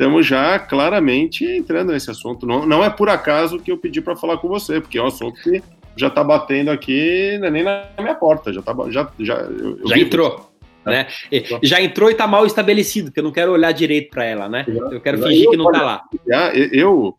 estamos 0.02 0.26
já 0.26 0.58
claramente 0.58 1.46
entrando 1.46 1.92
nesse 1.92 2.10
assunto. 2.10 2.48
Não, 2.48 2.66
não 2.66 2.84
é 2.84 2.90
por 2.90 3.08
acaso 3.08 3.60
que 3.60 3.72
eu 3.72 3.78
pedi 3.78 4.02
para 4.02 4.16
falar 4.16 4.38
com 4.38 4.48
você, 4.48 4.82
porque 4.82 4.98
é 4.98 5.04
um 5.04 5.08
assunto 5.08 5.40
que 5.44 5.62
já 5.96 6.08
está 6.08 6.24
batendo 6.24 6.72
aqui, 6.72 7.40
é 7.42 7.52
nem 7.52 7.64
na 7.64 7.86
minha 8.00 8.16
porta, 8.16 8.52
já 8.52 8.64
tá, 8.64 8.76
já, 8.90 9.12
já, 9.20 9.36
eu, 9.36 9.78
eu 9.78 9.88
já 9.88 10.00
entrou. 10.00 10.52
Né? 10.84 11.08
Já 11.62 11.80
entrou 11.80 12.10
e 12.10 12.14
está 12.14 12.26
mal 12.26 12.48
estabelecido, 12.48 13.10
porque 13.10 13.20
eu 13.20 13.24
não 13.24 13.32
quero 13.32 13.52
olhar 13.52 13.72
direito 13.72 14.10
para 14.10 14.26
ela, 14.26 14.50
né? 14.50 14.66
Eu 14.68 15.00
quero 15.00 15.22
fingir 15.22 15.48
que 15.48 15.58
não 15.58 15.70
está 15.70 15.84
lá. 15.84 16.04
Eu, 16.74 17.16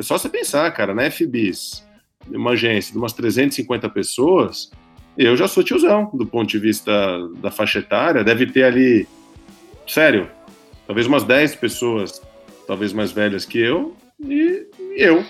só 0.00 0.18
você 0.18 0.28
pensar, 0.28 0.70
cara, 0.72 0.94
na 0.94 1.10
FBIS, 1.10 1.82
uma 2.28 2.50
agência 2.50 2.92
de 2.92 2.98
umas 2.98 3.14
350 3.14 3.88
pessoas, 3.88 4.70
eu 5.16 5.34
já 5.34 5.48
sou 5.48 5.64
tiozão 5.64 6.10
do 6.12 6.26
ponto 6.26 6.50
de 6.50 6.58
vista 6.58 6.92
da 7.38 7.50
faixa 7.50 7.78
etária, 7.78 8.22
deve 8.22 8.44
ter 8.44 8.64
ali, 8.64 9.08
sério, 9.86 10.28
talvez 10.92 11.06
umas 11.06 11.24
10 11.24 11.56
pessoas, 11.56 12.20
talvez 12.66 12.92
mais 12.92 13.10
velhas 13.10 13.46
que 13.46 13.58
eu, 13.58 13.96
e 14.20 14.66
eu. 14.94 15.24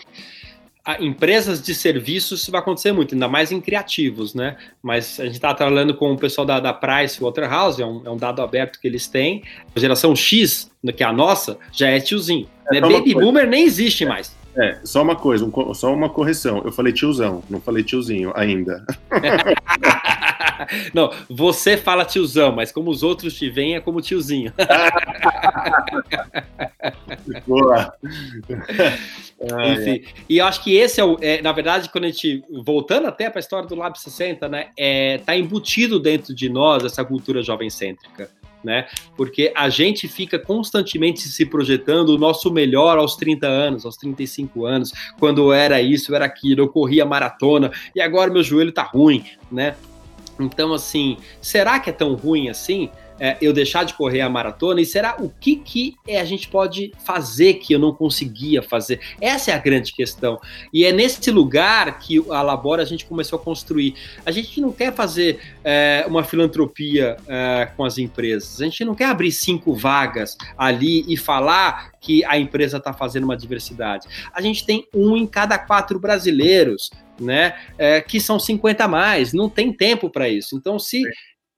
A 0.85 1.01
empresas 1.01 1.63
de 1.63 1.73
serviços 1.73 2.49
vai 2.49 2.61
acontecer 2.61 2.91
muito, 2.91 3.15
ainda 3.15 3.29
mais 3.29 3.53
em 3.53 3.61
criativos, 3.61 4.35
né? 4.35 4.57
Mas 4.83 5.21
a 5.21 5.25
gente 5.27 5.35
está 5.35 5.55
trabalhando 5.55 5.95
com 5.95 6.11
o 6.11 6.19
pessoal 6.19 6.45
da, 6.45 6.59
da 6.59 6.73
Price 6.73 7.21
Waterhouse, 7.23 7.81
é 7.81 7.87
um, 7.87 8.03
é 8.05 8.11
um 8.11 8.17
dado 8.17 8.43
aberto 8.43 8.81
que 8.81 8.89
eles 8.89 9.07
têm. 9.07 9.45
A 9.73 9.79
geração 9.79 10.17
X, 10.17 10.69
que 10.97 11.05
é 11.05 11.07
a 11.07 11.13
nossa, 11.13 11.57
já 11.71 11.89
é 11.89 12.01
tiozinho. 12.01 12.49
É, 12.73 12.81
né? 12.81 12.89
Baby 12.89 13.15
Boomer 13.15 13.47
nem 13.47 13.65
existe 13.65 14.05
mais. 14.05 14.37
É, 14.57 14.81
só 14.83 15.01
uma 15.01 15.15
coisa, 15.15 15.45
um, 15.45 15.75
só 15.75 15.95
uma 15.95 16.11
correção. 16.11 16.61
Eu 16.65 16.73
falei 16.73 16.93
tiozão, 16.93 17.45
não 17.49 17.61
falei 17.61 17.85
tiozinho 17.85 18.33
ainda. 18.35 18.85
não, 20.95 21.11
você 21.29 21.77
fala 21.77 22.05
tiozão, 22.05 22.53
mas 22.53 22.71
como 22.73 22.91
os 22.91 23.03
outros 23.03 23.35
te 23.35 23.51
veem, 23.51 23.75
é 23.77 23.81
como 23.81 24.01
tiozinho. 24.01 24.53
Boa. 27.47 27.93
Enfim, 29.73 30.05
e 30.29 30.39
eu 30.39 30.47
acho 30.47 30.63
que 30.63 30.77
esse 30.77 31.01
é 31.01 31.05
o. 31.05 31.19
É, 31.21 31.43
na 31.43 31.51
verdade, 31.53 31.89
quando 31.89 32.05
a 32.05 32.09
gente. 32.09 32.45
Voltando 32.65 33.09
até 33.09 33.29
para 33.29 33.39
a 33.39 33.41
história 33.41 33.69
do 33.69 33.75
Lab 33.75 33.99
60, 33.99 34.49
né? 34.49 34.69
É, 34.79 35.19
tá 35.19 35.37
embutido 35.37 35.99
dentro 35.99 36.33
de 36.35 36.49
nós 36.49 36.85
essa 36.85 37.05
cultura 37.05 37.43
jovem 37.43 37.69
cêntrica 37.69 38.31
né? 38.63 38.87
Porque 39.17 39.53
a 39.55 39.69
gente 39.69 40.09
fica 40.09 40.39
constantemente 40.39 41.21
se 41.21 41.45
projetando 41.45 42.11
o 42.11 42.19
nosso 42.19 42.51
melhor 42.51 42.99
aos 42.99 43.17
30 43.17 43.47
anos, 43.47 43.85
aos 43.85 43.97
35 43.97 44.65
anos, 44.65 44.93
quando 45.19 45.53
era 45.53 45.81
isso, 45.81 46.15
era 46.15 46.25
aquilo, 46.25 46.63
eu 46.63 46.69
corria 46.69 47.05
maratona 47.05 47.71
e 47.95 48.01
agora 48.01 48.33
meu 48.33 48.43
joelho 48.43 48.73
tá 48.73 48.83
ruim, 48.83 49.25
né? 49.51 49.75
Então, 50.41 50.73
assim, 50.73 51.17
será 51.41 51.79
que 51.79 51.91
é 51.91 51.93
tão 51.93 52.15
ruim 52.15 52.49
assim? 52.49 52.91
é, 53.23 53.37
eu 53.41 53.53
deixar 53.53 53.85
de 53.85 53.95
correr 53.95 54.21
a 54.21 54.29
maratona? 54.29 54.81
E 54.81 54.85
será 54.85 55.17
o 55.21 55.31
que, 55.31 55.55
que 55.55 55.95
é, 56.09 56.21
a 56.21 56.25
gente 56.25 56.49
pode 56.49 56.93
fazer 57.05 57.55
que 57.55 57.73
eu 57.73 57.79
não 57.79 57.95
conseguia 57.95 58.61
fazer? 58.61 58.99
Essa 59.21 59.53
é 59.53 59.55
a 59.55 59.59
grande 59.59 59.93
questão. 59.93 60.41
E 60.73 60.85
é 60.85 60.91
nesse 60.91 61.31
lugar 61.31 62.01
que 62.01 62.19
a 62.31 62.43
Labora 62.43 62.83
a 62.83 62.85
gente 62.85 63.07
começou 63.07 63.39
a 63.39 63.43
construir. 63.43 63.95
A 64.27 64.33
gente 64.33 64.61
não 64.61 64.73
quer 64.73 64.93
fazer 64.93 65.39
é, 65.63 66.05
uma 66.09 66.25
filantropia 66.25 67.17
é, 67.29 67.69
com 67.77 67.85
as 67.85 67.97
empresas, 67.97 68.61
a 68.61 68.65
gente 68.65 68.85
não 68.85 68.95
quer 68.95 69.07
abrir 69.07 69.31
cinco 69.31 69.73
vagas 69.73 70.37
ali 70.59 71.05
e 71.07 71.17
falar 71.17 71.93
que 72.01 72.25
a 72.25 72.37
empresa 72.37 72.79
está 72.79 72.93
fazendo 72.93 73.23
uma 73.23 73.37
diversidade. 73.37 74.09
A 74.35 74.41
gente 74.41 74.67
tem 74.67 74.89
um 74.93 75.17
em 75.17 75.29
cada 75.29 75.57
quatro 75.57 76.01
brasileiros, 76.01 76.91
né? 77.23 77.55
É, 77.79 78.01
que 78.01 78.21
são 78.21 78.39
50 78.39 78.85
a 78.85 78.89
mais, 78.89 79.33
não 79.33 79.49
tem 79.49 79.73
tempo 79.73 80.11
para 80.11 80.29
isso. 80.29 80.57
Então, 80.57 80.79
se 80.79 81.03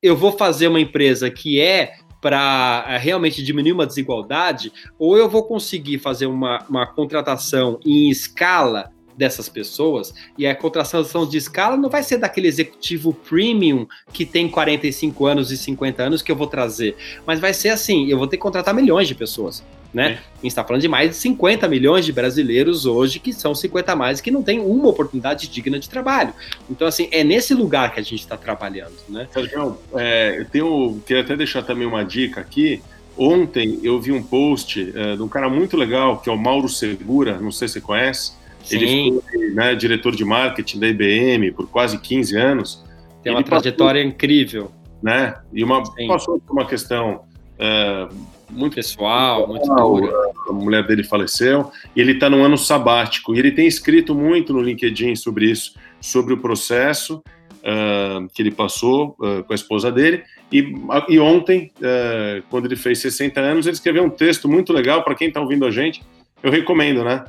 eu 0.03 0.17
vou 0.17 0.33
fazer 0.33 0.69
uma 0.69 0.81
empresa 0.81 1.31
que 1.31 1.61
é 1.61 1.95
para 2.25 2.87
eh, 2.89 2.97
realmente 2.97 3.43
diminuir 3.43 3.73
uma 3.73 3.87
desigualdade, 3.87 4.73
ou 4.99 5.15
eu 5.15 5.29
vou 5.29 5.45
conseguir 5.45 5.99
fazer 5.99 6.25
uma, 6.25 6.65
uma 6.71 6.87
contratação 6.87 7.79
em 7.85 8.09
escala 8.09 8.91
dessas 9.15 9.47
pessoas, 9.49 10.13
e 10.37 10.47
a 10.47 10.55
contratação 10.55 11.27
de 11.27 11.37
escala 11.37 11.77
não 11.77 11.91
vai 11.91 12.03
ser 12.03 12.17
daquele 12.17 12.49
executivo 12.49 13.13
premium 13.13 13.87
que 14.11 14.25
tem 14.25 14.49
45 14.49 15.27
anos 15.27 15.51
e 15.53 15.59
50 15.59 16.03
anos 16.03 16.23
que 16.23 16.33
eu 16.33 16.37
vou 16.37 16.47
trazer, 16.47 16.97
mas 17.27 17.41
vai 17.41 17.53
ser 17.53 17.69
assim, 17.69 18.11
eu 18.11 18.17
vou 18.17 18.27
ter 18.27 18.39
que 18.39 18.43
contratar 18.43 18.75
milhões 18.75 19.07
de 19.07 19.15
pessoas. 19.15 19.63
Né? 19.95 20.19
A 20.33 20.37
gente 20.43 20.47
está 20.47 20.65
falando 20.65 20.83
de 20.83 20.89
mais 20.89 21.11
de 21.11 21.17
50 21.17 21.69
milhões 21.69 22.05
de 22.05 22.13
brasileiros 22.13 22.85
hoje 22.85 23.21
que 23.21 23.33
são 23.33 23.55
50 23.55 23.93
a 23.93 23.95
mais 23.95 24.21
que 24.21 24.29
não 24.29 24.43
têm 24.43 24.59
uma 24.59 24.89
oportunidade 24.89 25.47
digna 25.47 25.79
de 25.79 25.89
trabalho. 25.89 26.35
Então, 26.69 26.89
assim, 26.89 27.09
é 27.13 27.23
nesse 27.23 27.55
lugar 27.55 27.95
que 27.95 28.01
a 28.01 28.03
gente 28.03 28.17
está 28.17 28.37
trabalhando. 28.37 28.95
Né? 29.09 29.29
Sérgio, 29.33 29.79
é, 29.95 30.41
eu 30.41 30.45
tenho, 30.47 31.01
queria 31.07 31.23
até 31.23 31.37
deixar 31.37 31.63
também 31.63 31.87
uma 31.87 32.05
dica 32.05 32.41
aqui. 32.41 32.83
Ontem 33.17 33.79
eu 33.85 34.01
vi 34.01 34.11
um 34.11 34.21
post 34.21 34.93
é, 34.97 35.15
de 35.15 35.23
um 35.23 35.29
cara 35.29 35.49
muito 35.49 35.77
legal, 35.77 36.19
que 36.19 36.29
é 36.29 36.33
o 36.33 36.37
Mauro 36.37 36.69
Segura, 36.69 37.39
não 37.39 37.53
sei 37.53 37.69
se 37.69 37.75
você 37.75 37.81
conhece. 37.81 38.33
Sim. 38.65 38.77
Ele 38.77 39.21
foi 39.31 39.51
né, 39.51 39.77
diretor 39.77 40.17
de 40.17 40.25
marketing 40.25 40.81
da 40.81 40.89
IBM 40.89 41.53
por 41.53 41.69
quase 41.69 41.99
15 41.99 42.37
anos. 42.37 42.85
Tem 43.23 43.33
uma 43.33 43.45
trajetória 43.45 44.03
passou, 44.03 44.13
incrível. 44.13 44.73
Né? 45.01 45.37
E 45.53 45.63
uma, 45.63 45.85
passou 46.09 46.41
por 46.41 46.53
uma 46.53 46.67
questão 46.67 47.23
é, 47.57 48.09
muito 48.55 48.77
pessoal, 48.77 49.47
muito 49.47 49.67
dura. 49.67 50.13
A 50.49 50.53
mulher 50.53 50.87
dele 50.87 51.03
faleceu 51.03 51.71
e 51.95 52.01
ele 52.01 52.13
está 52.13 52.31
num 52.31 52.45
ano 52.45 52.57
sabático. 52.57 53.35
E 53.35 53.39
ele 53.39 53.51
tem 53.51 53.67
escrito 53.67 54.15
muito 54.15 54.53
no 54.53 54.61
LinkedIn 54.61 55.17
sobre 55.17 55.51
isso, 55.51 55.75
sobre 56.01 56.35
o 56.35 56.39
processo 56.39 57.23
uh, 57.65 58.29
que 58.33 58.43
ele 58.43 58.51
passou 58.51 59.17
uh, 59.19 59.43
com 59.43 59.53
a 59.53 59.55
esposa 59.55 59.91
dele. 59.91 60.23
E, 60.53 60.73
e 61.09 61.19
ontem, 61.19 61.73
uh, 61.79 62.43
quando 62.51 62.67
ele 62.67 62.77
fez 62.77 63.01
60 63.01 63.41
anos, 63.41 63.67
ele 63.67 63.75
escreveu 63.75 64.05
um 64.05 64.11
texto 64.11 64.49
muito 64.49 64.73
legal 64.73 65.03
para 65.03 65.15
quem 65.15 65.29
está 65.29 65.41
ouvindo 65.41 65.65
a 65.65 65.71
gente. 65.71 66.03
Eu 66.43 66.51
recomendo, 66.51 67.03
né? 67.03 67.25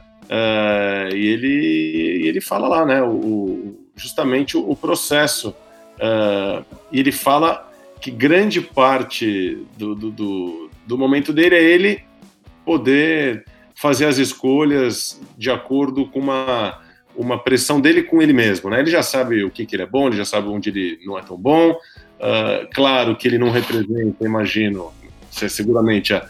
e 1.13 1.27
ele, 1.27 2.27
ele 2.27 2.41
fala 2.41 2.67
lá, 2.67 2.83
né? 2.83 3.01
O, 3.03 3.75
justamente 3.95 4.57
o, 4.57 4.71
o 4.71 4.75
processo. 4.75 5.55
e 6.91 6.99
ele 6.99 7.11
fala 7.11 7.71
que 8.01 8.09
grande 8.11 8.59
parte 8.59 9.65
do, 9.77 9.95
do, 9.95 10.11
do, 10.11 10.64
do 10.85 10.97
momento 10.97 11.33
dele 11.33 11.55
é 11.55 11.63
ele 11.63 12.03
poder 12.65 13.45
fazer 13.75 14.05
as 14.05 14.17
escolhas 14.17 15.21
de 15.37 15.51
acordo 15.51 16.07
com 16.07 16.19
uma, 16.19 16.79
uma 17.15 17.37
pressão 17.37 17.81
dele 17.81 18.03
com 18.03 18.21
ele 18.21 18.33
mesmo. 18.33 18.69
Né? 18.69 18.79
Ele 18.79 18.89
já 18.89 19.03
sabe 19.03 19.43
o 19.43 19.51
que, 19.51 19.65
que 19.65 19.75
ele 19.75 19.83
é 19.83 19.87
bom, 19.87 20.07
ele 20.07 20.17
já 20.17 20.25
sabe 20.25 20.47
onde 20.47 20.69
ele 20.69 20.99
não 21.05 21.17
é 21.17 21.21
tão 21.21 21.37
bom. 21.37 21.71
Uh, 21.71 22.67
claro 22.73 23.15
que 23.15 23.27
ele 23.27 23.37
não 23.37 23.51
representa, 23.51 24.23
imagino, 24.23 24.91
seguramente 25.29 26.13
a, 26.13 26.27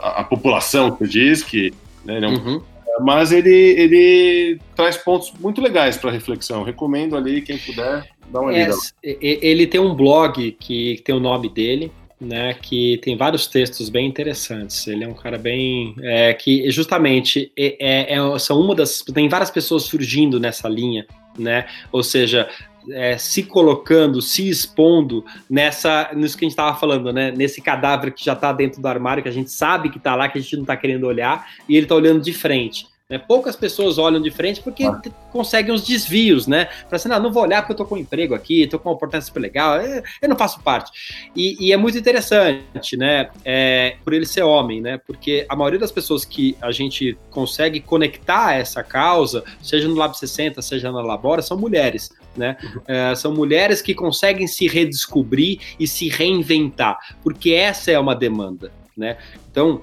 a, 0.00 0.20
a 0.20 0.24
população 0.24 0.90
que 0.90 1.06
diz 1.06 1.42
que 1.42 1.72
né, 2.04 2.16
ele 2.16 2.26
é 2.26 2.28
um, 2.28 2.34
uhum. 2.34 2.62
mas 3.00 3.30
ele, 3.30 3.50
ele 3.50 4.58
traz 4.74 4.96
pontos 4.96 5.32
muito 5.38 5.60
legais 5.60 5.98
para 5.98 6.10
reflexão. 6.10 6.62
Recomendo 6.62 7.16
ali 7.16 7.42
quem 7.42 7.58
puder 7.58 8.08
dar 8.32 8.40
uma 8.40 8.56
é, 8.56 8.70
Ele 9.02 9.66
tem 9.66 9.80
um 9.80 9.94
blog 9.94 10.52
que 10.52 11.02
tem 11.04 11.14
o 11.14 11.20
nome 11.20 11.50
dele, 11.50 11.92
né, 12.20 12.54
que 12.54 12.98
tem 12.98 13.16
vários 13.16 13.46
textos 13.46 13.88
bem 13.88 14.06
interessantes. 14.06 14.86
Ele 14.86 15.04
é 15.04 15.08
um 15.08 15.14
cara 15.14 15.38
bem 15.38 15.94
é, 16.02 16.34
que 16.34 16.70
justamente 16.70 17.52
é, 17.56 17.76
é, 17.78 18.14
é, 18.14 18.38
são 18.38 18.60
uma 18.60 18.74
das 18.74 19.02
tem 19.02 19.28
várias 19.28 19.50
pessoas 19.50 19.84
surgindo 19.84 20.40
nessa 20.40 20.68
linha, 20.68 21.06
né? 21.38 21.66
Ou 21.92 22.02
seja, 22.02 22.48
é, 22.90 23.16
se 23.16 23.42
colocando, 23.44 24.20
se 24.20 24.48
expondo 24.48 25.24
nessa, 25.48 26.10
nisso 26.14 26.36
que 26.36 26.44
a 26.44 26.46
gente 26.46 26.52
estava 26.52 26.78
falando, 26.78 27.12
né? 27.12 27.30
Nesse 27.30 27.60
cadáver 27.60 28.12
que 28.12 28.24
já 28.24 28.32
está 28.32 28.52
dentro 28.52 28.80
do 28.82 28.88
armário, 28.88 29.22
que 29.22 29.28
a 29.28 29.32
gente 29.32 29.50
sabe 29.50 29.90
que 29.90 29.98
está 29.98 30.14
lá, 30.14 30.28
que 30.28 30.38
a 30.38 30.40
gente 30.40 30.56
não 30.56 30.62
está 30.62 30.76
querendo 30.76 31.06
olhar, 31.06 31.46
e 31.68 31.76
ele 31.76 31.84
está 31.84 31.94
olhando 31.94 32.20
de 32.20 32.32
frente. 32.32 32.86
Né? 33.10 33.18
Poucas 33.18 33.56
pessoas 33.56 33.96
olham 33.96 34.20
de 34.20 34.30
frente 34.30 34.60
porque 34.60 34.84
ah. 34.84 35.00
conseguem 35.32 35.74
os 35.74 35.82
desvios, 35.82 36.46
né? 36.46 36.66
Para 36.88 36.96
assim, 36.96 37.08
não, 37.08 37.18
não 37.18 37.32
vou 37.32 37.42
olhar 37.42 37.62
porque 37.62 37.72
eu 37.72 37.76
tô 37.76 37.86
com 37.86 37.94
um 37.94 37.98
emprego 37.98 38.34
aqui, 38.34 38.66
tô 38.66 38.78
com 38.78 38.90
uma 38.90 38.94
oportunidade 38.94 39.24
super 39.24 39.40
legal, 39.40 39.80
eu 39.80 40.28
não 40.28 40.36
faço 40.36 40.60
parte. 40.60 41.30
E, 41.34 41.56
e 41.58 41.72
é 41.72 41.76
muito 41.76 41.96
interessante, 41.96 42.98
né? 42.98 43.30
É, 43.44 43.96
por 44.04 44.12
ele 44.12 44.26
ser 44.26 44.42
homem, 44.42 44.82
né? 44.82 44.98
Porque 44.98 45.46
a 45.48 45.56
maioria 45.56 45.78
das 45.78 45.90
pessoas 45.90 46.24
que 46.24 46.54
a 46.60 46.70
gente 46.70 47.16
consegue 47.30 47.80
conectar 47.80 48.48
a 48.48 48.54
essa 48.54 48.82
causa, 48.82 49.42
seja 49.62 49.88
no 49.88 49.94
Lab 49.94 50.16
60, 50.16 50.60
seja 50.60 50.92
na 50.92 51.00
Labora, 51.00 51.40
são 51.40 51.56
mulheres. 51.56 52.10
Né? 52.36 52.56
Uhum. 52.62 52.82
É, 52.86 53.14
são 53.16 53.34
mulheres 53.34 53.82
que 53.82 53.94
conseguem 53.94 54.46
se 54.46 54.68
redescobrir 54.68 55.60
e 55.80 55.88
se 55.88 56.08
reinventar, 56.08 56.96
porque 57.22 57.50
essa 57.50 57.90
é 57.90 57.98
uma 57.98 58.14
demanda. 58.14 58.70
Né? 58.96 59.16
Então, 59.50 59.82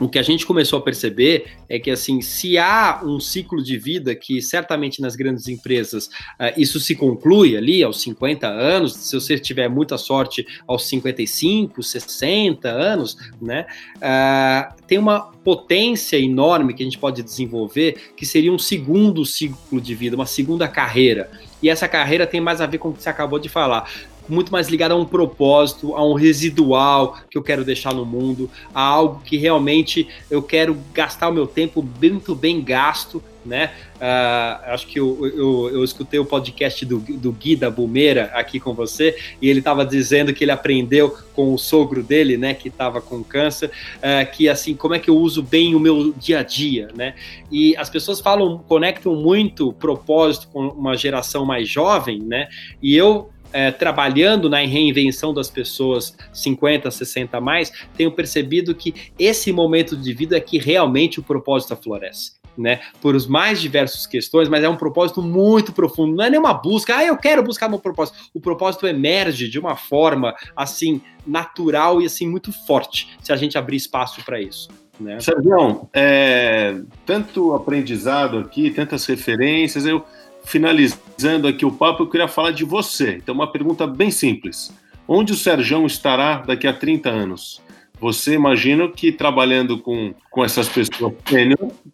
o 0.00 0.08
que 0.08 0.18
a 0.18 0.22
gente 0.22 0.46
começou 0.46 0.78
a 0.78 0.82
perceber 0.82 1.46
é 1.68 1.78
que, 1.78 1.90
assim, 1.90 2.20
se 2.20 2.56
há 2.58 3.00
um 3.04 3.18
ciclo 3.18 3.62
de 3.62 3.76
vida 3.76 4.14
que 4.14 4.40
certamente 4.40 5.00
nas 5.00 5.16
grandes 5.16 5.48
empresas 5.48 6.06
uh, 6.06 6.52
isso 6.56 6.78
se 6.78 6.94
conclui 6.94 7.56
ali 7.56 7.82
aos 7.82 8.00
50 8.02 8.46
anos, 8.46 8.94
se 8.94 9.14
você 9.14 9.38
tiver 9.38 9.68
muita 9.68 9.98
sorte 9.98 10.46
aos 10.66 10.86
55, 10.86 11.82
60 11.82 12.68
anos, 12.68 13.16
né, 13.40 13.66
uh, 13.96 14.74
tem 14.86 14.98
uma 14.98 15.32
potência 15.44 16.16
enorme 16.18 16.74
que 16.74 16.82
a 16.82 16.86
gente 16.86 16.98
pode 16.98 17.22
desenvolver 17.22 18.12
que 18.16 18.26
seria 18.26 18.52
um 18.52 18.58
segundo 18.58 19.24
ciclo 19.24 19.80
de 19.80 19.94
vida, 19.94 20.16
uma 20.16 20.26
segunda 20.26 20.68
carreira. 20.68 21.30
E 21.62 21.68
essa 21.68 21.88
carreira 21.88 22.26
tem 22.26 22.40
mais 22.40 22.60
a 22.60 22.66
ver 22.66 22.78
com 22.78 22.90
o 22.90 22.92
que 22.92 23.02
você 23.02 23.08
acabou 23.08 23.38
de 23.38 23.48
falar 23.48 23.90
muito 24.28 24.52
mais 24.52 24.68
ligado 24.68 24.92
a 24.92 24.96
um 24.96 25.04
propósito, 25.04 25.94
a 25.94 26.04
um 26.04 26.14
residual 26.14 27.16
que 27.30 27.38
eu 27.38 27.42
quero 27.42 27.64
deixar 27.64 27.94
no 27.94 28.04
mundo, 28.04 28.50
a 28.74 28.80
algo 28.80 29.22
que 29.24 29.36
realmente 29.36 30.08
eu 30.30 30.42
quero 30.42 30.76
gastar 30.92 31.28
o 31.28 31.32
meu 31.32 31.46
tempo 31.46 31.86
muito 32.00 32.34
bem 32.34 32.62
gasto, 32.62 33.22
né? 33.44 33.72
Uh, 33.96 34.72
acho 34.72 34.86
que 34.86 35.00
eu, 35.00 35.26
eu, 35.26 35.70
eu, 35.72 35.84
escutei 35.84 36.20
o 36.20 36.24
podcast 36.24 36.84
do, 36.86 36.98
do 36.98 37.32
Gui 37.32 37.56
da 37.56 37.68
Bumeira 37.68 38.30
aqui 38.34 38.60
com 38.60 38.72
você 38.72 39.16
e 39.42 39.48
ele 39.48 39.58
estava 39.58 39.84
dizendo 39.84 40.32
que 40.32 40.44
ele 40.44 40.52
aprendeu 40.52 41.16
com 41.34 41.52
o 41.52 41.58
sogro 41.58 42.00
dele, 42.00 42.36
né, 42.36 42.54
que 42.54 42.68
estava 42.68 43.00
com 43.00 43.24
câncer, 43.24 43.70
uh, 43.96 44.30
que 44.30 44.48
assim, 44.48 44.74
como 44.76 44.94
é 44.94 45.00
que 45.00 45.10
eu 45.10 45.16
uso 45.16 45.42
bem 45.42 45.74
o 45.74 45.80
meu 45.80 46.12
dia 46.12 46.40
a 46.40 46.42
dia, 46.44 46.88
né? 46.94 47.14
E 47.50 47.76
as 47.76 47.90
pessoas 47.90 48.20
falam, 48.20 48.58
conectam 48.68 49.16
muito 49.16 49.72
propósito 49.72 50.48
com 50.52 50.68
uma 50.68 50.96
geração 50.96 51.44
mais 51.44 51.68
jovem, 51.68 52.20
né? 52.20 52.48
E 52.80 52.96
eu 52.96 53.30
é, 53.52 53.70
trabalhando 53.70 54.48
na 54.48 54.58
reinvenção 54.58 55.32
das 55.32 55.50
pessoas 55.50 56.16
50, 56.32 56.90
60 56.90 57.36
a 57.36 57.40
mais, 57.40 57.72
tenho 57.96 58.10
percebido 58.12 58.74
que 58.74 58.94
esse 59.18 59.52
momento 59.52 59.96
de 59.96 60.12
vida 60.12 60.36
é 60.36 60.40
que 60.40 60.58
realmente 60.58 61.20
o 61.20 61.22
propósito 61.22 61.76
floresce. 61.76 62.38
Né, 62.56 62.80
por 63.00 63.14
os 63.14 63.24
mais 63.24 63.60
diversos 63.60 64.04
questões, 64.04 64.48
mas 64.48 64.64
é 64.64 64.68
um 64.68 64.76
propósito 64.76 65.22
muito 65.22 65.72
profundo. 65.72 66.16
Não 66.16 66.24
é 66.24 66.30
nenhuma 66.30 66.52
busca, 66.52 66.96
ah, 66.96 67.04
eu 67.04 67.16
quero 67.16 67.40
buscar 67.40 67.68
meu 67.68 67.78
propósito. 67.78 68.18
O 68.34 68.40
propósito 68.40 68.84
emerge 68.84 69.48
de 69.48 69.60
uma 69.60 69.76
forma 69.76 70.34
assim 70.56 71.00
natural 71.24 72.02
e 72.02 72.06
assim 72.06 72.26
muito 72.28 72.50
forte, 72.66 73.16
se 73.22 73.32
a 73.32 73.36
gente 73.36 73.56
abrir 73.56 73.76
espaço 73.76 74.24
para 74.24 74.40
isso. 74.40 74.68
Né? 74.98 75.20
Sérgio, 75.20 75.88
é, 75.92 76.80
tanto 77.06 77.54
aprendizado 77.54 78.38
aqui, 78.38 78.70
tantas 78.70 79.06
referências, 79.06 79.86
eu 79.86 80.04
finalizando 80.48 81.46
aqui 81.46 81.66
o 81.66 81.70
papo, 81.70 82.02
eu 82.02 82.06
queria 82.08 82.26
falar 82.26 82.52
de 82.52 82.64
você. 82.64 83.16
Então, 83.16 83.34
uma 83.34 83.52
pergunta 83.52 83.86
bem 83.86 84.10
simples. 84.10 84.72
Onde 85.06 85.32
o 85.32 85.36
Serjão 85.36 85.86
estará 85.86 86.38
daqui 86.38 86.66
a 86.66 86.72
30 86.72 87.10
anos? 87.10 87.62
Você 88.00 88.32
imagina 88.32 88.88
que 88.88 89.12
trabalhando 89.12 89.78
com, 89.78 90.14
com 90.30 90.44
essas 90.44 90.68
pessoas 90.68 91.12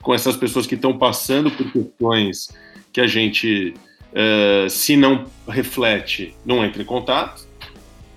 com 0.01 0.15
essas 0.15 0.37
pessoas 0.37 0.67
que 0.67 0.77
estão 0.77 0.97
passando 0.97 1.51
por 1.51 1.71
questões 1.73 2.49
que 2.93 3.01
a 3.01 3.07
gente, 3.09 3.75
uh, 4.13 4.71
se 4.71 4.97
não 4.97 5.25
reflete, 5.49 6.35
não 6.45 6.65
entra 6.65 6.81
em 6.81 6.87
contato. 6.87 7.49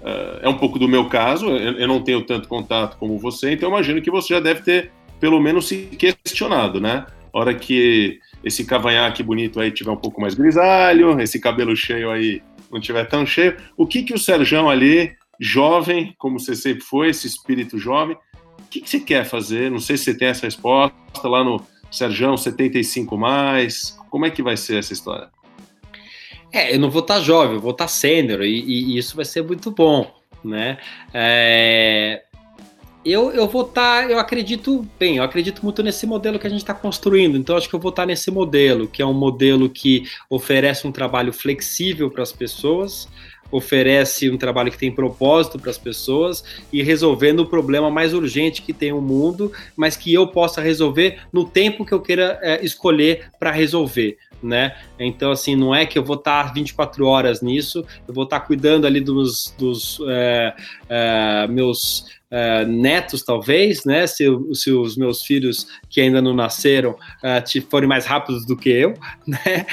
Uh, 0.01 0.39
é 0.43 0.49
um 0.49 0.57
pouco 0.57 0.77
do 0.77 0.87
meu 0.87 1.05
caso, 1.05 1.47
eu, 1.47 1.79
eu, 1.79 1.87
não 1.87 2.01
tenho 2.01 2.21
tanto 2.21 2.47
contato 2.47 2.97
como 2.97 3.17
você, 3.17 3.53
então 3.53 3.69
imagino 3.69 4.01
que 4.01 4.11
você 4.11 4.35
já 4.35 4.39
deve 4.39 4.61
ter, 4.61 4.91
pelo 5.19 5.39
menos, 5.39 5.67
se 5.67 5.87
questionado, 5.97 6.79
né? 6.79 7.07
Hora 7.33 7.55
que 7.55 8.19
esse 8.43 8.65
cavanhaque 8.65 9.23
bonito 9.23 9.59
aí 9.59 9.71
tiver 9.71 9.91
um 9.91 9.97
pouco 9.97 10.21
mais 10.21 10.33
grisalho, 10.33 11.19
esse 11.19 11.39
cabelo 11.39 11.75
cheio 11.75 12.09
aí 12.11 12.41
não 12.71 12.79
tiver 12.79 13.05
tão 13.05 13.25
cheio. 13.25 13.57
O 13.75 13.85
que 13.85 14.03
que 14.03 14.13
o 14.13 14.19
Serjão 14.19 14.69
ali, 14.69 15.15
jovem, 15.39 16.13
como 16.17 16.39
você 16.39 16.55
sempre 16.55 16.83
foi, 16.83 17.09
esse 17.09 17.27
espírito 17.27 17.77
jovem, 17.77 18.17
o 18.59 18.69
que, 18.69 18.81
que 18.81 18.89
você 18.89 18.99
quer 18.99 19.23
fazer? 19.25 19.71
Não 19.71 19.79
sei 19.79 19.97
se 19.97 20.05
você 20.05 20.17
tem 20.17 20.27
essa 20.27 20.45
resposta 20.45 20.93
lá 21.23 21.43
no 21.43 21.61
Serjão 21.91 22.35
75 22.35 23.17
mais. 23.17 23.97
Como 24.09 24.25
é 24.25 24.29
que 24.29 24.43
vai 24.43 24.57
ser 24.57 24.77
essa 24.77 24.93
história? 24.93 25.29
É, 26.51 26.73
eu 26.73 26.79
não 26.79 26.89
vou 26.89 27.01
estar 27.01 27.15
tá 27.15 27.21
jovem, 27.21 27.55
eu 27.55 27.61
vou 27.61 27.71
estar 27.71 27.85
tá 27.85 27.89
sênior 27.89 28.41
e, 28.43 28.59
e, 28.59 28.97
isso 28.97 29.15
vai 29.15 29.25
ser 29.25 29.43
muito 29.43 29.71
bom, 29.71 30.11
né? 30.43 30.77
É, 31.13 32.23
eu, 33.11 33.31
eu 33.31 33.47
vou 33.47 33.63
estar, 33.63 34.03
tá, 34.03 34.11
eu 34.11 34.19
acredito, 34.19 34.85
bem, 34.99 35.17
eu 35.17 35.23
acredito 35.23 35.63
muito 35.63 35.83
nesse 35.83 36.05
modelo 36.05 36.39
que 36.39 36.47
a 36.47 36.49
gente 36.49 36.59
está 36.61 36.73
construindo, 36.73 37.37
então 37.37 37.55
acho 37.55 37.69
que 37.69 37.75
eu 37.75 37.79
vou 37.79 37.89
estar 37.89 38.03
tá 38.03 38.07
nesse 38.07 38.31
modelo, 38.31 38.87
que 38.87 39.01
é 39.01 39.05
um 39.05 39.13
modelo 39.13 39.69
que 39.69 40.03
oferece 40.29 40.87
um 40.87 40.91
trabalho 40.91 41.31
flexível 41.31 42.09
para 42.09 42.23
as 42.23 42.31
pessoas, 42.31 43.07
oferece 43.51 44.29
um 44.29 44.37
trabalho 44.37 44.71
que 44.71 44.77
tem 44.77 44.91
propósito 44.91 45.59
para 45.59 45.69
as 45.69 45.77
pessoas 45.77 46.43
e 46.71 46.83
resolvendo 46.83 47.41
o 47.41 47.45
problema 47.45 47.89
mais 47.89 48.13
urgente 48.13 48.61
que 48.61 48.73
tem 48.73 48.91
o 48.91 49.01
mundo, 49.01 49.51
mas 49.75 49.95
que 49.95 50.13
eu 50.13 50.27
possa 50.27 50.61
resolver 50.61 51.19
no 51.31 51.45
tempo 51.45 51.85
que 51.85 51.93
eu 51.93 52.01
queira 52.01 52.39
é, 52.41 52.63
escolher 52.63 53.29
para 53.39 53.51
resolver. 53.51 54.17
né? 54.41 54.75
Então, 54.99 55.31
assim, 55.31 55.55
não 55.55 55.73
é 55.73 55.85
que 55.85 55.97
eu 55.97 56.03
vou 56.03 56.15
estar 56.15 56.53
24 56.53 57.05
horas 57.07 57.41
nisso, 57.41 57.85
eu 58.07 58.13
vou 58.13 58.23
estar 58.23 58.41
cuidando 58.41 58.85
ali 58.85 59.01
dos, 59.01 59.53
dos 59.57 59.99
é, 60.07 60.53
é, 60.89 61.47
meus 61.47 62.16
é, 62.29 62.65
netos, 62.65 63.23
talvez, 63.23 63.85
né? 63.85 64.05
Se, 64.05 64.25
se, 64.53 64.71
os 64.71 64.97
meus 64.97 65.23
filhos 65.23 65.67
que 65.89 66.01
ainda 66.01 66.21
não 66.21 66.33
nasceram 66.33 66.91
uh, 66.91 67.69
forem 67.69 67.87
mais 67.87 68.05
rápidos 68.05 68.45
do 68.45 68.55
que 68.57 68.69
eu, 68.69 68.93
né? 69.25 69.65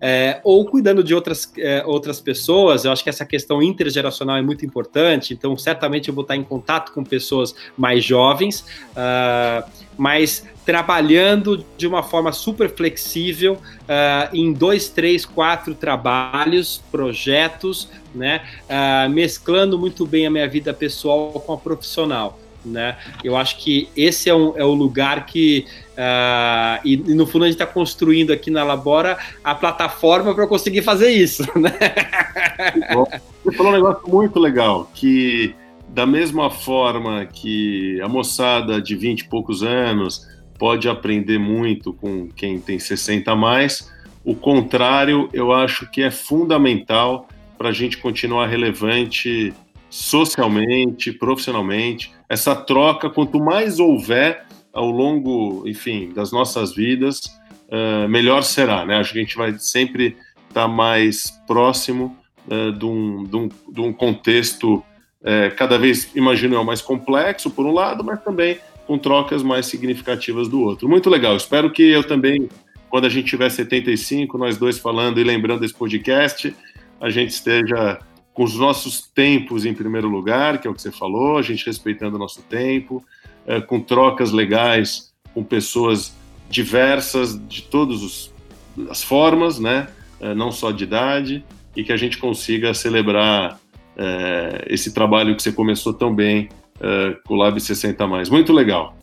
É, 0.00 0.40
ou 0.44 0.64
cuidando 0.66 1.02
de 1.02 1.14
outras, 1.14 1.52
é, 1.58 1.82
outras 1.84 2.20
pessoas, 2.20 2.84
eu 2.84 2.92
acho 2.92 3.02
que 3.02 3.10
essa 3.10 3.26
questão 3.26 3.62
intergeracional 3.62 4.36
é 4.36 4.42
muito 4.42 4.64
importante, 4.64 5.34
então 5.34 5.56
certamente 5.56 6.08
eu 6.08 6.14
vou 6.14 6.22
estar 6.22 6.36
em 6.36 6.44
contato 6.44 6.92
com 6.92 7.02
pessoas 7.02 7.54
mais 7.76 8.04
jovens, 8.04 8.64
uh, 8.92 9.68
mas 9.96 10.46
trabalhando 10.64 11.64
de 11.76 11.86
uma 11.86 12.02
forma 12.02 12.32
super 12.32 12.70
flexível 12.70 13.54
uh, 13.54 14.34
em 14.34 14.52
dois, 14.52 14.88
três, 14.88 15.24
quatro 15.24 15.74
trabalhos, 15.74 16.82
projetos, 16.90 17.88
né? 18.14 18.42
Uh, 18.64 19.10
mesclando 19.10 19.78
muito 19.78 20.06
bem 20.06 20.26
a 20.26 20.30
minha 20.30 20.48
vida 20.48 20.72
pessoal 20.72 21.32
com 21.32 21.52
a 21.52 21.58
profissional. 21.58 22.38
Né? 22.64 22.96
Eu 23.22 23.36
acho 23.36 23.58
que 23.58 23.90
esse 23.94 24.30
é, 24.30 24.34
um, 24.34 24.56
é 24.56 24.64
o 24.64 24.72
lugar 24.72 25.26
que 25.26 25.66
uh, 25.92 26.80
e, 26.82 26.94
e, 26.94 27.14
no 27.14 27.26
fundo 27.26 27.44
a 27.44 27.46
gente 27.46 27.60
está 27.60 27.66
construindo 27.66 28.32
aqui 28.32 28.50
na 28.50 28.64
Labora 28.64 29.18
a 29.42 29.54
plataforma 29.54 30.34
para 30.34 30.46
conseguir 30.46 30.80
fazer 30.80 31.10
isso, 31.10 31.42
né? 31.58 31.72
Você 33.44 33.54
falou 33.54 33.70
um 33.70 33.74
negócio 33.74 34.08
muito 34.08 34.38
legal 34.38 34.90
que 34.94 35.54
da 35.94 36.04
mesma 36.04 36.50
forma 36.50 37.24
que 37.24 38.00
a 38.00 38.08
moçada 38.08 38.82
de 38.82 38.96
20 38.96 39.20
e 39.20 39.28
poucos 39.28 39.62
anos 39.62 40.26
pode 40.58 40.88
aprender 40.88 41.38
muito 41.38 41.92
com 41.92 42.28
quem 42.28 42.58
tem 42.58 42.80
60 42.80 43.30
a 43.30 43.36
mais, 43.36 43.92
o 44.24 44.34
contrário 44.34 45.28
eu 45.32 45.52
acho 45.52 45.88
que 45.92 46.02
é 46.02 46.10
fundamental 46.10 47.28
para 47.56 47.68
a 47.68 47.72
gente 47.72 47.98
continuar 47.98 48.48
relevante 48.48 49.54
socialmente, 49.88 51.12
profissionalmente. 51.12 52.12
Essa 52.28 52.56
troca, 52.56 53.08
quanto 53.08 53.38
mais 53.38 53.78
houver 53.78 54.44
ao 54.72 54.90
longo, 54.90 55.62
enfim, 55.64 56.12
das 56.12 56.32
nossas 56.32 56.74
vidas, 56.74 57.20
uh, 57.68 58.08
melhor 58.08 58.42
será, 58.42 58.84
né? 58.84 58.96
Acho 58.96 59.12
que 59.12 59.20
a 59.20 59.22
gente 59.22 59.36
vai 59.36 59.56
sempre 59.60 60.16
estar 60.48 60.62
tá 60.62 60.68
mais 60.68 61.40
próximo 61.46 62.16
uh, 62.48 62.72
de, 62.72 62.84
um, 62.84 63.22
de, 63.22 63.36
um, 63.36 63.48
de 63.68 63.80
um 63.80 63.92
contexto 63.92 64.82
é, 65.24 65.48
cada 65.50 65.78
vez, 65.78 66.10
imagino 66.14 66.54
eu, 66.54 66.62
mais 66.62 66.82
complexo, 66.82 67.50
por 67.50 67.64
um 67.64 67.72
lado, 67.72 68.04
mas 68.04 68.22
também 68.22 68.58
com 68.86 68.98
trocas 68.98 69.42
mais 69.42 69.64
significativas 69.66 70.46
do 70.48 70.60
outro. 70.60 70.88
Muito 70.88 71.08
legal. 71.08 71.34
Espero 71.34 71.70
que 71.70 71.82
eu 71.82 72.04
também, 72.04 72.48
quando 72.90 73.06
a 73.06 73.08
gente 73.08 73.26
tiver 73.26 73.48
75, 73.48 74.36
nós 74.36 74.58
dois 74.58 74.78
falando 74.78 75.18
e 75.18 75.24
lembrando 75.24 75.60
desse 75.60 75.72
podcast, 75.72 76.54
a 77.00 77.08
gente 77.08 77.30
esteja 77.30 77.98
com 78.34 78.44
os 78.44 78.54
nossos 78.56 79.00
tempos 79.00 79.64
em 79.64 79.72
primeiro 79.72 80.08
lugar, 80.08 80.60
que 80.60 80.68
é 80.68 80.70
o 80.70 80.74
que 80.74 80.82
você 80.82 80.92
falou, 80.92 81.38
a 81.38 81.42
gente 81.42 81.64
respeitando 81.64 82.16
o 82.16 82.18
nosso 82.18 82.42
tempo, 82.42 83.02
é, 83.46 83.60
com 83.60 83.80
trocas 83.80 84.30
legais 84.32 85.14
com 85.32 85.42
pessoas 85.42 86.14
diversas 86.48 87.36
de 87.48 87.62
todas 87.62 88.32
as 88.88 89.02
formas, 89.02 89.58
né? 89.58 89.88
É, 90.20 90.34
não 90.34 90.52
só 90.52 90.70
de 90.70 90.84
idade, 90.84 91.44
e 91.76 91.82
que 91.82 91.92
a 91.92 91.96
gente 91.96 92.18
consiga 92.18 92.72
celebrar 92.72 93.58
é, 93.96 94.64
esse 94.68 94.92
trabalho 94.92 95.34
que 95.34 95.42
você 95.42 95.52
começou 95.52 95.92
tão 95.92 96.14
bem 96.14 96.48
é, 96.80 97.16
com 97.24 97.34
o 97.34 97.36
Lab 97.36 97.58
60 97.60 98.06
mais. 98.06 98.28
Muito 98.28 98.52
legal. 98.52 98.96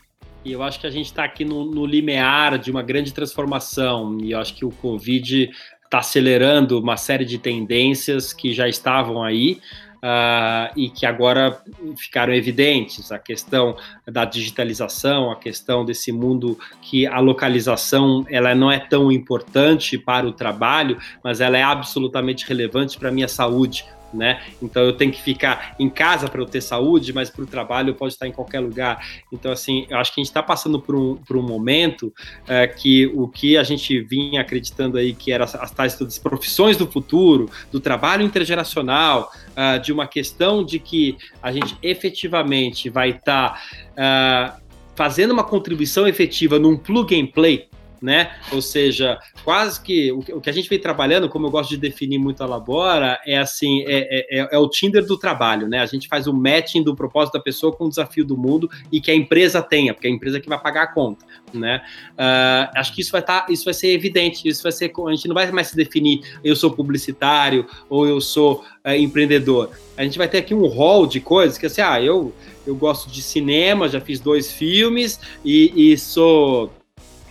E 0.43 0.51
eu 0.51 0.63
acho 0.63 0.79
que 0.79 0.87
a 0.87 0.91
gente 0.91 1.05
está 1.05 1.23
aqui 1.23 1.45
no, 1.45 1.65
no, 1.65 1.85
limiar 1.85 2.57
de 2.57 2.71
uma 2.71 2.81
grande 2.81 3.13
transformação. 3.13 4.17
E 4.21 4.31
eu 4.31 4.39
acho 4.39 4.55
que 4.55 4.65
o 4.65 4.71
Covid 4.71 5.51
está 5.83 5.99
acelerando 5.99 6.79
uma 6.79 6.97
série 6.97 7.25
de 7.25 7.37
tendências 7.37 8.33
que 8.33 8.53
já 8.53 8.67
estavam 8.67 9.23
aí. 9.23 9.59
Uh, 10.03 10.73
e 10.75 10.89
que 10.89 11.05
agora 11.05 11.61
ficaram 11.95 12.33
evidentes 12.33 13.11
a 13.11 13.19
questão 13.19 13.77
da 14.07 14.25
digitalização, 14.25 15.29
a 15.29 15.35
questão 15.35 15.85
desse 15.85 16.11
mundo 16.11 16.57
que 16.81 17.05
a 17.05 17.19
localização 17.19 18.25
ela 18.27 18.55
não 18.55 18.71
é 18.71 18.79
tão 18.79 19.11
importante 19.11 19.99
para 19.99 20.25
o 20.25 20.31
trabalho, 20.31 20.97
mas 21.23 21.39
ela 21.39 21.55
é 21.55 21.61
absolutamente 21.61 22.47
relevante 22.47 22.97
para 22.97 23.09
a 23.09 23.11
minha 23.11 23.27
saúde, 23.27 23.85
né? 24.14 24.41
Então 24.62 24.84
eu 24.84 24.93
tenho 24.93 25.12
que 25.12 25.22
ficar 25.22 25.76
em 25.80 25.89
casa 25.89 26.28
para 26.28 26.41
eu 26.41 26.45
ter 26.45 26.62
saúde, 26.62 27.14
mas 27.14 27.30
para 27.30 27.43
o 27.43 27.47
trabalho 27.47 27.89
eu 27.89 27.95
posso 27.95 28.16
estar 28.16 28.28
em 28.28 28.32
qualquer 28.32 28.59
lugar. 28.59 29.05
Então, 29.32 29.51
assim, 29.51 29.86
eu 29.89 29.97
acho 29.97 30.14
que 30.14 30.20
a 30.20 30.24
gente 30.24 30.30
está 30.30 30.43
passando 30.43 30.80
por 30.80 30.95
um, 30.95 31.16
por 31.16 31.38
um 31.38 31.41
momento 31.41 32.14
é, 32.47 32.68
que 32.68 33.07
o 33.14 33.28
que 33.28 33.57
a 33.57 33.64
gente 33.64 33.99
vinha 34.01 34.41
acreditando 34.41 34.97
aí 34.97 35.14
que 35.14 35.32
eram 35.32 35.45
as 35.45 35.72
tais 35.72 35.95
profissões 36.20 36.78
do 36.78 36.88
futuro, 36.88 37.49
do 37.72 37.80
trabalho 37.80 38.24
intergeracional, 38.24 39.32
uh, 39.51 39.80
de 39.80 39.91
uma 39.91 40.07
questão 40.07 40.64
de 40.64 40.80
que 40.80 41.18
a 41.41 41.51
gente 41.51 41.78
efetivamente 41.82 42.89
vai 42.89 43.12
estar 43.12 43.62
tá, 43.95 44.57
uh, 44.57 44.62
fazendo 44.95 45.32
uma 45.32 45.43
contribuição 45.43 46.07
efetiva 46.07 46.59
num 46.59 46.78
plug 46.78 47.20
and 47.20 47.28
play 47.28 47.70
né? 48.02 48.32
Ou 48.52 48.62
seja, 48.62 49.20
quase 49.43 49.82
que 49.82 50.12
o, 50.12 50.41
que 50.41 50.49
a 50.49 50.54
gente 50.54 50.68
vem 50.68 50.80
trabalhando, 50.80 51.30
como 51.30 51.45
eu 51.45 51.52
gosto 51.52 51.70
de 51.70 51.78
definir 51.78 52.18
muito 52.18 52.41
a 52.41 52.47
Labora, 52.47 53.20
é 53.26 53.38
assim, 53.38 53.84
é, 53.84 54.26
é, 54.32 54.49
é, 54.52 54.58
o 54.58 54.68
Tinder 54.68 55.06
do 55.06 55.18
trabalho, 55.18 55.68
né? 55.68 55.80
A 55.80 55.86
gente 55.86 56.08
faz 56.08 56.26
o 56.26 56.34
matching 56.34 56.82
do 56.82 56.95
propósito 56.95 57.34
da 57.34 57.39
pessoa 57.39 57.72
com 57.72 57.86
o 57.86 57.89
desafio 57.89 58.26
do 58.26 58.36
mundo 58.36 58.70
e 58.91 58.99
que 58.99 59.12
a 59.12 59.16
empresa 59.16 59.62
tenha, 59.62 59.93
porque 59.93 60.08
é 60.08 60.10
a 60.10 60.14
empresa 60.14 60.39
que 60.39 60.49
vai 60.49 60.60
pagar 60.60 60.84
a 60.84 60.88
conta, 60.88 61.26
né? 61.54 61.82
Uh, 62.14 62.72
acho 62.76 62.93
que 62.95 63.02
isso 63.02 63.12
vai 63.12 63.22
estar, 63.22 63.41
tá, 63.41 63.52
isso 63.52 63.66
vai 63.66 63.74
ser 63.74 63.89
evidente, 63.89 64.47
isso 64.47 64.64
vai 64.64 64.72
ser, 64.72 64.91
a 65.08 65.12
gente 65.12 65.28
não 65.28 65.36
vai 65.36 65.52
mais 65.52 65.68
se 65.68 65.76
definir, 65.76 66.22
eu 66.43 66.56
sou 66.56 66.72
publicitário 66.72 67.68
ou 67.88 68.08
eu 68.08 68.20
sou 68.20 68.64
uh, 68.86 68.91
empreendedor. 68.91 69.70
A 69.95 70.04
gente 70.04 70.18
vai 70.18 70.28
ter 70.28 70.39
aqui 70.39 70.56
um 70.56 70.68
hall 70.68 71.06
de 71.06 71.20
coisas 71.20 71.58
que 71.58 71.68
assim, 71.68 71.82
ah, 71.82 72.02
eu 72.02 72.34
eu 72.66 72.76
gosto 72.76 73.10
de 73.10 73.22
cinema, 73.22 73.89
já 73.89 73.99
fiz 73.99 74.20
dois 74.20 74.52
filmes 74.52 75.20
e, 75.43 75.91
e 75.93 75.97
sou 75.97 76.72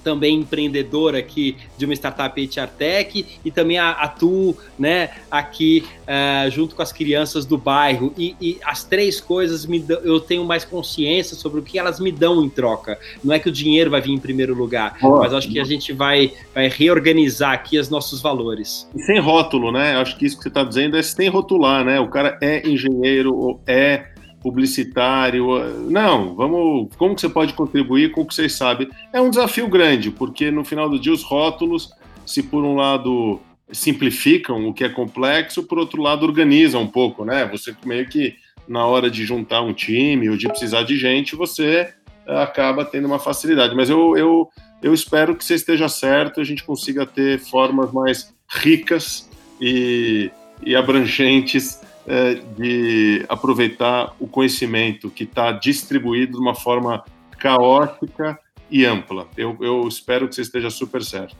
também 0.02 0.40
empreendedor 0.40 1.14
aqui 1.14 1.56
de 1.76 1.84
uma 1.84 1.94
startup 1.94 2.40
HR 2.40 2.68
Tech 2.76 3.26
e 3.44 3.50
também 3.50 3.78
atuo 3.78 4.56
né, 4.78 5.10
aqui 5.30 5.84
uh, 6.02 6.50
junto 6.50 6.74
com 6.74 6.82
as 6.82 6.92
crianças 6.92 7.44
do 7.44 7.56
bairro. 7.56 8.12
E, 8.16 8.36
e, 8.40 8.58
as 8.64 8.84
três 8.84 9.20
coisas 9.20 9.66
me 9.66 9.78
dão, 9.78 9.98
eu 10.00 10.20
tenho 10.20 10.44
mais 10.44 10.64
consciência 10.64 11.36
sobre 11.36 11.60
o 11.60 11.62
que 11.62 11.78
elas 11.78 12.00
me 12.00 12.12
dão 12.12 12.44
em 12.44 12.48
troca. 12.48 12.98
Não 13.22 13.34
é 13.34 13.38
que 13.38 13.48
o 13.48 13.52
dinheiro 13.52 13.90
vai 13.90 14.00
vir 14.00 14.12
em 14.12 14.18
primeiro 14.18 14.54
lugar, 14.54 14.96
mas 15.00 15.32
acho 15.32 15.48
que 15.48 15.60
a 15.60 15.64
gente 15.64 15.92
vai, 15.92 16.32
vai 16.54 16.68
reorganizar 16.68 17.52
aqui 17.52 17.78
os 17.78 17.88
nossos 17.88 18.20
valores. 18.20 18.88
E 18.94 19.02
sem 19.02 19.18
rótulo, 19.18 19.72
né? 19.72 19.96
Acho 19.96 20.16
que 20.16 20.26
isso 20.26 20.36
que 20.36 20.42
você 20.42 20.48
está 20.48 20.64
dizendo 20.64 20.96
é 20.96 21.02
sem 21.02 21.28
rotular, 21.28 21.84
né? 21.84 22.00
O 22.00 22.08
cara 22.08 22.38
é 22.42 22.66
engenheiro 22.68 23.34
ou 23.34 23.60
é 23.66 24.06
publicitário. 24.42 25.46
Não, 25.90 26.34
vamos. 26.34 26.94
Como 26.96 27.14
que 27.14 27.20
você 27.20 27.28
pode 27.28 27.52
contribuir 27.54 28.10
com 28.12 28.22
o 28.22 28.26
que 28.26 28.34
vocês 28.34 28.54
sabem? 28.54 28.88
É 29.12 29.20
um 29.20 29.30
desafio 29.30 29.68
grande, 29.68 30.10
porque 30.10 30.50
no 30.50 30.64
final 30.64 30.88
do 30.88 30.98
dia 30.98 31.12
os 31.12 31.22
rótulos, 31.22 31.90
se 32.26 32.42
por 32.42 32.64
um 32.64 32.74
lado 32.74 33.40
simplificam 33.72 34.66
o 34.68 34.74
que 34.74 34.84
é 34.84 34.88
complexo, 34.88 35.62
por 35.62 35.78
outro 35.78 36.02
lado 36.02 36.26
organizam 36.26 36.82
um 36.82 36.86
pouco, 36.86 37.24
né? 37.24 37.46
Você 37.46 37.74
meio 37.84 38.08
que 38.08 38.34
na 38.68 38.84
hora 38.86 39.10
de 39.10 39.24
juntar 39.24 39.62
um 39.62 39.72
time 39.72 40.28
ou 40.28 40.36
de 40.36 40.48
precisar 40.48 40.82
de 40.82 40.96
gente, 40.96 41.34
você 41.34 41.92
acaba 42.26 42.84
tendo 42.84 43.06
uma 43.06 43.18
facilidade. 43.18 43.74
Mas 43.74 43.90
eu, 43.90 44.16
eu, 44.16 44.48
eu 44.82 44.94
espero 44.94 45.34
que 45.34 45.44
você 45.44 45.54
esteja 45.54 45.88
certo, 45.88 46.40
a 46.40 46.44
gente 46.44 46.64
consiga 46.64 47.04
ter 47.06 47.38
formas 47.38 47.92
mais 47.92 48.32
ricas 48.48 49.28
e, 49.60 50.30
e 50.64 50.74
abrangentes 50.74 51.80
é, 52.06 52.34
de 52.34 53.24
aproveitar 53.28 54.14
o 54.18 54.26
conhecimento 54.26 55.10
que 55.10 55.24
está 55.24 55.52
distribuído 55.52 56.32
de 56.32 56.38
uma 56.38 56.54
forma 56.54 57.04
caótica 57.38 58.38
e 58.70 58.84
ampla. 58.84 59.26
Eu, 59.36 59.56
eu, 59.60 59.86
espero 59.88 60.28
que 60.28 60.34
você 60.34 60.42
esteja 60.42 60.70
super 60.70 61.02
certo. 61.02 61.36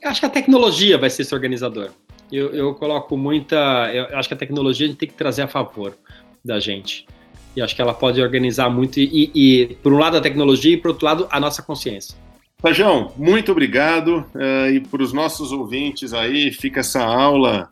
Eu 0.00 0.10
acho 0.10 0.20
que 0.20 0.26
a 0.26 0.30
tecnologia 0.30 0.96
vai 0.96 1.10
ser 1.10 1.22
esse 1.22 1.34
organizador. 1.34 1.90
Eu, 2.30 2.54
eu 2.54 2.74
coloco 2.74 3.16
muita. 3.16 3.56
Eu 3.92 4.16
acho 4.18 4.28
que 4.28 4.34
a 4.34 4.38
tecnologia 4.38 4.86
a 4.86 4.88
gente 4.90 4.98
tem 4.98 5.08
que 5.08 5.14
trazer 5.14 5.42
a 5.42 5.48
favor 5.48 5.96
da 6.44 6.58
gente. 6.58 7.06
E 7.54 7.60
acho 7.60 7.76
que 7.76 7.82
ela 7.82 7.92
pode 7.92 8.20
organizar 8.22 8.70
muito, 8.70 8.98
e, 8.98 9.30
e, 9.34 9.62
e 9.62 9.74
por 9.76 9.92
um 9.92 9.98
lado 9.98 10.16
a 10.16 10.20
tecnologia 10.20 10.72
e 10.72 10.76
por 10.76 10.92
outro 10.92 11.04
lado 11.04 11.28
a 11.30 11.38
nossa 11.38 11.62
consciência. 11.62 12.16
Pajão, 12.62 13.12
muito 13.16 13.52
obrigado. 13.52 14.24
Uh, 14.34 14.70
e 14.72 14.80
para 14.80 15.02
os 15.02 15.12
nossos 15.12 15.52
ouvintes 15.52 16.14
aí, 16.14 16.50
fica 16.52 16.80
essa 16.80 17.04
aula 17.04 17.68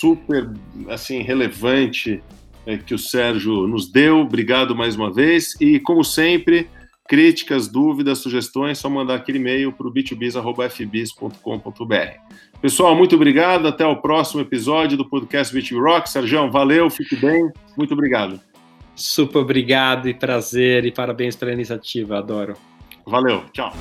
super 0.00 0.50
assim 0.88 1.22
relevante 1.22 2.22
é, 2.66 2.76
que 2.76 2.92
o 2.94 2.98
Sérgio 2.98 3.66
nos 3.66 3.90
deu. 3.90 4.20
Obrigado 4.20 4.76
mais 4.76 4.94
uma 4.94 5.12
vez 5.12 5.60
e 5.60 5.80
como 5.80 6.04
sempre, 6.04 6.68
críticas, 7.08 7.66
dúvidas, 7.66 8.18
sugestões, 8.18 8.78
só 8.78 8.88
mandar 8.90 9.16
aquele 9.16 9.38
e-mail 9.38 9.72
para 9.72 9.88
o 9.88 9.92
b2bis@fbis.com.br. 9.92 12.60
Pessoal, 12.60 12.94
muito 12.94 13.16
obrigado. 13.16 13.66
Até 13.66 13.84
o 13.86 13.96
próximo 13.96 14.40
episódio 14.40 14.96
do 14.96 15.04
podcast 15.08 15.52
B2B 15.56 15.80
Rock. 15.80 16.08
Sérgio, 16.10 16.48
valeu, 16.50 16.90
fique 16.90 17.16
bem. 17.16 17.50
Muito 17.76 17.94
obrigado. 17.94 18.40
Super 18.94 19.38
obrigado 19.38 20.08
e 20.08 20.14
prazer 20.14 20.84
e 20.84 20.92
parabéns 20.92 21.34
pela 21.36 21.52
iniciativa. 21.52 22.18
Adoro. 22.18 22.54
Valeu. 23.06 23.44
Tchau. 23.52 23.72